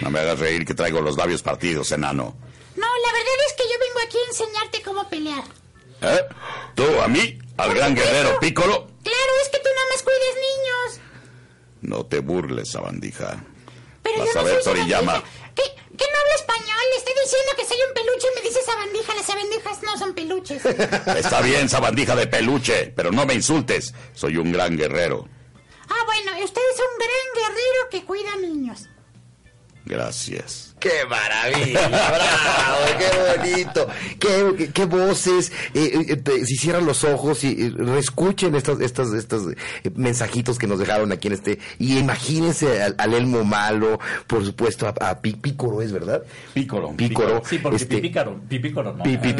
no 0.00 0.10
me 0.10 0.20
hagas 0.20 0.38
reír 0.38 0.64
que 0.64 0.72
traigo 0.72 1.02
los 1.02 1.18
labios 1.18 1.42
partidos, 1.42 1.92
enano. 1.92 2.34
No, 2.76 2.86
la 2.86 3.12
verdad 3.12 3.34
es 3.48 3.52
que 3.54 3.64
yo 3.64 3.78
vengo 3.78 4.00
aquí 4.06 4.16
a 4.16 4.30
enseñarte 4.30 4.82
cómo 4.82 5.06
pelear. 5.10 5.44
¿Eh? 6.02 6.20
¿Tú 6.74 6.84
a 7.00 7.08
mí? 7.08 7.38
¿Al 7.56 7.74
gran 7.74 7.94
guerrero 7.94 8.38
Piccolo? 8.40 8.86
Claro, 9.02 9.32
es 9.42 9.48
que 9.48 9.58
tú 9.58 9.68
nada 9.74 9.86
más 9.92 10.02
cuides 10.02 10.34
niños. 10.34 11.00
No 11.82 12.06
te 12.06 12.20
burles, 12.20 12.70
sabandija. 12.70 13.42
Pero 14.02 14.18
Vas 14.20 14.28
yo 14.34 14.40
a 14.40 14.42
no 14.42 14.48
ver, 14.48 14.62
soy 14.62 14.74
Toriyama. 14.74 15.22
¿Qué, 15.54 15.62
¿Qué 15.62 16.04
no 16.12 16.18
hablo 16.18 16.34
español? 16.36 16.76
Le 16.92 16.96
estoy 16.98 17.14
diciendo 17.22 17.52
que 17.56 17.64
soy 17.66 17.78
un 17.88 17.94
peluche 17.94 18.26
y 18.30 18.34
me 18.40 18.48
dice 18.48 18.62
sabandija. 18.62 19.14
Las 19.14 19.26
sabandijas 19.26 19.82
no 19.82 19.98
son 19.98 20.14
peluches. 20.14 20.64
Está 21.16 21.40
bien, 21.40 21.68
sabandija 21.68 22.14
de 22.14 22.26
peluche, 22.28 22.92
pero 22.94 23.10
no 23.10 23.26
me 23.26 23.34
insultes. 23.34 23.92
Soy 24.14 24.36
un 24.36 24.52
gran 24.52 24.76
guerrero. 24.76 25.28
ah, 25.88 26.04
bueno, 26.06 26.44
usted 26.44 26.60
es 26.74 26.78
un 26.80 26.98
gran 26.98 27.48
guerrero 27.48 27.88
que 27.90 28.04
cuida 28.04 28.36
niños. 28.36 28.86
Gracias. 29.84 30.67
¡Qué 30.80 30.90
maravilla! 31.08 31.88
¡Bravo! 31.88 32.98
¡Qué 32.98 33.38
bonito! 33.52 33.86
¡Qué, 34.18 34.54
qué, 34.56 34.72
qué 34.72 34.84
voces! 34.84 35.52
Eh, 35.74 36.16
eh, 36.24 36.44
si 36.44 36.56
cierran 36.56 36.86
los 36.86 37.04
ojos 37.04 37.42
y 37.44 37.48
eh, 37.66 37.72
reescuchen 37.76 38.54
estos, 38.54 38.80
estos, 38.80 39.12
estos 39.14 39.42
mensajitos 39.94 40.58
que 40.58 40.66
nos 40.66 40.78
dejaron 40.78 41.12
aquí 41.12 41.28
en 41.28 41.34
este... 41.34 41.58
Y 41.78 41.98
imagínense 41.98 42.82
al, 42.82 42.94
al 42.98 43.14
Elmo 43.14 43.44
Malo, 43.44 43.98
por 44.26 44.44
supuesto, 44.44 44.86
a, 44.86 45.10
a 45.10 45.20
Pícoro, 45.20 45.82
¿es 45.82 45.92
verdad? 45.92 46.22
Pícoro. 46.54 46.94
Pícoro. 46.96 47.42
Sí, 47.48 47.58
porque 47.58 47.76
este, 47.76 47.96
Pipícaro 47.96 48.92
no. 48.94 49.02
Pi- 49.02 49.16
pi- 49.18 49.32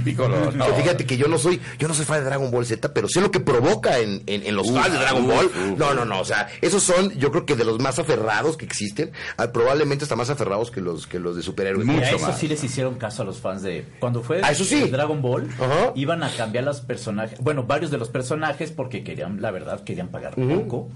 Pícoro, 0.00 0.50
no. 0.50 0.50
No. 0.52 0.74
Fíjate 0.76 1.04
que 1.06 1.16
yo 1.16 1.28
no 1.28 1.38
soy, 1.38 1.60
yo 1.78 1.88
no 1.88 1.94
soy 1.94 2.04
fan 2.04 2.18
de 2.20 2.24
Dragon 2.26 2.50
Ball 2.50 2.66
Z, 2.66 2.92
pero 2.92 3.08
sé 3.08 3.20
lo 3.20 3.30
que 3.30 3.40
provoca 3.40 3.98
en, 3.98 4.22
en, 4.26 4.46
en 4.46 4.54
los 4.56 4.68
Uf, 4.68 4.76
fans 4.80 4.92
de 4.92 4.98
Dragon 4.98 5.24
uf, 5.24 5.34
Ball. 5.34 5.46
uf. 5.46 5.78
no, 5.78 5.94
no, 5.94 6.04
no, 6.04 6.20
o 6.20 6.24
sea, 6.24 6.48
esos 6.60 6.82
son, 6.82 7.10
yo 7.18 7.30
creo 7.30 7.46
que 7.46 7.56
de 7.56 7.64
los 7.64 7.78
más 7.80 7.98
aferrados 7.98 8.56
que 8.56 8.64
existen, 8.64 9.12
ah, 9.36 9.50
probablemente 9.52 10.04
hasta 10.04 10.16
más 10.16 10.30
aferrados 10.30 10.43
que 10.70 10.80
los 10.80 11.06
que 11.06 11.18
los 11.18 11.36
de 11.36 11.42
superhéroes. 11.42 11.86
Y 11.86 11.90
a 11.90 11.92
Mucho 11.94 12.06
eso 12.16 12.26
más. 12.26 12.38
sí 12.38 12.48
les 12.48 12.62
hicieron 12.62 12.94
caso 12.96 13.22
a 13.22 13.24
los 13.24 13.38
fans 13.40 13.62
de... 13.62 13.84
Cuando 14.00 14.22
fue 14.22 14.40
Ah, 14.42 14.50
eso 14.52 14.64
sí. 14.64 14.80
de 14.80 14.88
Dragon 14.90 15.20
Ball, 15.22 15.48
Ajá. 15.58 15.92
iban 15.94 16.22
a 16.22 16.30
cambiar 16.30 16.64
los 16.64 16.80
personajes, 16.80 17.38
bueno, 17.40 17.64
varios 17.64 17.90
de 17.90 17.98
los 17.98 18.08
personajes 18.08 18.70
porque 18.70 19.02
querían, 19.04 19.40
la 19.42 19.50
verdad, 19.50 19.80
querían 19.84 20.08
pagar 20.08 20.34
poco. 20.34 20.88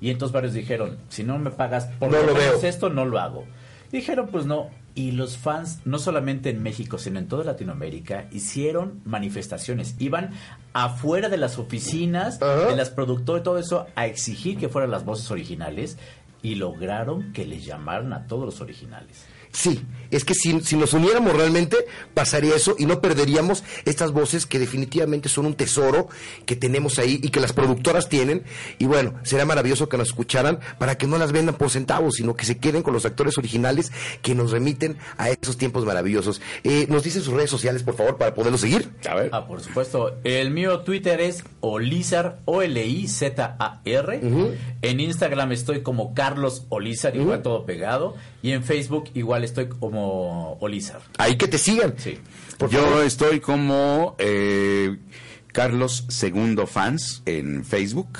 Y 0.00 0.10
entonces 0.10 0.32
varios 0.32 0.52
dijeron, 0.54 0.98
si 1.08 1.22
no 1.24 1.38
me 1.38 1.50
pagas 1.50 1.86
por 1.98 2.10
No 2.10 2.22
lo 2.22 2.34
veo. 2.34 2.60
esto, 2.62 2.88
no 2.90 3.04
lo 3.04 3.18
hago. 3.20 3.44
Dijeron, 3.92 4.28
pues 4.32 4.46
no. 4.46 4.70
Y 4.94 5.12
los 5.12 5.38
fans, 5.38 5.80
no 5.84 5.98
solamente 5.98 6.50
en 6.50 6.62
México, 6.62 6.98
sino 6.98 7.18
en 7.18 7.26
toda 7.28 7.44
Latinoamérica, 7.44 8.26
hicieron 8.30 9.00
manifestaciones. 9.04 9.94
Iban 9.98 10.30
afuera 10.74 11.28
de 11.28 11.36
las 11.38 11.58
oficinas, 11.58 12.40
Ajá. 12.42 12.66
de 12.66 12.76
las 12.76 12.90
productoras 12.90 13.40
y 13.40 13.44
todo 13.44 13.58
eso, 13.58 13.86
a 13.94 14.06
exigir 14.06 14.58
que 14.58 14.68
fueran 14.68 14.90
las 14.90 15.04
voces 15.04 15.30
originales. 15.30 15.98
Y 16.42 16.56
lograron 16.56 17.32
que 17.32 17.46
les 17.46 17.64
llamaran 17.64 18.12
a 18.12 18.26
todos 18.26 18.44
los 18.44 18.60
originales. 18.60 19.26
Sí, 19.52 19.84
es 20.10 20.24
que 20.24 20.34
si, 20.34 20.60
si 20.60 20.76
nos 20.76 20.94
uniéramos 20.94 21.34
realmente 21.34 21.76
pasaría 22.14 22.56
eso 22.56 22.74
y 22.78 22.86
no 22.86 23.00
perderíamos 23.00 23.64
estas 23.84 24.12
voces 24.12 24.46
que 24.46 24.58
definitivamente 24.58 25.28
son 25.28 25.46
un 25.46 25.54
tesoro 25.54 26.08
que 26.46 26.56
tenemos 26.56 26.98
ahí 26.98 27.20
y 27.22 27.28
que 27.30 27.40
las 27.40 27.52
productoras 27.52 28.08
tienen. 28.08 28.44
Y 28.78 28.86
bueno, 28.86 29.14
sería 29.24 29.44
maravilloso 29.44 29.88
que 29.88 29.98
nos 29.98 30.08
escucharan 30.08 30.60
para 30.78 30.96
que 30.96 31.06
no 31.06 31.18
las 31.18 31.32
vendan 31.32 31.54
por 31.56 31.70
centavos, 31.70 32.14
sino 32.14 32.34
que 32.34 32.46
se 32.46 32.58
queden 32.58 32.82
con 32.82 32.94
los 32.94 33.04
actores 33.04 33.36
originales 33.36 33.92
que 34.22 34.34
nos 34.34 34.52
remiten 34.52 34.96
a 35.18 35.30
esos 35.30 35.56
tiempos 35.56 35.84
maravillosos. 35.84 36.40
Eh, 36.64 36.86
¿Nos 36.88 37.02
dicen 37.02 37.22
sus 37.22 37.34
redes 37.34 37.50
sociales, 37.50 37.82
por 37.82 37.94
favor, 37.94 38.16
para 38.16 38.34
poderlos 38.34 38.62
seguir? 38.62 38.90
A 39.08 39.14
ver. 39.14 39.30
Ah, 39.32 39.46
por 39.46 39.60
supuesto. 39.60 40.16
El 40.24 40.50
mío 40.50 40.80
Twitter 40.80 41.20
es 41.20 41.44
Olizar, 41.60 42.38
O-L-I-Z-A-R. 42.44 44.20
En 44.82 45.00
Instagram 45.00 45.52
estoy 45.52 45.82
como 45.82 46.14
Carlos 46.14 46.66
Olizar, 46.68 47.16
igual 47.16 47.42
todo 47.42 47.66
pegado. 47.66 48.14
Y 48.42 48.50
en 48.52 48.64
Facebook 48.64 49.10
igual 49.14 49.41
estoy 49.44 49.68
como 49.68 50.54
Olizar. 50.60 51.00
Ahí 51.18 51.36
que 51.36 51.48
te 51.48 51.58
sigan. 51.58 51.94
Sí. 51.96 52.18
Por 52.58 52.70
Yo 52.70 52.82
favor. 52.82 53.04
estoy 53.04 53.40
como 53.40 54.14
eh, 54.18 54.96
Carlos 55.52 56.04
Segundo 56.08 56.66
Fans 56.66 57.22
en 57.26 57.64
Facebook. 57.64 58.18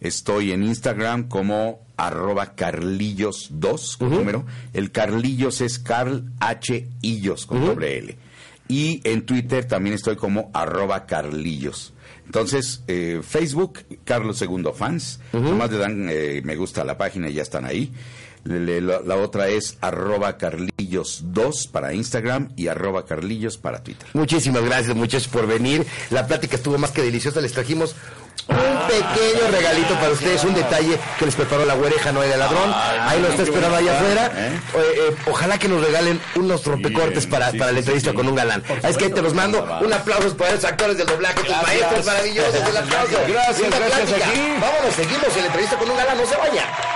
Estoy 0.00 0.52
en 0.52 0.62
Instagram 0.62 1.28
como 1.28 1.80
arroba 1.96 2.54
carlillos2 2.54 3.98
con 3.98 4.10
número. 4.10 4.46
El 4.72 4.92
Carlillos 4.92 5.60
es 5.60 5.78
Carl 5.78 6.24
H. 6.40 6.88
Illos 7.02 7.46
con 7.46 7.64
doble 7.64 7.98
L. 7.98 8.16
Y 8.68 9.00
en 9.04 9.24
Twitter 9.26 9.64
también 9.64 9.94
estoy 9.94 10.16
como 10.16 10.50
arroba 10.52 11.06
carlillos. 11.06 11.94
Entonces, 12.26 12.84
eh, 12.86 13.22
Facebook, 13.26 13.80
Carlos 14.04 14.36
Segundo 14.36 14.74
Fans. 14.74 15.20
Nomás 15.32 15.70
le 15.72 15.78
dan 15.78 16.08
eh, 16.10 16.42
me 16.44 16.56
gusta 16.56 16.82
a 16.82 16.84
la 16.84 16.98
página 16.98 17.28
y 17.30 17.34
ya 17.34 17.42
están 17.42 17.64
ahí. 17.64 17.90
La, 18.48 19.00
la 19.04 19.16
otra 19.16 19.48
es 19.48 19.76
arroba 19.82 20.38
carlillos2 20.38 21.70
para 21.70 21.92
Instagram 21.92 22.48
y 22.56 22.68
arroba 22.68 23.04
carlillos 23.04 23.58
para 23.58 23.82
Twitter. 23.82 24.08
Muchísimas 24.14 24.64
gracias, 24.64 24.96
muchachos, 24.96 25.28
por 25.28 25.46
venir. 25.46 25.86
La 26.08 26.26
plática 26.26 26.56
estuvo 26.56 26.78
más 26.78 26.90
que 26.90 27.02
deliciosa. 27.02 27.42
Les 27.42 27.52
trajimos 27.52 27.94
un 28.48 28.56
pequeño 28.88 29.50
regalito 29.50 29.94
para 29.96 30.12
ustedes, 30.12 30.42
un 30.44 30.54
detalle 30.54 30.98
que 31.18 31.26
les 31.26 31.34
preparó 31.34 31.66
la 31.66 31.74
güereja 31.74 32.10
Noé 32.10 32.28
de 32.28 32.38
Ladrón. 32.38 32.72
Ahí 32.72 33.20
lo 33.20 33.28
está 33.28 33.42
esperando 33.42 33.76
allá 33.76 33.98
afuera. 33.98 34.32
¿eh? 34.34 34.60
Eh, 34.74 34.78
eh, 34.78 35.16
ojalá 35.26 35.58
que 35.58 35.68
nos 35.68 35.84
regalen 35.84 36.18
unos 36.34 36.64
rompecortes 36.64 37.26
Bien, 37.26 37.30
para, 37.30 37.50
sí, 37.50 37.58
para 37.58 37.72
la 37.72 37.80
entrevista 37.80 38.10
sí, 38.10 38.16
con 38.16 38.28
un 38.28 38.34
galán. 38.34 38.62
Es 38.82 38.96
que 38.96 39.04
ahí 39.04 39.12
te 39.12 39.20
los 39.20 39.34
mando. 39.34 39.62
Un 39.82 39.92
aplauso 39.92 40.34
para 40.38 40.52
esos 40.52 40.64
actores 40.64 40.96
del 40.96 41.06
doblaje, 41.06 41.34
tus 41.34 41.56
maestros 41.62 42.06
maravillosos. 42.06 42.54
El 42.54 42.76
aplauso. 42.78 43.18
Gracias, 43.28 43.70
gracias, 43.78 44.22
aquí. 44.22 44.40
Vámonos, 44.58 44.94
seguimos 44.96 45.36
en 45.36 45.40
la 45.40 45.46
entrevista 45.46 45.76
con 45.76 45.90
un 45.90 45.96
galán. 45.98 46.16
No 46.16 46.26
se 46.26 46.36
vaya. 46.36 46.87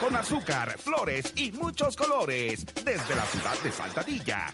Con 0.00 0.16
azúcar, 0.16 0.76
flores 0.78 1.32
y 1.36 1.52
muchos 1.52 1.94
colores. 1.94 2.66
Desde 2.84 3.14
la 3.14 3.22
ciudad 3.22 3.56
de 3.62 3.70
Saltadilla. 3.70 4.52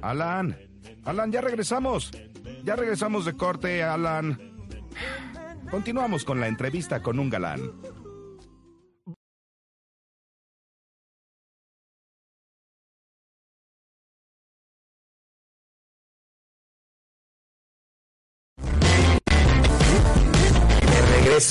Alan, 0.00 0.56
Alan, 1.04 1.32
ya 1.32 1.40
regresamos. 1.40 2.10
Ya 2.64 2.76
regresamos 2.76 3.24
de 3.24 3.34
corte, 3.34 3.82
Alan. 3.82 4.38
Continuamos 5.70 6.24
con 6.24 6.40
la 6.40 6.48
entrevista 6.48 7.02
con 7.02 7.18
un 7.18 7.30
galán. 7.30 7.72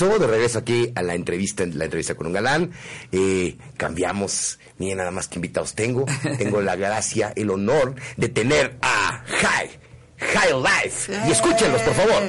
De 0.08 0.26
regreso 0.26 0.58
aquí 0.58 0.92
a 0.94 1.02
la 1.02 1.14
entrevista, 1.14 1.64
la 1.66 1.84
entrevista 1.84 2.14
con 2.14 2.26
un 2.26 2.32
galán. 2.32 2.72
Eh, 3.10 3.56
cambiamos, 3.76 4.58
miren 4.78 4.98
nada 4.98 5.10
más 5.10 5.28
que 5.28 5.36
invitados 5.36 5.74
tengo. 5.74 6.06
Tengo 6.38 6.60
la 6.60 6.76
gracia, 6.76 7.32
el 7.36 7.50
honor 7.50 7.94
de 8.16 8.28
tener 8.28 8.78
a 8.82 9.22
High, 9.26 9.70
High 10.18 10.52
Life. 10.62 11.12
Y 11.28 11.30
escúchenlos, 11.30 11.82
por 11.82 11.94
favor. 11.94 12.22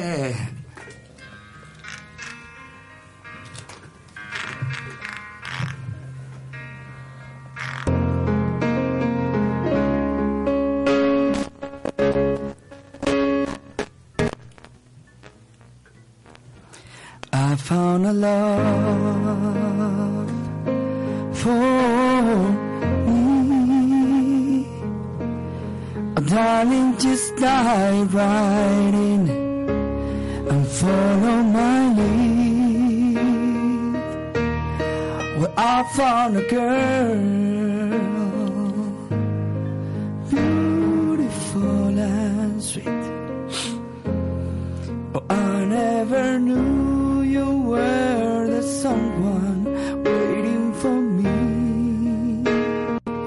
Found 17.63 18.05
a 18.05 18.11
love 18.11 19.49
for 21.31 22.51
me. 23.07 24.67
Darling, 26.27 26.97
just 26.97 27.35
dive 27.37 28.13
right 28.13 28.93
in 28.93 29.29
and 30.51 30.67
follow 30.67 31.37
my 31.57 31.79
lead. 31.97 33.15
Well, 35.39 35.53
I 35.55 35.83
found 35.95 36.35
a 36.35 36.45
girl, 36.55 37.15
beautiful 40.29 41.97
and 41.97 42.61
sweet. 42.61 43.05
Oh, 45.15 45.23
I 45.29 45.65
never 45.65 46.39
knew 46.39 46.92
you 47.73 47.79
were 47.79 48.47
the 48.47 48.61
someone 48.61 49.63
waiting 50.03 50.73
for 50.81 50.95
me. 51.19 52.43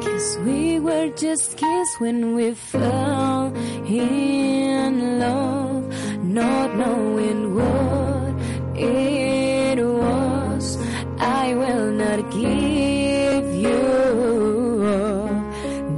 Cause 0.05 0.39
we 0.47 0.79
were 0.81 1.09
just 1.17 1.57
kids 1.57 1.91
when 1.99 2.35
we 2.37 2.55
fell 2.55 3.53
in 3.87 5.19
love, 5.19 5.83
not 6.23 6.77
knowing 6.77 7.55
what 7.59 8.35
it 8.77 9.79
was. 10.05 10.79
I 11.19 11.55
will 11.55 11.91
not 12.03 12.19
give 12.31 13.47
you 13.67 13.83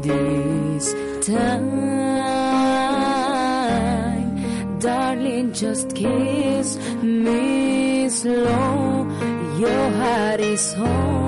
this 0.07 0.95
time. 1.27 1.69
Darling, 4.79 5.53
just 5.53 5.95
kiss 5.95 6.79
me 7.03 7.58
Slow, 8.09 9.07
your 9.59 9.91
heart 9.91 10.41
is 10.41 10.73
home. 10.73 11.28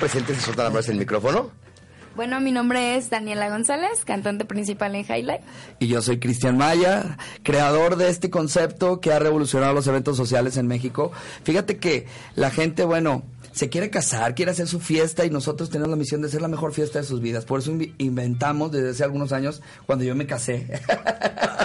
Preséntese, 0.00 0.40
solta 0.40 0.68
la 0.68 0.80
el 0.80 0.96
micrófono. 0.96 1.50
Bueno, 2.16 2.40
mi 2.40 2.50
nombre 2.50 2.96
es 2.96 3.08
Daniela 3.08 3.48
González, 3.50 4.04
cantante 4.04 4.44
principal 4.44 4.94
en 4.96 5.04
Highlight. 5.04 5.42
Y 5.78 5.86
yo 5.86 6.02
soy 6.02 6.18
Cristian 6.18 6.56
Maya, 6.56 7.18
creador 7.44 7.96
de 7.96 8.08
este 8.08 8.30
concepto 8.30 9.00
que 9.00 9.12
ha 9.12 9.18
revolucionado 9.20 9.74
los 9.74 9.86
eventos 9.86 10.16
sociales 10.16 10.56
en 10.56 10.66
México. 10.66 11.12
Fíjate 11.44 11.76
que 11.76 12.06
la 12.34 12.50
gente, 12.50 12.84
bueno, 12.84 13.22
se 13.52 13.68
quiere 13.68 13.90
casar, 13.90 14.34
quiere 14.34 14.50
hacer 14.50 14.66
su 14.66 14.80
fiesta 14.80 15.24
y 15.24 15.30
nosotros 15.30 15.70
tenemos 15.70 15.90
la 15.90 15.96
misión 15.96 16.20
de 16.20 16.28
ser 16.28 16.42
la 16.42 16.48
mejor 16.48 16.72
fiesta 16.72 16.98
de 16.98 17.04
sus 17.04 17.20
vidas. 17.20 17.44
Por 17.44 17.60
eso 17.60 17.72
inventamos 17.98 18.72
desde 18.72 18.90
hace 18.90 19.04
algunos 19.04 19.32
años, 19.32 19.62
cuando 19.86 20.04
yo 20.04 20.14
me 20.16 20.26
casé. 20.26 20.66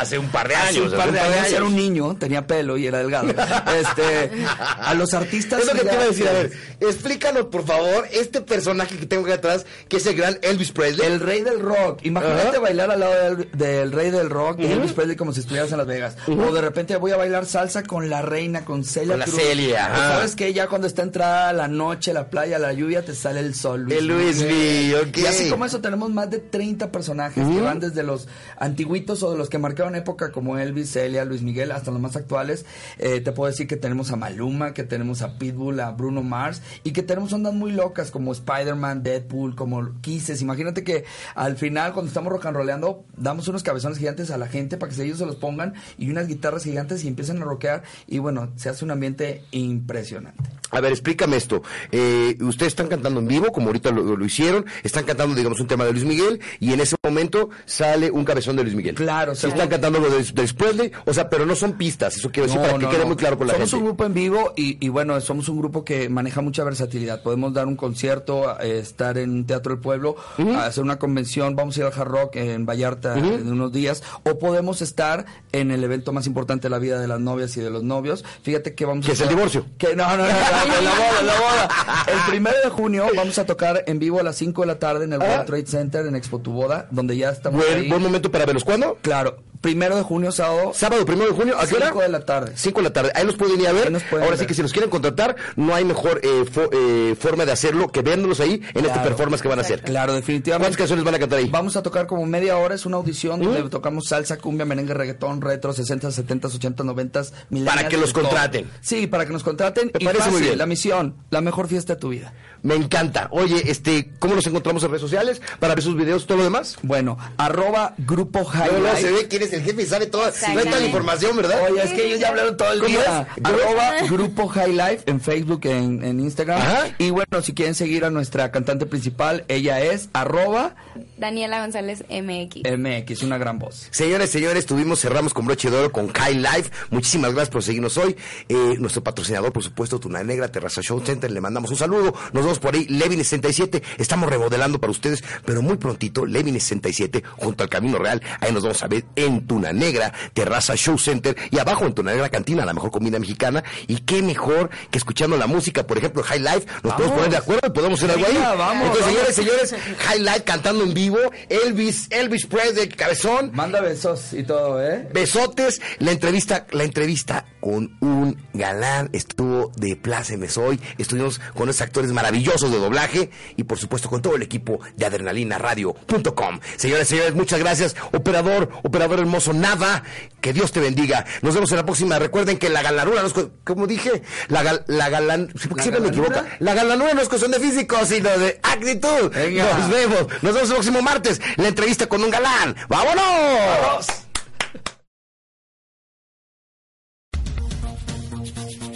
Hace 0.05 0.19
un 0.19 0.27
par 0.29 0.47
de 0.47 0.55
Hace 0.55 0.77
años. 0.79 0.91
un 0.91 0.97
par 0.97 1.11
de 1.11 1.19
hace 1.19 1.39
años, 1.39 1.53
era 1.53 1.63
un 1.65 1.75
niño, 1.75 2.15
tenía 2.19 2.45
pelo 2.45 2.77
y 2.77 2.87
era 2.87 2.99
delgado. 2.99 3.27
Este, 3.75 4.31
a 4.45 4.93
los 4.93 5.13
artistas. 5.13 5.61
Es 5.61 5.65
lo 5.67 5.73
que 5.73 5.79
te 5.87 5.93
iba 5.93 6.03
a 6.03 6.07
decir, 6.07 6.27
a 6.27 6.31
ver, 6.33 6.51
explícanos 6.79 7.45
por 7.47 7.65
favor 7.65 8.07
este 8.11 8.41
personaje 8.41 8.97
que 8.97 9.05
tengo 9.05 9.23
aquí 9.23 9.31
atrás, 9.33 9.65
que 9.89 9.97
es 9.97 10.05
el 10.05 10.15
gran 10.15 10.37
Elvis 10.41 10.71
Presley. 10.71 11.07
El 11.07 11.19
rey 11.19 11.41
del 11.41 11.59
rock. 11.59 11.99
Imagínate 12.03 12.57
bailar 12.59 12.91
al 12.91 12.99
lado 12.99 13.35
del, 13.35 13.51
del 13.51 13.91
rey 13.91 14.11
del 14.11 14.29
rock, 14.29 14.57
de 14.57 14.71
Elvis 14.73 14.93
Presley, 14.93 15.15
como 15.15 15.33
si 15.33 15.39
estuvieras 15.41 15.71
en 15.71 15.77
Las 15.79 15.87
Vegas. 15.87 16.15
O 16.27 16.53
de 16.53 16.61
repente 16.61 16.95
voy 16.97 17.11
a 17.11 17.17
bailar 17.17 17.45
salsa 17.45 17.83
con 17.83 18.09
la 18.09 18.21
reina, 18.21 18.63
con 18.63 18.83
Celia 18.83 19.11
Con 19.13 19.19
la 19.19 19.25
Cruz. 19.25 19.35
Celia, 19.41 19.87
sabes 19.95 20.35
que 20.35 20.53
ya 20.53 20.67
cuando 20.67 20.87
está 20.87 21.01
entrada 21.01 21.51
la 21.53 21.67
noche, 21.67 22.13
la 22.13 22.29
playa, 22.29 22.59
la 22.59 22.73
lluvia, 22.73 23.03
te 23.03 23.15
sale 23.15 23.39
el 23.39 23.55
sol. 23.55 23.91
El 23.91 24.07
Luis 24.07 24.41
V, 24.41 24.95
ok. 25.07 25.17
Y 25.17 25.25
así 25.25 25.49
como 25.49 25.65
eso, 25.65 25.81
tenemos 25.81 26.09
más 26.11 26.29
de 26.29 26.39
30 26.39 26.91
personajes 26.91 27.45
que 27.47 27.61
van 27.61 27.79
desde 27.79 28.03
los 28.03 28.27
antiguitos 28.57 29.23
o 29.23 29.31
de 29.31 29.37
los 29.37 29.49
que 29.49 29.57
marcaron 29.57 29.94
época, 29.97 30.31
como 30.31 30.57
Elvis, 30.57 30.91
Celia, 30.91 31.25
Luis 31.25 31.41
Miguel, 31.41 31.71
hasta 31.71 31.91
los 31.91 31.99
más 31.99 32.15
actuales. 32.15 32.65
Eh, 32.97 33.21
te 33.21 33.31
puedo 33.31 33.49
decir 33.49 33.67
que 33.67 33.77
tenemos 33.77 34.11
a 34.11 34.15
Maluma, 34.15 34.73
que 34.73 34.83
tenemos 34.83 35.21
a 35.21 35.37
Pitbull, 35.37 35.79
a 35.79 35.91
Bruno 35.91 36.23
Mars, 36.23 36.61
y 36.83 36.91
que 36.91 37.03
tenemos 37.03 37.33
ondas 37.33 37.53
muy 37.53 37.71
locas 37.71 38.11
como 38.11 38.31
Spider-Man, 38.31 39.03
Deadpool, 39.03 39.55
como 39.55 40.01
Kisses. 40.01 40.41
Imagínate 40.41 40.83
que 40.83 41.05
al 41.35 41.57
final, 41.57 41.93
cuando 41.93 42.09
estamos 42.09 42.31
rock 42.31 42.45
and 42.47 42.57
rollando, 42.57 43.05
damos 43.17 43.47
unos 43.47 43.63
cabezones 43.63 43.97
gigantes 43.97 44.31
a 44.31 44.37
la 44.37 44.47
gente 44.47 44.77
para 44.77 44.91
que 44.91 45.03
ellos 45.03 45.17
se 45.17 45.25
los 45.25 45.35
pongan 45.35 45.73
y 45.97 46.09
unas 46.09 46.27
guitarras 46.27 46.63
gigantes 46.63 47.03
y 47.03 47.07
empiezan 47.07 47.41
a 47.41 47.45
rockear. 47.45 47.83
Y 48.07 48.19
bueno, 48.19 48.51
se 48.55 48.69
hace 48.69 48.85
un 48.85 48.91
ambiente 48.91 49.43
impresionante. 49.51 50.43
A 50.71 50.81
ver, 50.81 50.91
explícame 50.91 51.37
esto. 51.37 51.63
Eh, 51.91 52.37
ustedes 52.41 52.73
están 52.73 52.87
cantando 52.87 53.19
en 53.19 53.27
vivo, 53.27 53.51
como 53.51 53.67
ahorita 53.67 53.91
lo, 53.91 54.17
lo 54.17 54.25
hicieron, 54.25 54.65
están 54.83 55.05
cantando, 55.05 55.35
digamos, 55.35 55.59
un 55.59 55.67
tema 55.67 55.85
de 55.85 55.91
Luis 55.91 56.03
Miguel, 56.05 56.41
y 56.59 56.73
en 56.73 56.81
ese 56.81 56.95
momento 57.03 57.49
sale 57.65 58.11
un 58.11 58.25
cabezón 58.25 58.55
de 58.55 58.63
Luis 58.63 58.75
Miguel. 58.75 58.95
Claro, 58.95 59.35
Se 59.35 59.47
están 59.47 59.69
cantando 59.85 60.09
de, 60.09 60.23
de 60.23 60.53
Presley, 60.53 60.91
o 61.05 61.13
sea, 61.13 61.29
pero 61.29 61.45
no 61.45 61.55
son 61.55 61.73
pistas, 61.73 62.17
eso 62.17 62.31
quiero 62.31 62.47
decir, 62.47 62.61
para 62.61 62.77
que 62.77 62.87
quede 62.87 63.05
muy 63.05 63.15
claro 63.15 63.37
con 63.37 63.47
la 63.47 63.53
somos 63.53 63.69
gente. 63.69 63.81
un 63.81 63.85
grupo 63.89 64.05
en 64.05 64.13
vivo 64.13 64.53
y, 64.55 64.83
y 64.85 64.89
bueno, 64.89 65.19
somos 65.21 65.49
un 65.49 65.57
grupo 65.57 65.83
que 65.83 66.09
maneja 66.09 66.41
mucha 66.41 66.63
versatilidad. 66.63 67.21
Podemos 67.23 67.53
dar 67.53 67.67
un 67.67 67.75
concierto, 67.75 68.59
eh, 68.59 68.79
estar 68.79 69.17
en 69.17 69.31
un 69.31 69.45
teatro 69.45 69.73
del 69.73 69.81
pueblo, 69.81 70.15
hacer 70.57 70.83
una 70.83 70.97
convención, 70.97 71.55
vamos 71.55 71.77
a 71.77 71.79
ir 71.81 71.85
al 71.85 71.93
Hard 71.93 72.07
Rock 72.07 72.35
en 72.37 72.65
Vallarta 72.65 73.17
en 73.17 73.51
unos 73.51 73.71
días, 73.71 74.03
o 74.23 74.37
podemos 74.39 74.81
estar 74.81 75.25
en 75.51 75.71
el 75.71 75.83
evento 75.83 76.11
más 76.13 76.27
importante 76.27 76.63
de 76.63 76.69
la 76.69 76.79
vida 76.79 76.99
de 76.99 77.07
las 77.07 77.19
novias 77.19 77.55
y 77.57 77.61
de 77.61 77.69
los 77.69 77.83
novios. 77.83 78.23
Fíjate 78.43 78.75
que 78.75 78.85
vamos 78.85 79.05
Que 79.05 79.11
a 79.11 79.13
es 79.15 79.21
el 79.21 79.29
divorcio. 79.29 79.65
Que 79.77 79.95
no, 79.95 80.05
no, 80.07 80.17
no, 80.17 80.23
no, 80.23 80.81
la 80.81 80.91
boda, 80.91 81.21
la 81.23 81.33
boda. 81.39 81.69
El 82.07 82.31
primero 82.31 82.55
de 82.63 82.69
junio 82.69 83.05
vamos 83.15 83.37
a 83.39 83.45
tocar 83.45 83.83
en 83.87 83.99
vivo 83.99 84.19
a 84.19 84.23
las 84.23 84.35
5 84.37 84.61
de 84.61 84.67
la 84.67 84.79
tarde 84.79 85.05
en 85.05 85.13
el 85.13 85.19
World 85.19 85.45
Trade 85.45 85.65
Center 85.65 86.05
en 86.05 86.15
Expo 86.15 86.39
Tu 86.39 86.51
Boda, 86.51 86.87
donde 86.91 87.17
ya 87.17 87.29
estamos 87.29 87.63
Buen, 87.63 87.79
ahí. 87.79 87.89
buen 87.89 88.01
momento 88.01 88.31
para 88.31 88.45
verlos. 88.45 88.63
¿Cuándo? 88.63 88.97
Claro, 89.01 89.37
primero 89.65 89.95
de 89.97 90.03
junio, 90.03 90.31
sábado. 90.31 90.73
Sábado, 90.75 91.03
primero 91.05 91.31
de 91.31 91.35
junio, 91.35 91.55
¿a 91.59 91.65
qué 91.65 91.75
hora? 91.75 91.87
5 91.87 92.01
de 92.01 92.09
la 92.09 92.19
tarde. 92.23 92.51
5 92.55 92.79
de 92.81 92.83
la 92.83 92.93
tarde. 92.93 93.11
Ahí 93.15 93.25
los 93.25 93.35
pueden 93.35 93.59
ir 93.59 93.67
a 93.67 93.71
ver. 93.71 93.91
Ahora 94.21 94.37
sí 94.37 94.45
que 94.45 94.53
si 94.53 94.61
los 94.61 94.71
quieren 94.71 94.91
contratar, 94.91 95.35
no 95.55 95.73
hay 95.73 95.83
mejor 95.83 96.19
eh, 96.23 96.43
fo- 96.45 96.69
eh, 96.71 97.15
forma 97.19 97.45
de 97.45 97.51
hacerlo 97.51 97.91
que 97.91 98.03
viéndolos 98.03 98.39
ahí 98.39 98.53
en 98.53 98.61
este 98.61 98.81
Claro. 98.89 99.03
performance 99.03 99.41
que 99.41 99.47
van 99.47 99.57
a 99.57 99.61
hacer. 99.63 99.81
Claro, 99.81 100.13
definitivamente. 100.13 100.65
¿Cuántas 100.65 100.77
canciones 100.77 101.03
van 101.03 101.15
a 101.15 101.19
cantar 101.19 101.39
ahí? 101.39 101.49
Vamos 101.49 101.75
a 101.75 101.81
tocar 101.81 102.05
como 102.05 102.23
media 102.27 102.57
hora, 102.57 102.75
es 102.75 102.85
una 102.85 102.97
audición 102.97 103.41
donde 103.41 103.67
tocamos 103.71 104.05
salsa, 104.07 104.37
cumbia, 104.37 104.65
merengue, 104.65 104.93
reggaetón, 104.93 105.41
retro, 105.41 105.73
60, 105.73 106.11
70, 106.11 106.47
80, 106.47 106.83
90, 106.83 107.21
millennials, 107.49 107.75
Para 107.75 107.89
que 107.89 107.97
los 107.97 108.13
contraten. 108.13 108.69
Sí, 108.81 109.07
para 109.07 109.25
que 109.25 109.33
nos 109.33 109.43
contraten. 109.43 109.89
Me 109.93 109.99
y 109.99 110.05
parece 110.05 110.25
muy 110.25 110.33
fácil, 110.33 110.45
bien. 110.49 110.57
La 110.59 110.65
misión, 110.67 111.15
la 111.31 111.41
mejor 111.41 111.67
fiesta 111.67 111.95
de 111.95 111.99
tu 111.99 112.09
vida. 112.09 112.33
Me 112.65 112.73
encanta. 112.73 113.27
Oye, 113.29 113.69
este, 113.69 114.09
¿cómo 114.17 114.33
nos 114.33 114.47
encontramos 114.47 114.81
en 114.83 114.89
redes 114.89 115.01
sociales 115.01 115.39
para 115.59 115.75
ver 115.75 115.83
sus 115.83 115.95
videos, 115.95 116.25
todo 116.25 116.39
lo 116.39 116.43
demás? 116.45 116.77
Bueno, 116.81 117.15
arroba 117.37 117.93
Grupo 117.99 118.39
Highlight. 118.41 118.79
luego 118.79 118.97
se 118.97 119.11
ve 119.11 119.27
quién 119.27 119.43
es 119.43 119.53
el 119.53 119.61
jefe 119.61 119.83
y 119.83 119.85
sabe 119.85 120.07
toda, 120.07 120.31
toda 120.31 120.63
la 120.79 120.83
información, 120.83 121.37
¿verdad? 121.37 121.59
Oye, 121.69 121.83
es 121.83 121.91
que 121.91 122.07
ellos 122.07 122.19
ya 122.19 122.29
hablaron 122.29 122.57
todo 122.57 122.73
el 122.73 122.79
¿Cómo 122.79 122.89
día. 122.89 123.27
es? 123.37 123.45
Arroba 123.45 123.91
Grupo 124.09 124.47
High 124.47 124.73
Life 124.73 125.03
en 125.05 125.21
Facebook, 125.21 125.61
en, 125.65 126.03
en 126.03 126.19
Instagram. 126.19 126.59
Ajá. 126.59 126.87
Y 126.97 127.11
bueno, 127.11 127.43
si 127.43 127.53
quieren 127.53 127.75
seguir 127.75 128.03
a 128.03 128.09
nuestra 128.09 128.51
cantante 128.51 128.87
principal, 128.87 129.45
ella 129.47 129.79
es 129.81 130.09
arroba 130.13 130.73
Daniela 131.17 131.61
González 131.61 132.03
MX. 132.09 132.63
MX, 132.79 133.21
una 133.21 133.37
gran 133.37 133.59
voz. 133.59 133.89
Señores, 133.91 134.31
señores, 134.31 134.65
tuvimos, 134.65 134.99
cerramos 135.01 135.35
con 135.35 135.45
broche 135.45 135.69
de 135.69 135.77
oro 135.77 135.91
con 135.91 136.11
High 136.11 136.35
Life. 136.39 136.71
Muchísimas 136.89 137.31
gracias 137.31 137.51
por 137.51 137.61
seguirnos 137.61 137.95
hoy. 137.99 138.15
Eh, 138.49 138.75
nuestro 138.79 139.03
patrocinador, 139.03 139.53
por 139.53 139.63
supuesto, 139.63 139.99
Tuna 139.99 140.23
Negra, 140.23 140.47
Terraza 140.47 140.81
Show 140.81 140.99
Center, 141.05 141.29
le 141.29 141.41
mandamos 141.41 141.69
un 141.69 141.77
saludo. 141.77 142.13
Nos 142.33 142.43
vemos 142.43 142.54
por 142.59 142.75
ahí, 142.75 142.85
Levin 142.85 143.19
67. 143.19 143.81
Estamos 143.97 144.29
remodelando 144.29 144.79
para 144.79 144.91
ustedes, 144.91 145.23
pero 145.45 145.61
muy 145.61 145.77
prontito, 145.77 146.25
Levin 146.25 146.53
67, 146.55 147.23
junto 147.37 147.63
al 147.63 147.69
Camino 147.69 147.97
Real. 147.97 148.21
Ahí 148.39 148.51
nos 148.51 148.63
vamos 148.63 148.81
a 148.83 148.87
ver 148.87 149.05
en 149.15 149.45
Tuna 149.45 149.73
Negra, 149.73 150.13
Terraza 150.33 150.75
Show 150.75 150.97
Center 150.97 151.35
y 151.51 151.59
abajo 151.59 151.85
en 151.85 151.93
Tuna 151.93 152.11
Negra 152.11 152.29
Cantina, 152.29 152.65
la 152.65 152.73
mejor 152.73 152.91
comida 152.91 153.19
mexicana. 153.19 153.63
Y 153.87 153.97
qué 153.97 154.21
mejor 154.21 154.69
que 154.91 154.97
escuchando 154.97 155.37
la 155.37 155.47
música, 155.47 155.85
por 155.85 155.97
ejemplo, 155.97 156.23
High 156.23 156.39
Life. 156.39 156.65
Nos 156.83 156.93
podemos 156.93 157.15
poner 157.15 157.31
de 157.31 157.37
acuerdo 157.37 157.67
y 157.67 157.71
podemos 157.71 157.99
hacer 158.03 158.11
algo 158.15 158.25
ahí. 158.27 158.37
Vamos, 158.57 158.87
Entonces, 158.87 159.15
vamos. 159.15 159.35
señores, 159.35 159.71
señores, 159.71 159.97
High 159.99 160.19
Life 160.19 160.43
cantando 160.43 160.83
en 160.83 160.93
vivo, 160.93 161.17
Elvis, 161.49 162.07
Elvis 162.09 162.45
Presley, 162.45 162.89
cabezón. 162.89 163.51
Manda 163.53 163.81
besos 163.81 164.33
y 164.33 164.43
todo, 164.43 164.81
¿eh? 164.83 165.07
Besotes, 165.13 165.81
la 165.99 166.11
entrevista, 166.11 166.67
la 166.71 166.83
entrevista 166.83 167.45
con 167.59 167.97
un 168.01 168.37
galán 168.53 169.09
estuvo 169.13 169.71
de 169.75 169.95
plácemes 169.95 170.57
hoy. 170.57 170.79
Estuvimos 170.97 171.39
con 171.55 171.69
esos 171.69 171.81
actores 171.81 172.11
maravillosos 172.11 172.44
de 172.45 172.77
doblaje 172.79 173.29
y 173.57 173.63
por 173.63 173.77
supuesto 173.79 174.09
con 174.09 174.21
todo 174.21 174.35
el 174.35 174.41
equipo 174.43 174.79
de 174.95 175.05
adrenalinaradio.com. 175.05 176.59
Señores, 176.77 177.07
señores, 177.07 177.33
muchas 177.35 177.59
gracias. 177.59 177.95
Operador, 178.13 178.69
operador 178.83 179.19
hermoso, 179.19 179.51
nada. 179.53 180.03
Que 180.41 180.53
Dios 180.53 180.71
te 180.71 180.79
bendiga. 180.79 181.25
Nos 181.41 181.55
vemos 181.55 181.71
en 181.71 181.77
la 181.77 181.85
próxima. 181.85 182.19
Recuerden 182.19 182.57
que 182.59 182.69
la 182.69 182.81
galanura 182.83 183.21
no 183.21 183.27
es, 183.27 183.33
como 183.63 183.87
dije, 183.87 184.21
la, 184.47 184.63
gal- 184.63 184.83
la 184.87 185.09
galan, 185.09 185.49
sí, 185.59 185.67
¿La 185.75 185.81
siempre 185.83 186.01
me 186.01 186.09
galanura? 186.11 186.39
equivoco. 186.39 186.55
La 186.59 186.73
galanura 186.75 187.13
no 187.15 187.21
es 187.21 187.29
cuestión 187.29 187.51
de 187.51 187.59
físico, 187.59 187.97
sino 188.05 188.29
de 188.37 188.59
actitud. 188.61 189.31
Venga. 189.33 189.77
Nos 189.79 189.89
vemos. 189.89 190.19
Nos 190.43 190.53
vemos 190.53 190.69
el 190.69 190.75
próximo 190.75 191.01
martes. 191.01 191.41
La 191.57 191.67
entrevista 191.67 192.07
con 192.07 192.23
un 192.23 192.29
galán. 192.29 192.75
¡Vámonos! 192.87 194.24